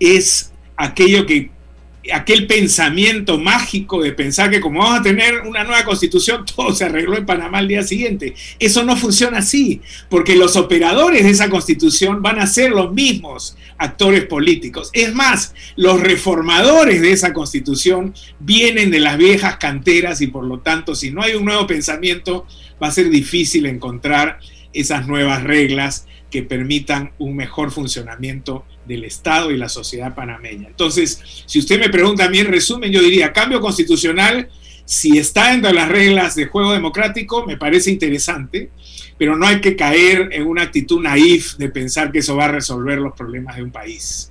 es 0.00 0.52
aquello 0.76 1.26
que 1.26 1.50
aquel 2.12 2.46
pensamiento 2.46 3.38
mágico 3.38 4.02
de 4.02 4.12
pensar 4.12 4.50
que 4.50 4.60
como 4.60 4.80
vamos 4.80 5.00
a 5.00 5.02
tener 5.02 5.40
una 5.40 5.64
nueva 5.64 5.84
constitución, 5.84 6.44
todo 6.56 6.74
se 6.74 6.84
arregló 6.84 7.16
en 7.16 7.26
Panamá 7.26 7.58
al 7.58 7.68
día 7.68 7.82
siguiente. 7.82 8.34
Eso 8.58 8.84
no 8.84 8.96
funciona 8.96 9.38
así, 9.38 9.80
porque 10.08 10.36
los 10.36 10.56
operadores 10.56 11.24
de 11.24 11.30
esa 11.30 11.48
constitución 11.48 12.22
van 12.22 12.38
a 12.38 12.46
ser 12.46 12.70
los 12.70 12.92
mismos 12.92 13.56
actores 13.78 14.26
políticos. 14.26 14.90
Es 14.92 15.14
más, 15.14 15.54
los 15.76 16.00
reformadores 16.00 17.00
de 17.00 17.12
esa 17.12 17.32
constitución 17.32 18.14
vienen 18.38 18.90
de 18.90 19.00
las 19.00 19.16
viejas 19.16 19.56
canteras 19.56 20.20
y 20.20 20.26
por 20.26 20.44
lo 20.44 20.60
tanto, 20.60 20.94
si 20.94 21.10
no 21.10 21.22
hay 21.22 21.34
un 21.34 21.44
nuevo 21.44 21.66
pensamiento, 21.66 22.46
va 22.82 22.88
a 22.88 22.92
ser 22.92 23.10
difícil 23.10 23.66
encontrar 23.66 24.38
esas 24.72 25.06
nuevas 25.06 25.42
reglas 25.42 26.06
que 26.30 26.42
permitan 26.42 27.12
un 27.18 27.36
mejor 27.36 27.70
funcionamiento 27.70 28.64
del 28.86 29.04
Estado 29.04 29.50
y 29.50 29.56
la 29.56 29.68
sociedad 29.68 30.14
panameña. 30.14 30.68
Entonces, 30.68 31.20
si 31.46 31.58
usted 31.58 31.80
me 31.80 31.88
pregunta 31.88 32.24
a 32.24 32.28
resumen, 32.28 32.92
yo 32.92 33.00
diría, 33.00 33.32
cambio 33.32 33.60
constitucional, 33.60 34.48
si 34.84 35.18
está 35.18 35.50
dentro 35.50 35.68
de 35.68 35.74
las 35.74 35.88
reglas 35.88 36.34
de 36.34 36.46
juego 36.46 36.72
democrático, 36.72 37.46
me 37.46 37.56
parece 37.56 37.90
interesante, 37.90 38.70
pero 39.16 39.36
no 39.36 39.46
hay 39.46 39.60
que 39.60 39.76
caer 39.76 40.28
en 40.32 40.46
una 40.46 40.62
actitud 40.62 41.00
naif 41.00 41.56
de 41.56 41.70
pensar 41.70 42.12
que 42.12 42.18
eso 42.18 42.36
va 42.36 42.46
a 42.46 42.52
resolver 42.52 42.98
los 42.98 43.14
problemas 43.14 43.56
de 43.56 43.62
un 43.62 43.70
país. 43.70 44.30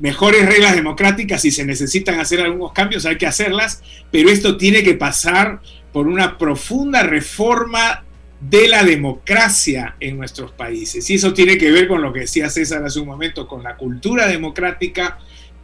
Mejores 0.00 0.46
reglas 0.46 0.74
democráticas, 0.74 1.42
si 1.42 1.50
se 1.50 1.64
necesitan 1.64 2.20
hacer 2.20 2.40
algunos 2.40 2.72
cambios, 2.72 3.06
hay 3.06 3.16
que 3.16 3.26
hacerlas, 3.26 3.82
pero 4.10 4.28
esto 4.28 4.56
tiene 4.56 4.82
que 4.82 4.94
pasar 4.94 5.60
por 5.92 6.06
una 6.06 6.36
profunda 6.36 7.02
reforma 7.02 8.04
de 8.40 8.68
la 8.68 8.84
democracia 8.84 9.96
en 10.00 10.16
nuestros 10.16 10.52
países. 10.52 11.08
Y 11.08 11.14
eso 11.14 11.32
tiene 11.32 11.56
que 11.56 11.70
ver 11.70 11.88
con 11.88 12.02
lo 12.02 12.12
que 12.12 12.20
decía 12.20 12.50
César 12.50 12.84
hace 12.84 13.00
un 13.00 13.06
momento, 13.06 13.46
con 13.46 13.62
la 13.62 13.76
cultura 13.76 14.26
democrática, 14.26 15.18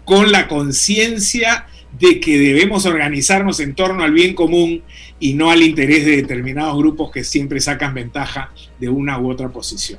con 0.05 0.33
la 0.33 0.49
conciencia 0.49 1.66
de 1.99 2.21
que 2.21 2.39
debemos 2.39 2.87
organizarnos 2.87 3.61
en 3.61 3.75
torno 3.75 4.05
al 4.05 4.12
bien 4.12 4.35
común 4.35 4.83
y 5.18 5.35
no 5.35 5.51
al 5.51 5.62
interés 5.62 6.05
de 6.05 6.16
determinados 6.16 6.77
grupos 6.79 7.11
que 7.11 7.25
siempre 7.25 7.61
sacan 7.61 7.95
ventaja 7.95 8.53
de 8.79 8.89
una 8.89 9.18
u 9.18 9.31
otra 9.31 9.49
posición. 9.49 9.99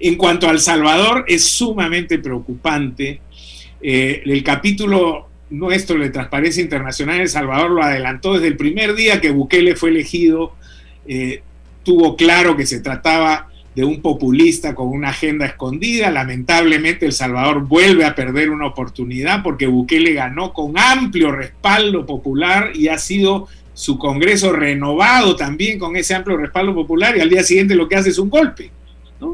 En 0.00 0.16
cuanto 0.16 0.48
al 0.48 0.60
Salvador, 0.60 1.26
es 1.28 1.44
sumamente 1.44 2.18
preocupante. 2.18 3.20
Eh, 3.82 4.22
el 4.24 4.42
capítulo 4.42 5.28
nuestro 5.50 5.98
de 5.98 6.10
Transparencia 6.10 6.62
Internacional 6.62 7.16
en 7.16 7.22
El 7.22 7.28
Salvador 7.28 7.70
lo 7.70 7.82
adelantó 7.82 8.34
desde 8.34 8.46
el 8.46 8.56
primer 8.56 8.94
día 8.94 9.20
que 9.20 9.30
Bukele 9.30 9.76
fue 9.76 9.90
elegido. 9.90 10.54
Eh, 11.06 11.42
tuvo 11.82 12.16
claro 12.16 12.56
que 12.56 12.66
se 12.66 12.80
trataba 12.80 13.48
de 13.74 13.84
un 13.84 14.02
populista 14.02 14.74
con 14.74 14.88
una 14.88 15.10
agenda 15.10 15.46
escondida. 15.46 16.10
Lamentablemente 16.10 17.06
El 17.06 17.12
Salvador 17.12 17.66
vuelve 17.66 18.04
a 18.04 18.14
perder 18.14 18.50
una 18.50 18.66
oportunidad 18.66 19.42
porque 19.42 19.66
Bukele 19.66 20.12
ganó 20.12 20.52
con 20.52 20.78
amplio 20.78 21.30
respaldo 21.32 22.04
popular 22.04 22.72
y 22.74 22.88
ha 22.88 22.98
sido 22.98 23.48
su 23.72 23.96
Congreso 23.98 24.52
renovado 24.52 25.36
también 25.36 25.78
con 25.78 25.96
ese 25.96 26.14
amplio 26.14 26.36
respaldo 26.36 26.74
popular 26.74 27.16
y 27.16 27.20
al 27.20 27.30
día 27.30 27.42
siguiente 27.42 27.74
lo 27.74 27.88
que 27.88 27.96
hace 27.96 28.10
es 28.10 28.18
un 28.18 28.28
golpe 28.28 28.70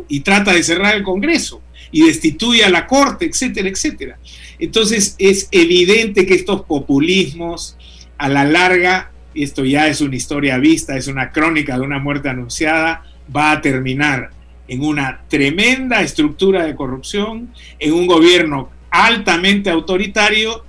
y 0.09 0.21
trata 0.21 0.53
de 0.53 0.63
cerrar 0.63 0.95
el 0.95 1.03
Congreso. 1.03 1.63
y 1.93 2.05
destituye 2.05 2.65
a 2.65 2.69
la 2.69 2.87
Corte, 2.87 3.27
etcétera, 3.27 3.69
etcétera. 3.69 4.19
Entonces 4.59 5.15
es 5.19 5.49
evidente 5.53 6.27
que 6.27 6.35
estos 6.35 6.63
populismos 6.63 7.77
a 8.19 8.29
la 8.29 8.45
larga, 8.45 9.13
esto 9.43 9.65
ya 9.65 9.89
es 9.89 10.01
una 10.01 10.17
historia 10.17 10.59
vista, 10.59 10.97
es 10.97 11.09
una 11.09 11.31
crónica 11.31 11.77
de 11.77 11.83
una 11.83 11.99
muerte 11.99 12.29
anunciada, 12.29 13.05
va 13.35 13.53
a 13.53 13.61
terminar 13.61 14.31
en 14.69 14.83
una 14.83 15.21
tremenda 15.29 16.03
estructura 16.03 16.65
de 16.65 16.75
corrupción, 16.75 17.51
en 17.79 17.93
un 17.93 18.07
gobierno 18.07 18.71
altamente 18.91 19.71
autoritario 19.71 20.65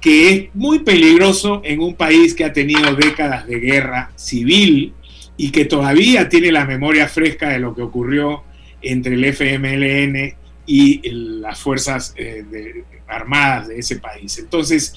que 0.00 0.30
es 0.30 0.54
muy 0.54 0.80
peligroso 0.80 1.62
en 1.64 1.80
un 1.80 1.94
país 1.94 2.34
que 2.34 2.44
ha 2.44 2.52
tenido 2.52 2.94
décadas 2.94 3.46
de 3.46 3.58
guerra 3.58 4.12
civil 4.16 4.92
y 5.36 5.50
que 5.50 5.64
todavía 5.64 6.28
tiene 6.28 6.52
la 6.52 6.66
memoria 6.66 7.08
fresca 7.08 7.48
de 7.48 7.58
lo 7.58 7.74
que 7.74 7.82
ocurrió 7.82 8.42
entre 8.82 9.14
el 9.14 9.24
FMLN 9.24 10.34
y 10.66 11.10
las 11.10 11.58
fuerzas 11.58 12.14
eh, 12.16 12.84
armadas 13.06 13.68
de 13.68 13.78
ese 13.78 13.96
país. 13.96 14.38
Entonces, 14.38 14.94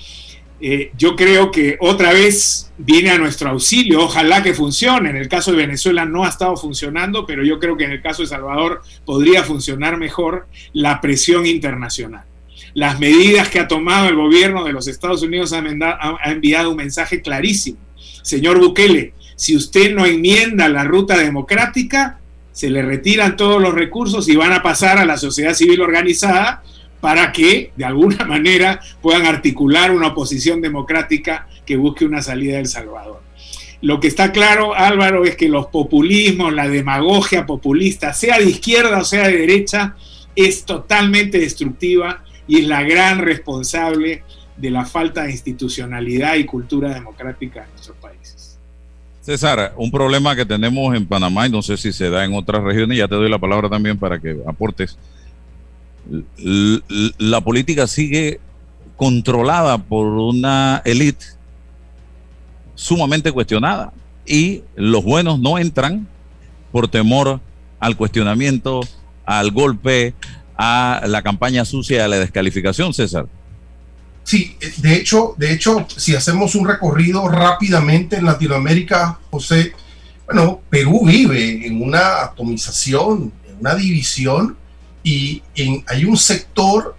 eh, 0.59 0.91
yo 0.97 1.15
creo 1.15 1.51
que 1.51 1.77
otra 1.79 2.11
vez 2.13 2.71
viene 2.77 3.11
a 3.11 3.17
nuestro 3.17 3.49
auxilio, 3.49 4.03
ojalá 4.03 4.41
que 4.41 4.53
funcione. 4.53 5.09
En 5.09 5.17
el 5.17 5.29
caso 5.29 5.51
de 5.51 5.57
Venezuela 5.57 6.05
no 6.05 6.25
ha 6.25 6.29
estado 6.29 6.57
funcionando, 6.57 7.25
pero 7.25 7.43
yo 7.43 7.59
creo 7.59 7.77
que 7.77 7.85
en 7.85 7.91
el 7.91 8.01
caso 8.01 8.23
de 8.23 8.27
Salvador 8.27 8.81
podría 9.05 9.43
funcionar 9.43 9.97
mejor 9.97 10.47
la 10.73 10.99
presión 10.99 11.45
internacional. 11.45 12.23
Las 12.73 12.99
medidas 12.99 13.49
que 13.49 13.59
ha 13.59 13.67
tomado 13.67 14.09
el 14.09 14.15
gobierno 14.15 14.63
de 14.63 14.73
los 14.73 14.87
Estados 14.87 15.23
Unidos 15.23 15.53
ha 15.53 15.63
enviado 16.25 16.71
un 16.71 16.77
mensaje 16.77 17.21
clarísimo. 17.21 17.79
Señor 18.23 18.59
Bukele, 18.59 19.13
si 19.35 19.55
usted 19.55 19.93
no 19.93 20.05
enmienda 20.05 20.67
la 20.69 20.83
ruta 20.83 21.17
democrática, 21.17 22.19
se 22.51 22.71
le 22.71 22.81
retiran 22.81 23.37
todos 23.37 23.61
los 23.61 23.73
recursos 23.73 24.27
y 24.27 24.35
van 24.35 24.51
a 24.51 24.63
pasar 24.63 24.97
a 24.97 25.05
la 25.05 25.17
sociedad 25.17 25.53
civil 25.53 25.81
organizada 25.81 26.63
para 26.99 27.31
que 27.31 27.71
de 27.75 27.85
alguna 27.85 28.25
manera 28.27 28.81
puedan 29.01 29.25
articular 29.25 29.91
una 29.91 30.07
oposición 30.07 30.61
democrática 30.61 31.47
que 31.65 31.77
busque 31.77 32.05
una 32.05 32.21
salida 32.21 32.57
del 32.57 32.67
Salvador. 32.67 33.21
Lo 33.81 33.99
que 33.99 34.07
está 34.07 34.31
claro, 34.31 34.73
Álvaro, 34.73 35.23
es 35.23 35.35
que 35.35 35.49
los 35.49 35.67
populismos, 35.67 36.51
la 36.51 36.67
demagogia 36.67 37.45
populista, 37.45 38.11
sea 38.13 38.39
de 38.39 38.49
izquierda 38.49 38.99
o 38.99 39.05
sea 39.05 39.27
de 39.27 39.37
derecha, 39.37 39.95
es 40.35 40.65
totalmente 40.65 41.39
destructiva 41.39 42.23
y 42.47 42.61
es 42.61 42.67
la 42.67 42.81
gran 42.83 43.19
responsable 43.19 44.23
de 44.55 44.71
la 44.71 44.85
falta 44.85 45.23
de 45.23 45.31
institucionalidad 45.31 46.35
y 46.35 46.45
cultura 46.45 46.93
democrática 46.93 47.63
en 47.63 47.69
nuestros 47.71 47.97
países. 47.97 48.57
César, 49.21 49.73
un 49.75 49.91
problema 49.91 50.35
que 50.35 50.45
tenemos 50.45 50.95
en 50.95 51.05
Panamá 51.05 51.45
y 51.45 51.51
no 51.51 51.61
sé 51.61 51.77
si 51.77 51.91
se 51.91 52.09
da 52.09 52.25
en 52.25 52.33
otras 52.33 52.63
regiones, 52.63 52.97
ya 52.97 53.07
te 53.07 53.15
doy 53.15 53.29
la 53.29 53.37
palabra 53.37 53.69
también 53.69 53.97
para 53.97 54.19
que 54.19 54.37
aportes 54.47 54.97
la 57.17 57.41
política 57.41 57.87
sigue 57.87 58.39
controlada 58.95 59.77
por 59.77 60.07
una 60.07 60.81
élite 60.85 61.25
sumamente 62.75 63.31
cuestionada 63.31 63.93
y 64.25 64.63
los 64.75 65.03
buenos 65.03 65.39
no 65.39 65.57
entran 65.57 66.07
por 66.71 66.87
temor 66.87 67.39
al 67.79 67.95
cuestionamiento, 67.95 68.81
al 69.25 69.51
golpe, 69.51 70.13
a 70.57 71.03
la 71.07 71.21
campaña 71.21 71.65
sucia, 71.65 72.05
a 72.05 72.07
la 72.07 72.17
descalificación, 72.17 72.93
César. 72.93 73.27
Sí, 74.23 74.57
de 74.77 74.95
hecho, 74.95 75.35
de 75.37 75.53
hecho, 75.53 75.87
si 75.95 76.15
hacemos 76.15 76.55
un 76.55 76.67
recorrido 76.67 77.29
rápidamente 77.29 78.17
en 78.17 78.25
Latinoamérica, 78.25 79.19
José, 79.31 79.73
bueno, 80.25 80.59
Perú 80.69 81.05
vive 81.05 81.65
en 81.65 81.81
una 81.81 82.23
atomización, 82.23 83.31
en 83.47 83.59
una 83.59 83.75
división 83.75 84.57
y 85.07 85.41
hay 85.87 86.03
un 86.03 86.17
sector 86.17 86.97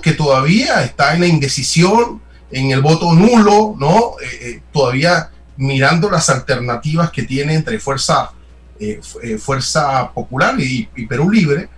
que 0.00 0.12
todavía 0.12 0.84
está 0.84 1.14
en 1.14 1.22
la 1.22 1.26
indecisión, 1.26 2.20
en 2.52 2.70
el 2.70 2.80
voto 2.80 3.12
nulo, 3.12 3.74
¿no? 3.76 4.12
Eh, 4.22 4.38
eh, 4.42 4.62
todavía 4.72 5.30
mirando 5.56 6.08
las 6.08 6.30
alternativas 6.30 7.10
que 7.10 7.24
tiene 7.24 7.54
entre 7.54 7.80
Fuerza, 7.80 8.30
eh, 8.78 9.00
fuerza 9.40 10.12
Popular 10.12 10.54
y, 10.60 10.86
Perú 11.08 11.30
Libre. 11.30 11.68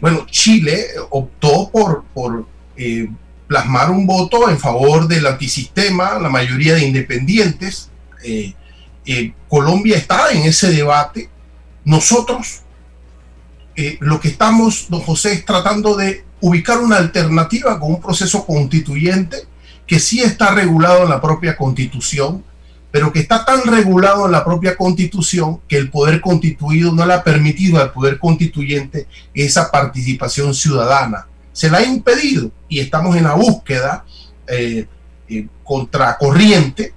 bueno, 0.00 0.26
Chile 0.30 0.86
optó 1.10 1.70
por, 1.70 2.04
plasmar 3.46 3.90
un 3.90 4.06
voto 4.06 4.48
en 4.48 4.58
favor 4.58 5.06
del 5.06 5.26
antisistema, 5.26 6.18
la 6.18 6.30
mayoría 6.30 6.74
de 6.74 6.86
independientes. 6.86 7.90
Colombia 9.46 9.98
está 9.98 10.30
en 10.30 10.42
ese 10.44 10.70
debate. 10.70 11.28
Nosotros 11.84 12.62
eh, 13.76 13.98
lo 14.00 14.20
que 14.20 14.28
estamos, 14.28 14.86
don 14.88 15.00
José, 15.00 15.34
es 15.34 15.44
tratando 15.44 15.96
de 15.96 16.24
ubicar 16.40 16.78
una 16.78 16.96
alternativa 16.96 17.78
con 17.78 17.92
un 17.92 18.00
proceso 18.00 18.44
constituyente 18.46 19.36
que 19.86 20.00
sí 20.00 20.22
está 20.22 20.50
regulado 20.52 21.04
en 21.04 21.10
la 21.10 21.20
propia 21.20 21.56
constitución, 21.56 22.42
pero 22.90 23.12
que 23.12 23.20
está 23.20 23.44
tan 23.44 23.62
regulado 23.64 24.26
en 24.26 24.32
la 24.32 24.44
propia 24.44 24.76
constitución 24.76 25.60
que 25.68 25.76
el 25.76 25.90
poder 25.90 26.20
constituido 26.20 26.92
no 26.92 27.04
le 27.04 27.14
ha 27.14 27.22
permitido 27.22 27.80
al 27.80 27.92
poder 27.92 28.18
constituyente 28.18 29.06
esa 29.34 29.70
participación 29.70 30.54
ciudadana. 30.54 31.26
Se 31.52 31.70
la 31.70 31.78
ha 31.78 31.84
impedido 31.84 32.50
y 32.68 32.80
estamos 32.80 33.16
en 33.16 33.24
la 33.24 33.34
búsqueda 33.34 34.04
eh, 34.46 34.86
eh, 35.28 35.46
contracorriente 35.62 36.94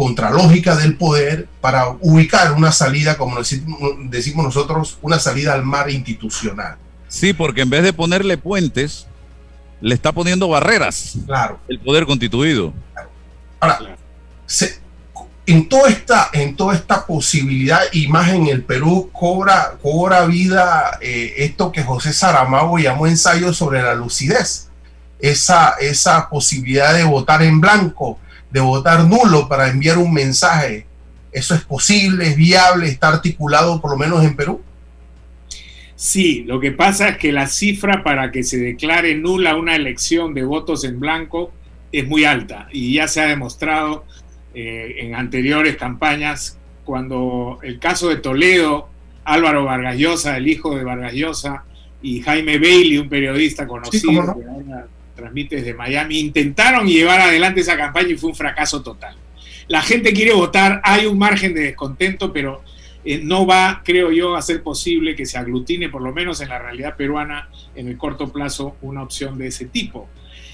contralógica 0.00 0.76
del 0.76 0.96
poder 0.96 1.46
para 1.60 1.90
ubicar 2.00 2.52
una 2.52 2.72
salida, 2.72 3.18
como 3.18 3.36
decimos 3.36 4.44
nosotros, 4.46 4.96
una 5.02 5.18
salida 5.18 5.52
al 5.52 5.62
mar 5.62 5.90
institucional. 5.90 6.78
Sí, 7.06 7.34
porque 7.34 7.60
en 7.60 7.68
vez 7.68 7.82
de 7.82 7.92
ponerle 7.92 8.38
puentes, 8.38 9.06
le 9.82 9.94
está 9.94 10.10
poniendo 10.10 10.48
barreras. 10.48 11.18
Claro. 11.26 11.60
El 11.68 11.80
poder 11.80 12.06
constituido. 12.06 12.72
Ahora, 13.60 13.78
en, 15.44 15.68
toda 15.68 15.90
esta, 15.90 16.30
en 16.32 16.56
toda 16.56 16.76
esta 16.76 17.04
posibilidad, 17.04 17.82
y 17.92 18.08
más 18.08 18.30
en 18.30 18.46
el 18.46 18.64
Perú, 18.64 19.10
cobra, 19.12 19.76
cobra 19.82 20.24
vida 20.24 20.98
eh, 21.02 21.34
esto 21.36 21.72
que 21.72 21.82
José 21.82 22.14
Saramago 22.14 22.78
llamó 22.78 23.06
ensayo 23.06 23.52
sobre 23.52 23.82
la 23.82 23.94
lucidez. 23.94 24.70
Esa, 25.18 25.74
esa 25.78 26.30
posibilidad 26.30 26.94
de 26.94 27.04
votar 27.04 27.42
en 27.42 27.60
blanco, 27.60 28.18
de 28.50 28.60
votar 28.60 29.04
nulo 29.04 29.48
para 29.48 29.68
enviar 29.68 29.98
un 29.98 30.12
mensaje. 30.12 30.86
¿Eso 31.32 31.54
es 31.54 31.62
posible, 31.62 32.28
es 32.28 32.36
viable, 32.36 32.88
está 32.88 33.08
articulado 33.08 33.80
por 33.80 33.92
lo 33.92 33.96
menos 33.96 34.24
en 34.24 34.34
Perú? 34.34 34.60
Sí, 35.94 36.44
lo 36.46 36.60
que 36.60 36.72
pasa 36.72 37.10
es 37.10 37.18
que 37.18 37.30
la 37.30 37.46
cifra 37.46 38.02
para 38.02 38.32
que 38.32 38.42
se 38.42 38.56
declare 38.58 39.14
nula 39.14 39.56
una 39.56 39.76
elección 39.76 40.34
de 40.34 40.44
votos 40.44 40.84
en 40.84 40.98
blanco 40.98 41.52
es 41.92 42.06
muy 42.06 42.24
alta 42.24 42.68
y 42.72 42.94
ya 42.94 43.06
se 43.06 43.20
ha 43.20 43.26
demostrado 43.26 44.04
eh, 44.54 44.96
en 45.00 45.14
anteriores 45.14 45.76
campañas 45.76 46.56
cuando 46.84 47.58
el 47.62 47.78
caso 47.78 48.08
de 48.08 48.16
Toledo, 48.16 48.88
Álvaro 49.24 49.64
Vargas 49.64 49.96
Llosa, 49.96 50.36
el 50.36 50.48
hijo 50.48 50.74
de 50.74 50.84
Vargas 50.84 51.12
Llosa, 51.12 51.64
y 52.02 52.20
Jaime 52.22 52.58
Bailey, 52.58 52.98
un 52.98 53.08
periodista 53.08 53.66
conocido, 53.66 54.36
transmite 55.20 55.56
desde 55.56 55.74
Miami, 55.74 56.18
intentaron 56.18 56.86
llevar 56.86 57.20
adelante 57.20 57.60
esa 57.60 57.76
campaña 57.76 58.08
y 58.08 58.16
fue 58.16 58.30
un 58.30 58.36
fracaso 58.36 58.82
total. 58.82 59.14
La 59.68 59.82
gente 59.82 60.12
quiere 60.12 60.32
votar, 60.32 60.80
hay 60.82 61.06
un 61.06 61.18
margen 61.18 61.54
de 61.54 61.60
descontento, 61.60 62.32
pero 62.32 62.62
eh, 63.04 63.20
no 63.22 63.46
va, 63.46 63.82
creo 63.84 64.10
yo, 64.10 64.34
a 64.34 64.42
ser 64.42 64.62
posible 64.62 65.14
que 65.14 65.26
se 65.26 65.38
aglutine, 65.38 65.88
por 65.88 66.02
lo 66.02 66.12
menos 66.12 66.40
en 66.40 66.48
la 66.48 66.58
realidad 66.58 66.96
peruana, 66.96 67.48
en 67.74 67.88
el 67.88 67.96
corto 67.96 68.32
plazo, 68.32 68.76
una 68.82 69.02
opción 69.02 69.38
de 69.38 69.46
ese 69.46 69.66
tipo. 69.66 70.08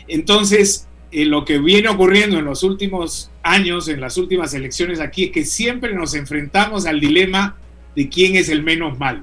Entonces, 0.07 0.87
eh, 1.13 1.25
lo 1.25 1.45
que 1.45 1.59
viene 1.59 1.89
ocurriendo 1.89 2.39
en 2.39 2.45
los 2.45 2.63
últimos 2.63 3.31
años, 3.43 3.89
en 3.89 4.01
las 4.01 4.17
últimas 4.17 4.53
elecciones 4.55 5.01
aquí, 5.01 5.25
es 5.25 5.31
que 5.31 5.45
siempre 5.45 5.95
nos 5.95 6.15
enfrentamos 6.15 6.87
al 6.87 7.01
dilema 7.01 7.57
de 7.95 8.09
quién 8.09 8.37
es 8.37 8.49
el 8.49 8.63
menos 8.63 8.99
malo. 8.99 9.23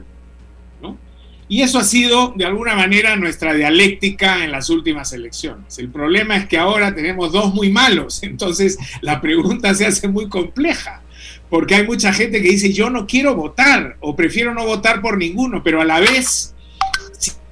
Y 1.49 1.61
eso 1.61 1.79
ha 1.79 1.83
sido, 1.83 2.33
de 2.35 2.45
alguna 2.45 2.75
manera, 2.75 3.15
nuestra 3.15 3.53
dialéctica 3.53 4.43
en 4.43 4.51
las 4.51 4.69
últimas 4.69 5.11
elecciones. 5.11 5.77
El 5.77 5.89
problema 5.89 6.37
es 6.37 6.47
que 6.47 6.57
ahora 6.57 6.95
tenemos 6.95 7.31
dos 7.31 7.53
muy 7.53 7.69
malos, 7.69 8.23
entonces 8.23 8.77
la 9.01 9.21
pregunta 9.21 9.73
se 9.73 9.85
hace 9.85 10.07
muy 10.07 10.29
compleja, 10.29 11.01
porque 11.49 11.75
hay 11.75 11.85
mucha 11.85 12.13
gente 12.13 12.41
que 12.41 12.49
dice, 12.49 12.71
yo 12.71 12.89
no 12.89 13.05
quiero 13.05 13.35
votar 13.35 13.97
o 13.99 14.15
prefiero 14.15 14.53
no 14.53 14.65
votar 14.65 15.01
por 15.01 15.17
ninguno, 15.17 15.61
pero 15.63 15.81
a 15.81 15.85
la 15.85 15.99
vez 15.99 16.55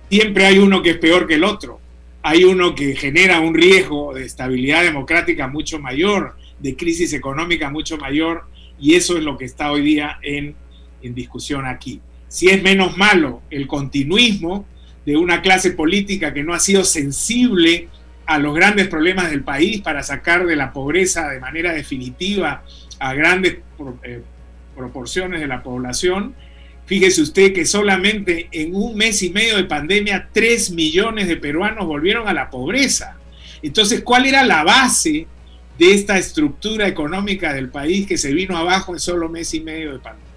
siempre 0.09 0.45
hay 0.45 0.57
uno 0.57 0.81
que 0.81 0.91
es 0.91 0.97
peor 0.97 1.27
que 1.27 1.35
el 1.35 1.43
otro. 1.43 1.79
Hay 2.23 2.43
uno 2.43 2.75
que 2.75 2.95
genera 2.95 3.39
un 3.39 3.55
riesgo 3.55 4.13
de 4.13 4.25
estabilidad 4.25 4.83
democrática 4.83 5.47
mucho 5.47 5.79
mayor, 5.79 6.35
de 6.59 6.75
crisis 6.75 7.13
económica 7.13 7.71
mucho 7.71 7.97
mayor, 7.97 8.43
y 8.79 8.93
eso 8.93 9.17
es 9.17 9.23
lo 9.23 9.37
que 9.37 9.45
está 9.45 9.71
hoy 9.71 9.81
día 9.81 10.19
en, 10.21 10.55
en 11.01 11.15
discusión 11.15 11.65
aquí 11.65 11.99
si 12.31 12.47
es 12.47 12.63
menos 12.63 12.95
malo 12.95 13.41
el 13.49 13.67
continuismo 13.67 14.65
de 15.05 15.17
una 15.17 15.41
clase 15.41 15.71
política 15.71 16.33
que 16.33 16.43
no 16.43 16.53
ha 16.53 16.59
sido 16.61 16.85
sensible 16.85 17.89
a 18.25 18.39
los 18.39 18.55
grandes 18.55 18.87
problemas 18.87 19.29
del 19.29 19.43
país 19.43 19.81
para 19.81 20.01
sacar 20.01 20.45
de 20.45 20.55
la 20.55 20.71
pobreza 20.71 21.27
de 21.27 21.41
manera 21.41 21.73
definitiva 21.73 22.63
a 22.99 23.13
grandes 23.13 23.57
eh, 24.03 24.21
proporciones 24.75 25.41
de 25.41 25.47
la 25.47 25.61
población, 25.61 26.33
Fíjese 26.91 27.21
usted 27.21 27.53
que 27.53 27.65
solamente 27.65 28.49
en 28.51 28.75
un 28.75 28.97
mes 28.97 29.23
y 29.23 29.29
medio 29.29 29.55
de 29.55 29.63
pandemia, 29.63 30.27
3 30.33 30.71
millones 30.71 31.29
de 31.29 31.37
peruanos 31.37 31.85
volvieron 31.85 32.27
a 32.27 32.33
la 32.33 32.49
pobreza. 32.49 33.15
Entonces, 33.61 34.01
¿cuál 34.01 34.25
era 34.25 34.43
la 34.43 34.65
base 34.65 35.25
de 35.79 35.93
esta 35.93 36.17
estructura 36.17 36.89
económica 36.89 37.53
del 37.53 37.69
país 37.69 38.05
que 38.05 38.17
se 38.17 38.33
vino 38.33 38.57
abajo 38.57 38.91
en 38.91 38.99
solo 38.99 39.29
mes 39.29 39.53
y 39.53 39.61
medio 39.61 39.93
de 39.93 39.99
pandemia? 39.99 40.30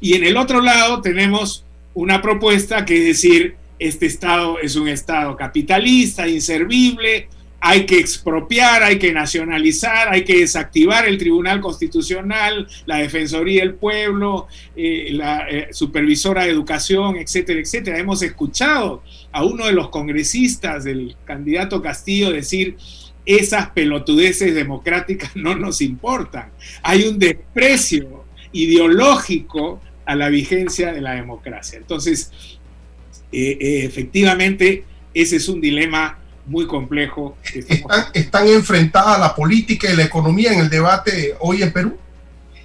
Y 0.00 0.14
en 0.14 0.24
el 0.24 0.36
otro 0.36 0.60
lado 0.60 1.00
tenemos 1.00 1.64
una 1.94 2.22
propuesta 2.22 2.84
que 2.84 2.98
es 2.98 3.04
decir, 3.04 3.56
este 3.78 4.06
Estado 4.06 4.58
es 4.58 4.76
un 4.76 4.88
Estado 4.88 5.36
capitalista, 5.36 6.28
inservible, 6.28 7.28
hay 7.60 7.84
que 7.84 7.98
expropiar, 7.98 8.82
hay 8.82 8.98
que 8.98 9.12
nacionalizar, 9.12 10.08
hay 10.08 10.24
que 10.24 10.40
desactivar 10.40 11.06
el 11.06 11.18
Tribunal 11.18 11.60
Constitucional, 11.60 12.66
la 12.86 12.96
Defensoría 12.98 13.60
del 13.62 13.74
Pueblo, 13.74 14.48
eh, 14.74 15.10
la 15.12 15.46
eh, 15.48 15.68
Supervisora 15.70 16.44
de 16.44 16.50
Educación, 16.50 17.16
etcétera, 17.16 17.60
etcétera. 17.60 17.98
Hemos 17.98 18.22
escuchado 18.22 19.02
a 19.30 19.44
uno 19.44 19.66
de 19.66 19.72
los 19.72 19.90
congresistas 19.90 20.84
del 20.84 21.16
candidato 21.26 21.82
Castillo 21.82 22.32
decir, 22.32 22.76
esas 23.26 23.70
pelotudeces 23.70 24.54
democráticas 24.54 25.32
no 25.36 25.54
nos 25.54 25.82
importan. 25.82 26.50
Hay 26.82 27.02
un 27.02 27.18
desprecio 27.18 28.19
ideológico 28.52 29.80
a 30.04 30.14
la 30.14 30.28
vigencia 30.28 30.92
de 30.92 31.00
la 31.00 31.12
democracia. 31.12 31.78
Entonces, 31.78 32.32
eh, 33.32 33.82
efectivamente, 33.84 34.84
ese 35.14 35.36
es 35.36 35.48
un 35.48 35.60
dilema 35.60 36.18
muy 36.46 36.66
complejo. 36.66 37.36
¿Están, 38.12 38.48
enfrentadas 38.48 39.20
la 39.20 39.34
política 39.34 39.90
y 39.92 39.96
la 39.96 40.04
economía 40.04 40.52
en 40.52 40.60
el 40.60 40.68
debate 40.68 41.34
hoy 41.38 41.62
en 41.62 41.72
Perú? 41.72 41.96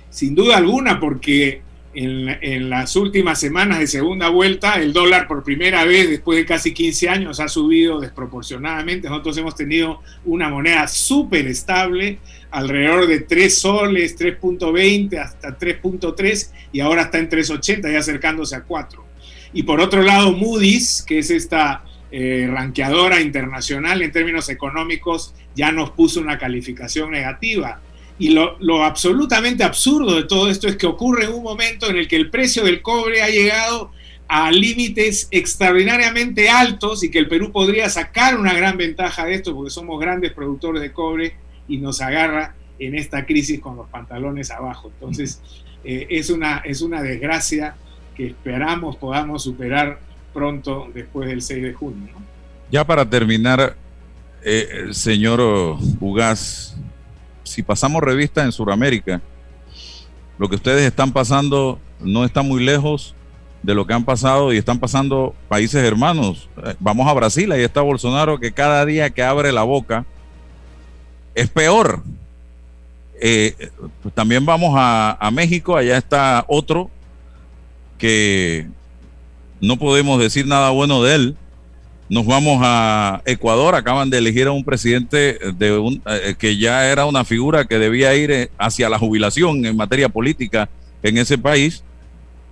Sin 0.09 0.33
duda 0.33 0.57
alguna, 0.57 0.99
porque 0.99 1.61
en, 1.93 2.29
en, 2.41 2.69
las 2.69 2.95
últimas 2.95 3.39
semanas 3.39 3.79
de 3.79 3.87
segunda 3.87 4.29
vuelta, 4.29 4.75
el 4.75 4.91
dólar 4.91 5.27
por 5.27 5.43
primera 5.43 5.85
vez 5.85 6.09
después 6.09 6.37
de 6.37 6.45
casi 6.45 6.73
15 6.73 7.09
años 7.09 7.39
ha 7.39 7.47
subido 7.47 7.99
desproporcionadamente. 7.99 9.07
Nosotros 9.07 9.37
hemos 9.37 9.55
tenido 9.55 10.01
una 10.25 10.49
moneda 10.49 10.87
súper 10.87 11.45
estable, 11.47 12.17
alrededor 12.55 13.07
de 13.07 13.19
3 13.19 13.57
soles, 13.57 14.17
3.20 14.17 15.19
hasta 15.19 15.59
3.3 15.59 16.51
y 16.71 16.79
ahora 16.79 17.01
está 17.03 17.17
en 17.17 17.29
3.80 17.29 17.91
y 17.91 17.95
acercándose 17.97 18.55
a 18.55 18.63
4. 18.63 19.03
Y 19.51 19.63
por 19.63 19.81
otro 19.81 20.01
lado, 20.01 20.31
Moody's, 20.31 21.03
que 21.05 21.19
es 21.19 21.31
esta 21.31 21.83
eh, 22.11 22.47
ranqueadora 22.49 23.19
internacional 23.19 24.01
en 24.01 24.13
términos 24.13 24.47
económicos 24.47 25.33
ya 25.53 25.73
nos 25.73 25.91
puso 25.91 26.21
una 26.21 26.37
calificación 26.37 27.11
negativa. 27.11 27.81
Y 28.17 28.29
lo, 28.29 28.55
lo, 28.61 28.85
absolutamente 28.85 29.65
absurdo 29.65 30.15
de 30.15 30.23
todo 30.23 30.49
esto 30.49 30.69
es 30.69 30.77
que 30.77 30.87
ocurre 30.87 31.25
en 31.25 31.33
un 31.33 31.43
momento 31.43 31.89
en 31.89 31.97
el 31.97 32.07
que 32.07 32.15
el 32.15 32.29
precio 32.29 32.63
del 32.63 32.81
cobre 32.81 33.21
ha 33.21 33.27
llegado 33.27 33.91
a 34.29 34.49
límites 34.49 35.27
extraordinariamente 35.29 36.47
altos 36.47 37.03
y 37.03 37.11
que 37.11 37.19
el 37.19 37.27
Perú 37.27 37.51
podría 37.51 37.89
sacar 37.89 38.39
una 38.39 38.53
gran 38.53 38.77
ventaja 38.77 39.25
de 39.25 39.35
esto 39.35 39.53
porque 39.53 39.71
somos 39.71 39.99
grandes 39.99 40.31
productores 40.31 40.81
de 40.81 40.93
cobre 40.93 41.35
y 41.67 41.77
nos 41.77 42.01
agarra 42.01 42.55
en 42.79 42.95
esta 42.95 43.25
crisis 43.25 43.59
con 43.59 43.75
los 43.77 43.87
pantalones 43.89 44.51
abajo. 44.51 44.91
Entonces, 44.93 45.41
eh, 45.83 46.07
es, 46.09 46.29
una, 46.29 46.57
es 46.59 46.81
una 46.81 47.01
desgracia 47.01 47.75
que 48.15 48.27
esperamos 48.27 48.95
podamos 48.95 49.43
superar 49.43 49.99
pronto 50.33 50.89
después 50.93 51.29
del 51.29 51.41
6 51.41 51.63
de 51.63 51.73
junio. 51.73 52.13
Ya 52.71 52.85
para 52.85 53.07
terminar, 53.07 53.75
eh, 54.43 54.87
señor 54.91 55.39
Ugaz, 55.99 56.75
si 57.43 57.61
pasamos 57.61 58.01
revista 58.01 58.43
en 58.43 58.51
Sudamérica, 58.51 59.21
lo 60.37 60.49
que 60.49 60.55
ustedes 60.55 60.85
están 60.85 61.13
pasando 61.13 61.79
no 61.99 62.25
está 62.25 62.41
muy 62.41 62.63
lejos 62.63 63.15
de 63.63 63.73
lo 63.73 63.87
que 63.87 63.93
han 63.93 64.03
pasado 64.03 64.53
y 64.53 64.57
están 64.57 64.79
pasando 64.79 65.33
países 65.47 65.83
hermanos. 65.83 66.49
Eh, 66.63 66.75
vamos 66.79 67.07
a 67.07 67.13
Brasil, 67.13 67.51
ahí 67.51 67.63
está 67.63 67.81
Bolsonaro, 67.81 68.39
que 68.39 68.51
cada 68.51 68.85
día 68.85 69.09
que 69.09 69.23
abre 69.23 69.51
la 69.51 69.63
boca 69.63 70.05
es 71.35 71.49
peor. 71.49 72.01
Eh, 73.21 73.69
pues 74.01 74.13
también 74.13 74.45
vamos 74.45 74.73
a, 74.75 75.29
México, 75.31 75.75
allá 75.75 75.97
está 75.97 76.45
otro 76.47 76.89
que 77.97 78.67
no 79.61 79.77
podemos 79.77 80.19
decir 80.19 80.47
nada 80.47 80.69
bueno 80.71 81.03
de 81.03 81.15
él. 81.15 81.37
Nos 82.07 82.25
vamos 82.25 82.59
a 82.63 83.21
Ecuador, 83.25 83.73
acaban 83.75 84.09
de 84.09 84.19
elegir 84.19 84.47
a 84.47 84.51
un 84.51 84.63
presidente 84.63 85.39
de 85.55 85.77
un, 85.77 86.01
eh, 86.05 86.35
que 86.37 86.57
ya 86.57 86.87
era 86.87 87.05
una 87.05 87.25
figura 87.25 87.65
que 87.65 87.79
debía 87.79 88.13
ir 88.15 88.31
eh, 88.31 88.51
hacia 88.59 88.89
la 88.89 88.99
jubilación 88.99 89.65
en 89.65 89.75
materia 89.75 90.07
política 90.07 90.69
en 91.01 91.17
ese 91.17 91.37
país. 91.37 91.83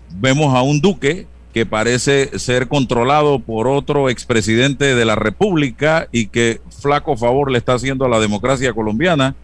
Vemos 0.09 0.55
a 0.55 0.63
un 0.63 0.81
duque 0.81 1.27
que 1.53 1.65
parece 1.67 2.39
ser 2.39 2.67
controlado 2.67 3.37
por 3.39 3.67
otro 3.67 4.09
expresidente 4.09 4.95
de 4.95 5.05
la 5.05 5.15
República 5.15 6.07
y 6.11 6.27
que 6.27 6.59
flaco 6.81 7.15
favor 7.15 7.51
le 7.51 7.59
está 7.59 7.75
haciendo 7.75 8.05
a 8.05 8.09
la 8.09 8.19
democracia 8.19 8.73
colombiana. 8.73 9.35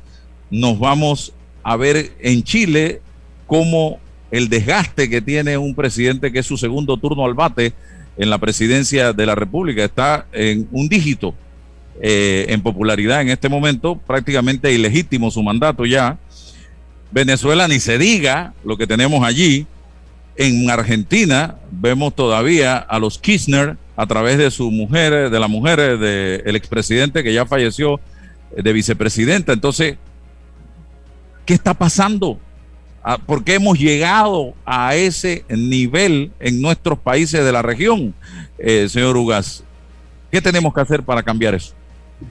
Nos 0.50 0.80
vamos 0.80 1.34
a 1.62 1.78
ver 1.78 2.12
en 2.20 2.44
Chile 2.44 3.02
cómo 3.46 4.00
el 4.32 4.50
desgaste 4.50 5.08
que 5.08 5.22
tiene 5.22 5.58
un 5.58 5.76
presidente 5.76 6.32
que 6.32 6.40
es 6.40 6.46
su 6.48 6.58
segundo 6.58 6.98
turno 6.98 7.26
al 7.26 7.36
bate 7.36 7.74
en 8.18 8.30
la 8.32 8.40
presidencia 8.40 9.14
de 9.14 9.26
la 9.28 9.36
República. 9.36 9.84
Está 9.84 10.26
en 10.34 10.68
un 10.72 10.90
dígito 10.90 11.36
eh, 12.02 12.48
en 12.50 12.62
popularidad 12.62 13.22
en 13.22 13.30
este 13.30 13.50
momento, 13.50 13.96
prácticamente 13.96 14.74
ilegítimo 14.74 15.30
su 15.30 15.44
mandato 15.44 15.86
ya. 15.86 16.18
Venezuela 17.12 17.68
ni 17.68 17.80
se 17.80 18.00
diga 18.00 18.54
lo 18.64 18.78
que 18.78 18.88
tenemos 18.88 19.24
allí. 19.24 19.68
En 20.40 20.70
Argentina 20.70 21.58
vemos 21.70 22.16
todavía 22.16 22.78
a 22.78 22.98
los 22.98 23.20
Kirchner 23.20 23.76
a 23.98 24.08
través 24.08 24.38
de 24.38 24.50
su 24.52 24.72
mujer, 24.72 25.30
de 25.30 25.38
la 25.38 25.50
mujer 25.50 26.00
del 26.00 26.56
expresidente 26.56 27.26
que 27.26 27.34
ya 27.34 27.46
falleció 27.46 28.00
de 28.56 28.72
vicepresidenta. 28.72 29.52
Entonces, 29.52 29.98
¿qué 31.46 31.54
está 31.54 31.74
pasando? 31.74 32.40
Ah, 33.04 33.18
¿Por 33.18 33.44
qué 33.44 33.56
hemos 33.56 33.78
llegado 33.78 34.54
a 34.66 34.96
ese 34.96 35.44
nivel 35.50 36.32
en 36.40 36.62
nuestros 36.62 36.98
países 37.00 37.44
de 37.44 37.52
la 37.52 37.62
región, 37.62 38.14
eh, 38.60 38.88
señor 38.88 39.18
Ugas? 39.18 39.66
¿Qué 40.32 40.42
tenemos 40.42 40.74
que 40.74 40.80
hacer 40.80 41.04
para 41.04 41.22
cambiar 41.22 41.54
eso? 41.54 41.74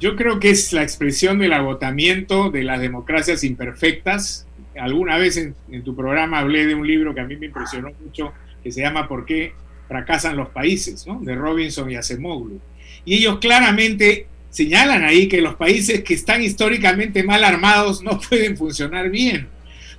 Yo 0.00 0.16
creo 0.16 0.40
que 0.40 0.48
es 0.48 0.72
la 0.72 0.82
expresión 0.82 1.38
del 1.38 1.52
agotamiento 1.52 2.50
de 2.50 2.64
las 2.64 2.80
democracias 2.80 3.44
imperfectas. 3.44 4.46
Alguna 4.78 5.16
vez 5.16 5.36
en, 5.36 5.54
tu 5.84 5.94
programa 5.94 6.38
hablé 6.40 6.66
de 6.66 6.74
un 6.74 6.86
libro 6.86 7.14
que 7.14 7.20
a 7.20 7.24
mí 7.24 7.36
me 7.36 7.46
impresionó 7.46 7.90
mucho, 8.04 8.32
que 8.62 8.72
se 8.72 8.80
llama 8.80 9.08
¿Por 9.08 9.24
qué 9.24 9.52
fracasan 9.86 10.36
los 10.36 10.48
países? 10.50 11.06
de 11.20 11.34
Robinson 11.34 11.90
y 11.90 11.96
Acemoglu. 11.96 12.60
Y 13.04 13.16
ellos 13.16 13.38
claramente 13.38 14.26
señalan 14.50 15.04
ahí 15.04 15.28
que 15.28 15.40
los 15.40 15.56
países 15.56 16.02
que 16.02 16.14
están 16.14 16.42
históricamente 16.42 17.22
mal 17.22 17.44
armados 17.44 18.02
no 18.02 18.18
pueden 18.28 18.56
funcionar 18.56 19.10
bien 19.10 19.48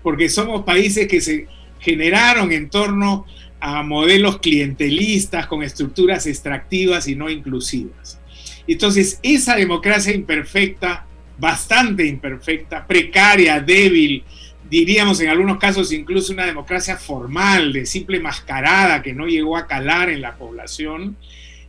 porque 0.02 0.30
somos 0.30 0.64
países 0.64 1.08
que 1.08 1.22
se 1.22 1.48
generaron 1.80 2.52
en 2.52 2.70
torno 2.70 3.26
a 3.60 3.84
modelos 3.84 4.40
clientelistas 4.40 5.48
con 5.48 5.64
estructuras 5.64 6.26
extractivas 6.28 7.08
y 7.08 7.16
no 7.16 7.30
inclusivas. 7.30 8.20
Entonces, 8.68 9.20
esa 9.24 9.56
democracia 9.56 10.14
imperfecta, 10.14 11.06
bastante 11.38 12.06
imperfecta, 12.06 12.86
precaria, 12.86 13.60
débil, 13.60 14.24
diríamos 14.70 15.20
en 15.22 15.30
algunos 15.30 15.58
casos 15.58 15.92
incluso 15.92 16.34
una 16.34 16.46
democracia 16.46 16.98
formal, 16.98 17.74
de 17.74 17.86
simple 17.86 18.20
mascarada 18.20 19.02
que 19.02 19.14
no 19.14 19.28
llegó 19.28 19.58
a 19.58 19.68
calar 19.68 20.10
en 20.10 20.22
la 20.22 20.36
población, 20.36 21.16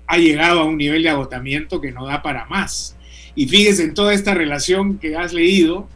ha 0.07 0.19
llegado 0.19 0.61
a 0.61 0.65
un 0.65 0.77
nivel 0.77 1.03
de 1.03 1.11
agotamiento 1.11 1.81
que 1.81 1.93
no 1.93 2.07
da 2.07 2.23
para 2.23 2.47
más. 2.47 2.97
Y 3.35 3.47
fíjese, 3.47 3.85
en 3.85 3.95
toda 3.95 4.13
esta 4.13 4.35
relación 4.35 4.99
que 4.99 5.17
has 5.17 5.33
leído, 5.33 5.89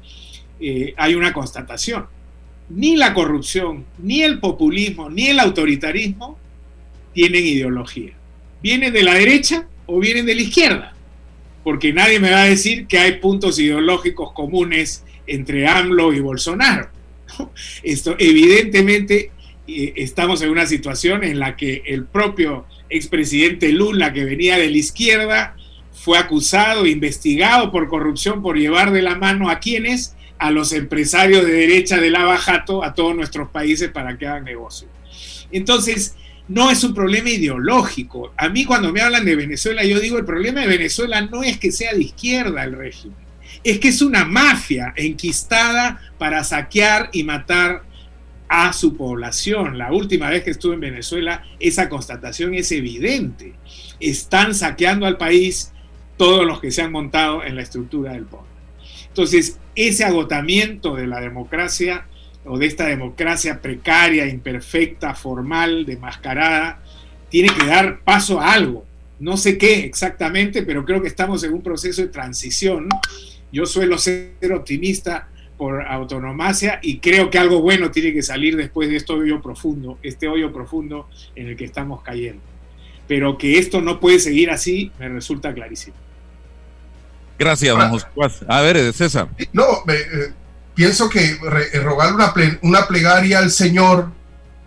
eh, 0.61 0.95
hay 0.97 1.15
una 1.15 1.33
constatación 1.33 2.07
ni 2.69 2.97
la 2.97 3.15
corrupción, 3.15 3.85
ni 3.99 4.23
el 4.23 4.41
populismo, 4.41 5.11
ni 5.11 5.29
el 5.29 5.41
autoritarismo 5.41 6.39
tienen 7.13 7.47
ideología. 7.47 8.13
¿Vienen 8.63 8.93
de 8.93 9.03
la 9.03 9.15
derecha 9.15 9.69
o 9.87 10.01
vienen 10.01 10.27
de 10.27 10.35
la 10.35 10.43
izquierda? 10.43 10.95
Porque 11.63 11.93
nadie 11.93 12.21
me 12.21 12.31
va 12.31 12.43
a 12.43 12.47
decir 12.47 12.87
que 12.87 12.99
hay 12.99 13.19
puntos 13.19 13.59
ideológicos 13.59 14.33
comunes 14.33 15.05
entre 15.27 15.66
AMLO 15.66 16.12
y 16.12 16.20
Bolsonaro. 16.20 16.89
Esto 17.83 18.16
evidentemente 18.18 19.31
eh, 19.66 19.93
estamos 19.97 20.43
en 20.43 20.51
una 20.51 20.66
situación 20.66 21.25
en 21.25 21.39
la 21.39 21.57
que 21.57 21.83
el 21.87 22.05
propio 22.05 22.66
expresidente 22.91 23.72
Lula, 23.72 24.12
que 24.12 24.25
venía 24.25 24.57
de 24.57 24.70
la 24.70 24.77
izquierda, 24.77 25.57
fue 25.93 26.18
acusado, 26.18 26.87
investigado 26.87 27.70
por 27.70 27.89
corrupción 27.89 28.43
por 28.43 28.59
llevar 28.59 28.93
de 28.93 29.03
la 29.03 29.14
mano 29.14 29.49
a 29.49 29.59
quienes 29.59 30.16
a 30.39 30.51
los 30.51 30.72
empresarios 30.72 31.47
de 31.47 31.53
derecha 31.53 31.99
de 31.99 32.11
la 32.11 32.25
Bajato 32.25 32.85
a 32.85 32.93
todos 32.95 33.16
nuestros 33.16 33.49
países 33.51 33.91
para 33.91 34.18
que 34.18 34.27
hagan 34.27 34.45
negocio. 34.45 34.89
Entonces, 35.51 36.16
no 36.49 36.70
es 36.70 36.85
un 36.85 36.93
problema 36.95 37.31
ideológico. 37.31 38.33
A 38.37 38.49
mí 38.49 38.64
cuando 38.64 38.93
me 38.93 39.01
hablan 39.01 39.25
de 39.25 39.37
Venezuela, 39.37 39.85
yo 39.85 40.01
digo, 40.01 40.18
el 40.18 40.25
problema 40.25 40.61
de 40.61 40.66
Venezuela 40.66 41.20
no 41.22 41.43
es 41.43 41.59
que 41.59 41.72
sea 41.72 41.95
de 41.95 42.03
izquierda 42.03 42.64
el 42.64 42.72
régimen, 42.72 43.16
es 43.65 43.79
que 43.81 43.89
es 43.89 44.03
una 44.03 44.25
mafia 44.25 44.93
enquistada 44.97 46.01
para 46.19 46.45
saquear 46.45 47.09
y 47.12 47.25
matar 47.25 47.83
a 48.49 48.73
su 48.73 48.97
población. 48.97 49.79
La 49.79 49.91
última 49.91 50.29
vez 50.29 50.45
que 50.45 50.51
estuve 50.51 50.75
en 50.75 50.81
Venezuela, 50.81 51.45
esa 51.59 51.89
constatación 51.89 52.55
es 52.55 52.71
evidente. 52.71 53.55
Están 53.99 54.55
saqueando 54.55 55.07
al 55.07 55.17
país 55.17 55.73
todos 56.17 56.47
los 56.47 56.61
que 56.61 56.71
se 56.71 56.83
han 56.83 56.93
montado 56.93 57.43
en 57.43 57.57
la 57.57 57.62
estructura 57.62 58.12
del 58.12 58.25
poder. 58.25 58.53
Entonces, 59.09 59.59
ese 59.75 60.05
agotamiento 60.05 60.95
de 60.95 61.07
la 61.07 61.21
democracia 61.21 62.07
o 62.45 62.59
de 62.59 62.67
esta 62.67 62.87
democracia 62.87 63.61
precaria, 63.61 64.27
imperfecta, 64.27 65.15
formal, 65.15 65.87
demascarada, 65.87 66.81
tiene 67.31 67.49
que 67.49 67.67
dar 67.67 68.01
paso 68.01 68.41
a 68.41 68.53
algo. 68.53 68.85
No 69.19 69.37
sé 69.37 69.57
qué 69.57 69.85
exactamente, 69.85 70.62
pero 70.62 70.85
creo 70.85 71.01
que 71.01 71.09
estamos 71.09 71.43
en 71.45 71.55
un 71.55 71.62
proceso 71.62 72.03
de 72.03 72.09
transición. 72.09 72.89
Yo 73.55 73.67
suelo 73.67 73.99
ser 73.99 74.53
optimista 74.53 75.29
por 75.57 75.87
autonomacia 75.87 76.81
y 76.83 76.99
creo 76.99 77.31
que 77.31 77.39
algo 77.39 77.61
bueno 77.61 77.93
tiene 77.93 78.13
que 78.13 78.21
salir 78.21 78.57
después 78.57 78.89
de 78.89 78.97
este 78.97 79.13
hoyo 79.13 79.41
profundo, 79.41 79.97
este 80.03 80.27
hoyo 80.27 80.53
profundo 80.53 81.09
en 81.37 81.47
el 81.47 81.57
que 81.57 81.65
estamos 81.65 82.03
cayendo. 82.03 82.43
Pero 83.07 83.39
que 83.39 83.61
esto 83.61 83.81
no 83.81 84.01
puede 84.01 84.19
seguir 84.19 84.51
así 84.51 84.91
me 84.99 85.09
resulta 85.09 85.55
clarísimo. 85.55 85.95
Gracias, 87.39 87.79
don 87.79 87.91
José. 87.91 88.45
A 88.49 88.61
ver, 88.61 88.93
César. 88.93 89.29
No, 89.53 89.65
eh, 89.87 90.33
pienso 90.75 91.09
que 91.09 91.39
re, 91.41 91.81
rogar 91.81 92.13
una, 92.13 92.35
una, 92.63 92.89
plegaria 92.89 93.39
al 93.39 93.53
Señor, 93.53 94.11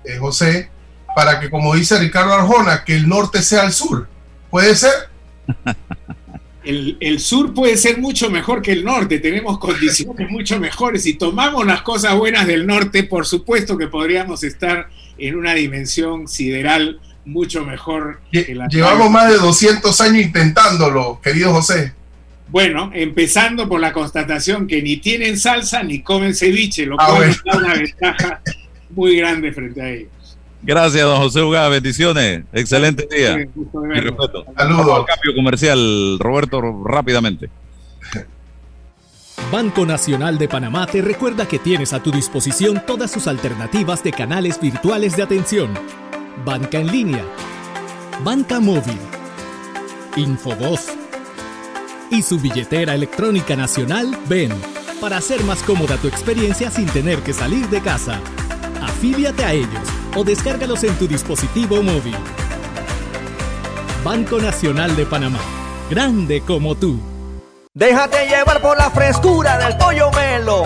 eh, 0.05 0.15
José, 0.17 0.69
para 1.13 1.41
que, 1.41 1.49
como 1.49 1.75
dice 1.75 1.99
Ricardo 1.99 2.33
Arjona, 2.33 2.85
que 2.85 2.95
el 2.95 3.09
norte 3.09 3.41
sea 3.41 3.65
el 3.65 3.73
sur. 3.73 4.07
¿Puede 4.49 4.77
ser? 4.77 4.93
el, 6.67 7.19
sur 7.19 7.53
puede 7.53 7.77
ser 7.77 7.97
mucho 7.99 8.29
mejor 8.29 8.61
que 8.61 8.73
el 8.73 8.83
norte, 8.83 9.19
tenemos 9.19 9.57
condiciones 9.57 10.29
mucho 10.31 10.59
mejores. 10.59 11.03
Si 11.03 11.13
tomamos 11.13 11.65
las 11.65 11.81
cosas 11.81 12.15
buenas 12.15 12.45
del 12.47 12.67
norte, 12.67 13.03
por 13.03 13.25
supuesto 13.25 13.77
que 13.77 13.87
podríamos 13.87 14.43
estar 14.43 14.89
en 15.17 15.35
una 15.35 15.53
dimensión 15.53 16.27
sideral 16.27 16.99
mucho 17.25 17.65
mejor 17.65 18.21
que 18.31 18.53
la 18.53 18.67
Llevamos 18.67 19.09
más 19.09 19.31
de 19.31 19.37
200 19.37 19.99
años 20.01 20.25
intentándolo, 20.25 21.19
querido 21.21 21.53
José. 21.53 21.93
Bueno, 22.49 22.91
empezando 22.93 23.67
por 23.67 23.81
la 23.81 23.91
constatación 23.91 24.67
que 24.67 24.81
ni 24.81 24.97
tienen 24.97 25.37
salsa 25.37 25.83
ni 25.83 26.01
comen 26.01 26.33
ceviche, 26.33 26.85
lo 26.85 26.95
ah, 26.99 27.07
cual 27.07 27.35
da 27.45 27.57
una 27.57 27.73
ventaja 27.73 28.41
muy 28.89 29.17
grande 29.17 29.51
frente 29.51 29.81
a 29.81 29.89
ellos. 29.89 30.09
Gracias, 30.61 31.03
don 31.03 31.17
José 31.17 31.41
Ugá. 31.41 31.69
Bendiciones. 31.69 32.43
Excelente 32.51 33.07
día. 33.09 33.37
Mi 33.37 33.99
respeto. 33.99 34.45
Saludos. 34.55 35.05
Cambio 35.05 35.35
comercial, 35.35 36.17
Roberto, 36.19 36.61
rápidamente. 36.83 37.49
Banco 39.51 39.85
Nacional 39.85 40.37
de 40.37 40.49
Panamá 40.49 40.87
te 40.87 41.01
recuerda 41.01 41.47
que 41.47 41.57
tienes 41.57 41.93
a 41.93 42.03
tu 42.03 42.11
disposición 42.11 42.83
todas 42.85 43.11
sus 43.11 43.27
alternativas 43.27 44.03
de 44.03 44.11
canales 44.11 44.59
virtuales 44.59 45.15
de 45.15 45.23
atención. 45.23 45.73
Banca 46.43 46.79
en 46.79 46.87
línea, 46.87 47.23
banca 48.23 48.59
móvil, 48.59 48.97
Infovoz 50.17 50.87
y 52.11 52.21
su 52.21 52.39
billetera 52.39 52.95
electrónica 52.95 53.55
nacional 53.55 54.17
Ven 54.27 54.51
para 54.99 55.17
hacer 55.17 55.43
más 55.43 55.61
cómoda 55.63 55.97
tu 55.97 56.07
experiencia 56.07 56.71
sin 56.71 56.87
tener 56.87 57.19
que 57.19 57.33
salir 57.33 57.69
de 57.69 57.81
casa. 57.81 58.19
Afíliate 58.97 59.45
a 59.45 59.53
ellos 59.53 59.87
o 60.15 60.23
descárgalos 60.23 60.83
en 60.83 60.91
tu 60.95 61.07
dispositivo 61.07 61.83
móvil. 61.83 62.15
Banco 64.03 64.39
Nacional 64.39 64.95
de 64.95 65.05
Panamá, 65.05 65.37
grande 65.87 66.41
como 66.41 66.73
tú. 66.73 66.99
Déjate 67.75 68.25
llevar 68.27 68.59
por 68.59 68.75
la 68.75 68.89
frescura 68.89 69.59
del 69.59 69.77
pollo 69.77 70.09
melo, 70.13 70.63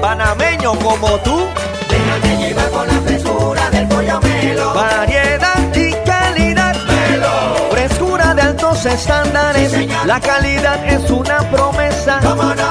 panameño 0.00 0.72
como 0.78 1.18
tú. 1.18 1.48
Déjate 1.90 2.48
llevar 2.48 2.70
por 2.70 2.86
la 2.86 2.98
frescura 3.02 3.68
del 3.68 3.88
pollo 3.88 4.20
melo. 4.22 4.72
Variedad 4.72 5.76
y 5.76 5.92
calidad. 6.08 6.76
Melo. 6.86 7.68
Frescura 7.72 8.32
de 8.32 8.40
altos 8.40 8.86
estándares. 8.86 9.74
la 10.06 10.18
calidad 10.18 10.82
es 10.86 11.10
una 11.10 11.40
promesa 11.50 12.20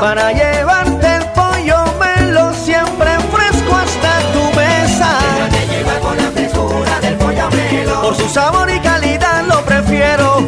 para 0.01 0.32
llevarte 0.32 1.14
Por 8.06 8.16
su 8.16 8.30
sabor 8.30 8.70
y 8.70 8.80
calidad 8.82 9.43
lo 9.47 9.66
prefiero. 9.66 10.47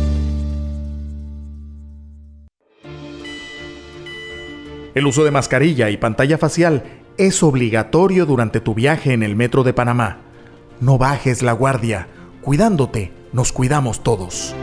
El 4.93 5.07
uso 5.07 5.23
de 5.23 5.31
mascarilla 5.31 5.89
y 5.89 5.97
pantalla 5.97 6.37
facial 6.37 6.83
es 7.17 7.43
obligatorio 7.43 8.25
durante 8.25 8.59
tu 8.59 8.73
viaje 8.73 9.13
en 9.13 9.23
el 9.23 9.35
metro 9.35 9.63
de 9.63 9.73
Panamá. 9.73 10.17
No 10.79 10.97
bajes 10.97 11.41
la 11.41 11.53
guardia. 11.53 12.07
Cuidándote, 12.41 13.13
nos 13.31 13.51
cuidamos 13.51 14.03
todos. 14.03 14.53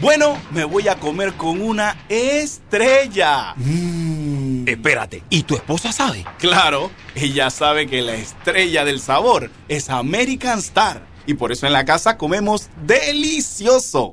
Bueno, 0.00 0.38
me 0.52 0.64
voy 0.64 0.88
a 0.88 0.94
comer 0.94 1.34
con 1.34 1.60
una 1.60 1.96
estrella. 2.08 3.54
Mmm. 3.56 4.66
Espérate, 4.66 5.22
¿y 5.28 5.42
tu 5.42 5.54
esposa 5.54 5.92
sabe? 5.92 6.24
Claro, 6.38 6.90
ella 7.14 7.50
sabe 7.50 7.86
que 7.86 8.00
la 8.00 8.14
estrella 8.14 8.84
del 8.84 9.00
sabor 9.00 9.50
es 9.68 9.90
American 9.90 10.60
Star. 10.60 11.02
Y 11.26 11.34
por 11.34 11.52
eso 11.52 11.66
en 11.66 11.72
la 11.74 11.84
casa 11.84 12.16
comemos 12.16 12.70
delicioso. 12.86 14.12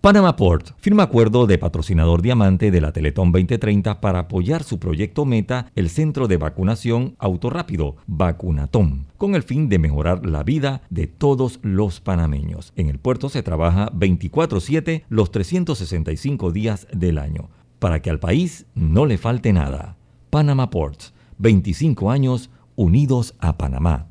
Panama 0.00 0.34
Port 0.34 0.70
firma 0.78 1.02
acuerdo 1.02 1.46
de 1.46 1.58
patrocinador 1.58 2.22
diamante 2.22 2.70
de 2.70 2.80
la 2.80 2.90
Teletón 2.90 3.32
2030 3.32 4.00
para 4.00 4.20
apoyar 4.20 4.62
su 4.62 4.78
proyecto 4.78 5.26
Meta, 5.26 5.70
el 5.74 5.90
centro 5.90 6.26
de 6.26 6.38
vacunación 6.38 7.16
autorrápido, 7.18 7.96
Vacunatón, 8.06 9.08
con 9.18 9.34
el 9.34 9.42
fin 9.42 9.68
de 9.68 9.78
mejorar 9.78 10.24
la 10.24 10.42
vida 10.42 10.80
de 10.88 11.06
todos 11.06 11.60
los 11.62 12.00
panameños. 12.00 12.72
En 12.76 12.88
el 12.88 12.98
puerto 12.98 13.28
se 13.28 13.42
trabaja 13.42 13.90
24/7 13.92 15.04
los 15.10 15.30
365 15.32 16.50
días 16.50 16.86
del 16.94 17.18
año, 17.18 17.50
para 17.78 18.00
que 18.00 18.08
al 18.08 18.20
país 18.20 18.64
no 18.74 19.04
le 19.04 19.18
falte 19.18 19.52
nada. 19.52 19.98
Panama 20.30 20.70
Ports, 20.70 21.12
25 21.36 22.10
años 22.10 22.48
unidos 22.74 23.34
a 23.38 23.58
Panamá. 23.58 24.09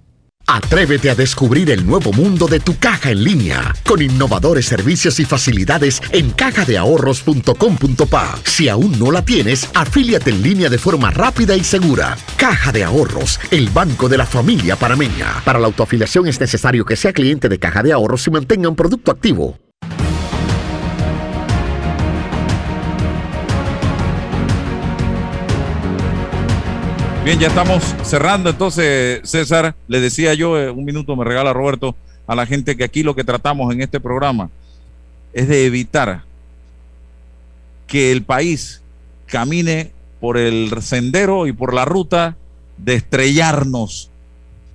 Atrévete 0.52 1.12
a 1.12 1.16
descubrir 1.16 1.70
el 1.70 1.86
nuevo 1.86 2.12
mundo 2.12 2.48
de 2.48 2.60
tu 2.60 2.80
caja 2.80 3.12
en 3.12 3.24
línea 3.24 3.72
con 3.86 4.02
innovadores 4.02 4.66
servicios 4.66 5.20
y 5.20 5.26
facilidades 5.26 6.02
en 6.12 6.32
cajadeahorros.com.pa. 6.32 8.40
Si 8.46 8.68
aún 8.68 8.98
no 8.98 9.12
la 9.12 9.24
tienes, 9.24 9.70
afíliate 9.76 10.32
en 10.32 10.42
línea 10.42 10.70
de 10.70 10.80
forma 10.80 11.12
rápida 11.12 11.56
y 11.56 11.64
segura. 11.64 12.18
Caja 12.36 12.72
de 12.72 12.84
Ahorros, 12.84 13.40
el 13.52 13.70
banco 13.70 14.10
de 14.10 14.18
la 14.18 14.26
familia 14.26 14.76
parameña. 14.76 15.40
Para 15.46 15.60
la 15.60 15.68
autoafiliación 15.68 16.28
es 16.28 16.40
necesario 16.40 16.84
que 16.84 16.96
sea 16.96 17.14
cliente 17.14 17.48
de 17.48 17.60
Caja 17.60 17.84
de 17.84 17.94
Ahorros 17.94 18.26
y 18.26 18.32
mantenga 18.32 18.70
un 18.70 18.76
producto 18.76 19.12
activo. 19.12 19.69
Bien, 27.30 27.42
ya 27.42 27.50
estamos 27.50 27.84
cerrando. 28.02 28.50
Entonces, 28.50 29.22
César, 29.24 29.76
le 29.88 30.00
decía 30.00 30.34
yo, 30.34 30.58
eh, 30.58 30.72
un 30.72 30.84
minuto 30.84 31.16
me 31.16 31.24
regala 31.24 31.54
Roberto, 31.54 31.96
a 32.26 32.34
la 32.34 32.48
gente 32.48 32.76
que 32.76 32.84
aquí 32.84 33.04
lo 33.04 33.14
que 33.14 33.24
tratamos 33.24 33.72
en 33.72 33.84
este 33.84 34.00
programa 34.00 34.50
es 35.32 35.48
de 35.48 35.68
evitar 35.68 36.24
que 37.86 38.12
el 38.12 38.24
país 38.24 38.82
camine 39.28 39.92
por 40.20 40.40
el 40.40 40.72
sendero 40.82 41.46
y 41.46 41.52
por 41.52 41.72
la 41.72 41.86
ruta 41.86 42.36
de 42.78 42.96
estrellarnos 42.96 44.10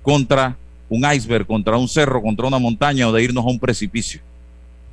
contra 0.01 0.55
un 0.87 1.03
iceberg, 1.11 1.45
contra 1.45 1.75
un 1.75 1.89
cerro, 1.89 2.21
contra 2.21 2.47
una 2.47 2.57
montaña 2.57 3.09
o 3.09 3.11
de 3.11 3.21
irnos 3.21 3.43
a 3.43 3.49
un 3.49 3.59
precipicio. 3.59 4.21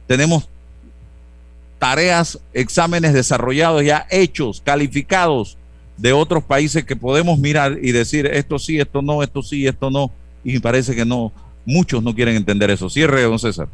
Tenemos 0.08 0.48
tareas, 1.78 2.40
exámenes 2.52 3.12
desarrollados 3.12 3.84
ya 3.84 4.04
hechos, 4.10 4.60
calificados 4.64 5.56
de 5.96 6.12
otros 6.12 6.42
países 6.42 6.84
que 6.84 6.96
podemos 6.96 7.38
mirar 7.38 7.78
y 7.80 7.92
decir 7.92 8.26
esto 8.26 8.58
sí, 8.58 8.78
esto 8.78 9.02
no, 9.02 9.22
esto 9.22 9.42
sí, 9.42 9.66
esto 9.66 9.90
no, 9.90 10.10
y 10.42 10.58
parece 10.58 10.94
que 10.94 11.04
no, 11.04 11.32
muchos 11.64 12.02
no 12.02 12.14
quieren 12.14 12.36
entender 12.36 12.70
eso. 12.70 12.88
Cierre, 12.88 13.22
don 13.22 13.38
César. 13.38 13.68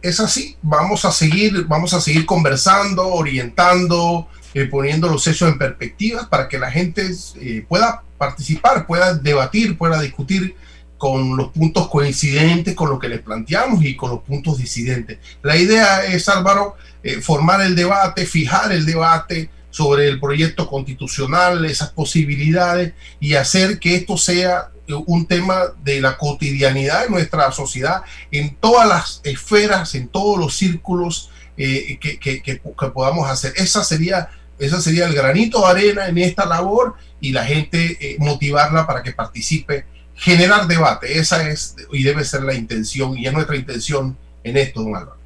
Es 0.00 0.20
así, 0.20 0.56
vamos 0.62 1.04
a 1.04 1.12
seguir, 1.12 1.64
vamos 1.66 1.92
a 1.94 2.00
seguir 2.00 2.26
conversando, 2.26 3.06
orientando, 3.08 4.28
eh, 4.54 4.66
poniendo 4.66 5.08
los 5.08 5.26
hechos 5.26 5.48
en 5.48 5.58
perspectiva 5.58 6.28
para 6.28 6.48
que 6.48 6.58
la 6.58 6.70
gente 6.70 7.10
eh, 7.40 7.64
pueda 7.68 8.02
participar, 8.18 8.86
pueda 8.86 9.14
debatir, 9.14 9.76
pueda 9.76 10.00
discutir 10.00 10.54
con 10.98 11.36
los 11.36 11.50
puntos 11.50 11.88
coincidentes 11.88 12.76
con 12.76 12.88
lo 12.88 12.96
que 13.00 13.08
les 13.08 13.20
planteamos 13.20 13.84
y 13.84 13.96
con 13.96 14.10
los 14.10 14.20
puntos 14.20 14.58
disidentes. 14.58 15.18
La 15.42 15.56
idea 15.56 16.04
es, 16.04 16.28
Álvaro, 16.28 16.76
eh, 17.02 17.20
formar 17.20 17.60
el 17.60 17.74
debate, 17.74 18.24
fijar 18.24 18.70
el 18.70 18.86
debate 18.86 19.50
sobre 19.72 20.06
el 20.06 20.20
proyecto 20.20 20.68
constitucional, 20.68 21.64
esas 21.64 21.90
posibilidades 21.90 22.92
y 23.18 23.34
hacer 23.34 23.80
que 23.80 23.96
esto 23.96 24.16
sea 24.16 24.68
un 25.06 25.26
tema 25.26 25.72
de 25.82 26.00
la 26.00 26.18
cotidianidad 26.18 27.04
de 27.04 27.10
nuestra 27.10 27.50
sociedad 27.52 28.02
en 28.30 28.54
todas 28.56 28.86
las 28.86 29.20
esferas, 29.24 29.94
en 29.94 30.08
todos 30.08 30.38
los 30.38 30.54
círculos 30.54 31.30
que, 31.56 31.98
que, 32.20 32.42
que, 32.42 32.60
podamos 32.90 33.30
hacer. 33.30 33.54
Esa 33.56 33.82
sería, 33.82 34.28
esa 34.58 34.80
sería 34.80 35.06
el 35.06 35.14
granito 35.14 35.60
de 35.60 35.66
arena 35.70 36.06
en 36.06 36.18
esta 36.18 36.44
labor 36.44 36.94
y 37.20 37.32
la 37.32 37.44
gente 37.44 37.96
eh, 38.00 38.16
motivarla 38.18 38.86
para 38.86 39.02
que 39.02 39.12
participe 39.12 39.86
generar 40.14 40.66
debate. 40.66 41.18
Esa 41.18 41.48
es 41.48 41.76
y 41.90 42.02
debe 42.02 42.24
ser 42.24 42.42
la 42.42 42.54
intención 42.54 43.16
y 43.16 43.26
es 43.26 43.32
nuestra 43.32 43.56
intención 43.56 44.18
en 44.44 44.58
esto, 44.58 44.82
don 44.82 44.96
Álvaro. 44.96 45.21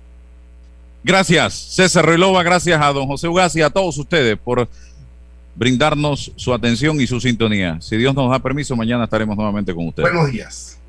Gracias, 1.06 1.54
César 1.54 2.04
Relova, 2.04 2.42
gracias 2.42 2.82
a 2.82 2.92
don 2.92 3.06
José 3.06 3.28
Ugaz 3.28 3.54
y 3.54 3.62
a 3.62 3.70
todos 3.70 3.96
ustedes 3.96 4.36
por 4.36 4.68
brindarnos 5.54 6.32
su 6.34 6.52
atención 6.52 7.00
y 7.00 7.06
su 7.06 7.20
sintonía. 7.20 7.80
Si 7.80 7.96
Dios 7.96 8.12
nos 8.12 8.28
da 8.28 8.40
permiso, 8.40 8.74
mañana 8.74 9.04
estaremos 9.04 9.36
nuevamente 9.36 9.72
con 9.72 9.86
ustedes. 9.86 10.10
Buenos 10.10 10.32
días. 10.32 10.80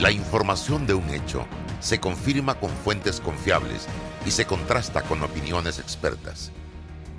La 0.00 0.12
información 0.12 0.86
de 0.86 0.94
un 0.94 1.10
hecho 1.10 1.44
se 1.80 1.98
confirma 1.98 2.60
con 2.60 2.70
fuentes 2.70 3.20
confiables 3.20 3.88
y 4.24 4.30
se 4.30 4.44
contrasta 4.44 5.02
con 5.02 5.20
opiniones 5.20 5.80
expertas. 5.80 6.52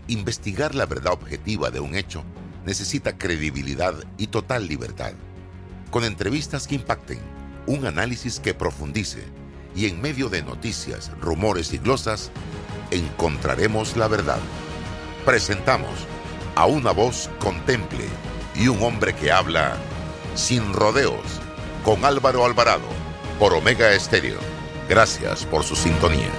Investigar 0.07 0.73
la 0.73 0.85
verdad 0.85 1.11
objetiva 1.11 1.69
de 1.69 1.81
un 1.81 1.95
hecho 1.95 2.23
necesita 2.65 3.17
credibilidad 3.17 3.93
y 4.17 4.27
total 4.27 4.69
libertad 4.69 5.11
con 5.91 6.05
entrevistas 6.05 6.65
que 6.65 6.75
impacten, 6.75 7.19
un 7.65 7.85
análisis 7.85 8.39
que 8.39 8.53
profundice 8.53 9.25
y 9.77 9.85
en 9.85 10.01
medio 10.01 10.27
de 10.27 10.41
noticias, 10.41 11.11
rumores 11.21 11.71
y 11.71 11.77
glosas, 11.77 12.31
encontraremos 12.89 13.95
la 13.95 14.07
verdad. 14.07 14.39
Presentamos 15.23 15.91
a 16.55 16.65
una 16.65 16.91
voz 16.91 17.29
contemple 17.39 18.05
y 18.55 18.69
un 18.69 18.81
hombre 18.81 19.13
que 19.13 19.31
habla 19.31 19.77
sin 20.33 20.73
rodeos 20.73 21.21
con 21.85 22.03
Álvaro 22.05 22.43
Alvarado 22.43 22.87
por 23.37 23.53
Omega 23.53 23.93
Estéreo. 23.93 24.39
Gracias 24.89 25.45
por 25.45 25.63
su 25.63 25.75
sintonía. 25.75 26.31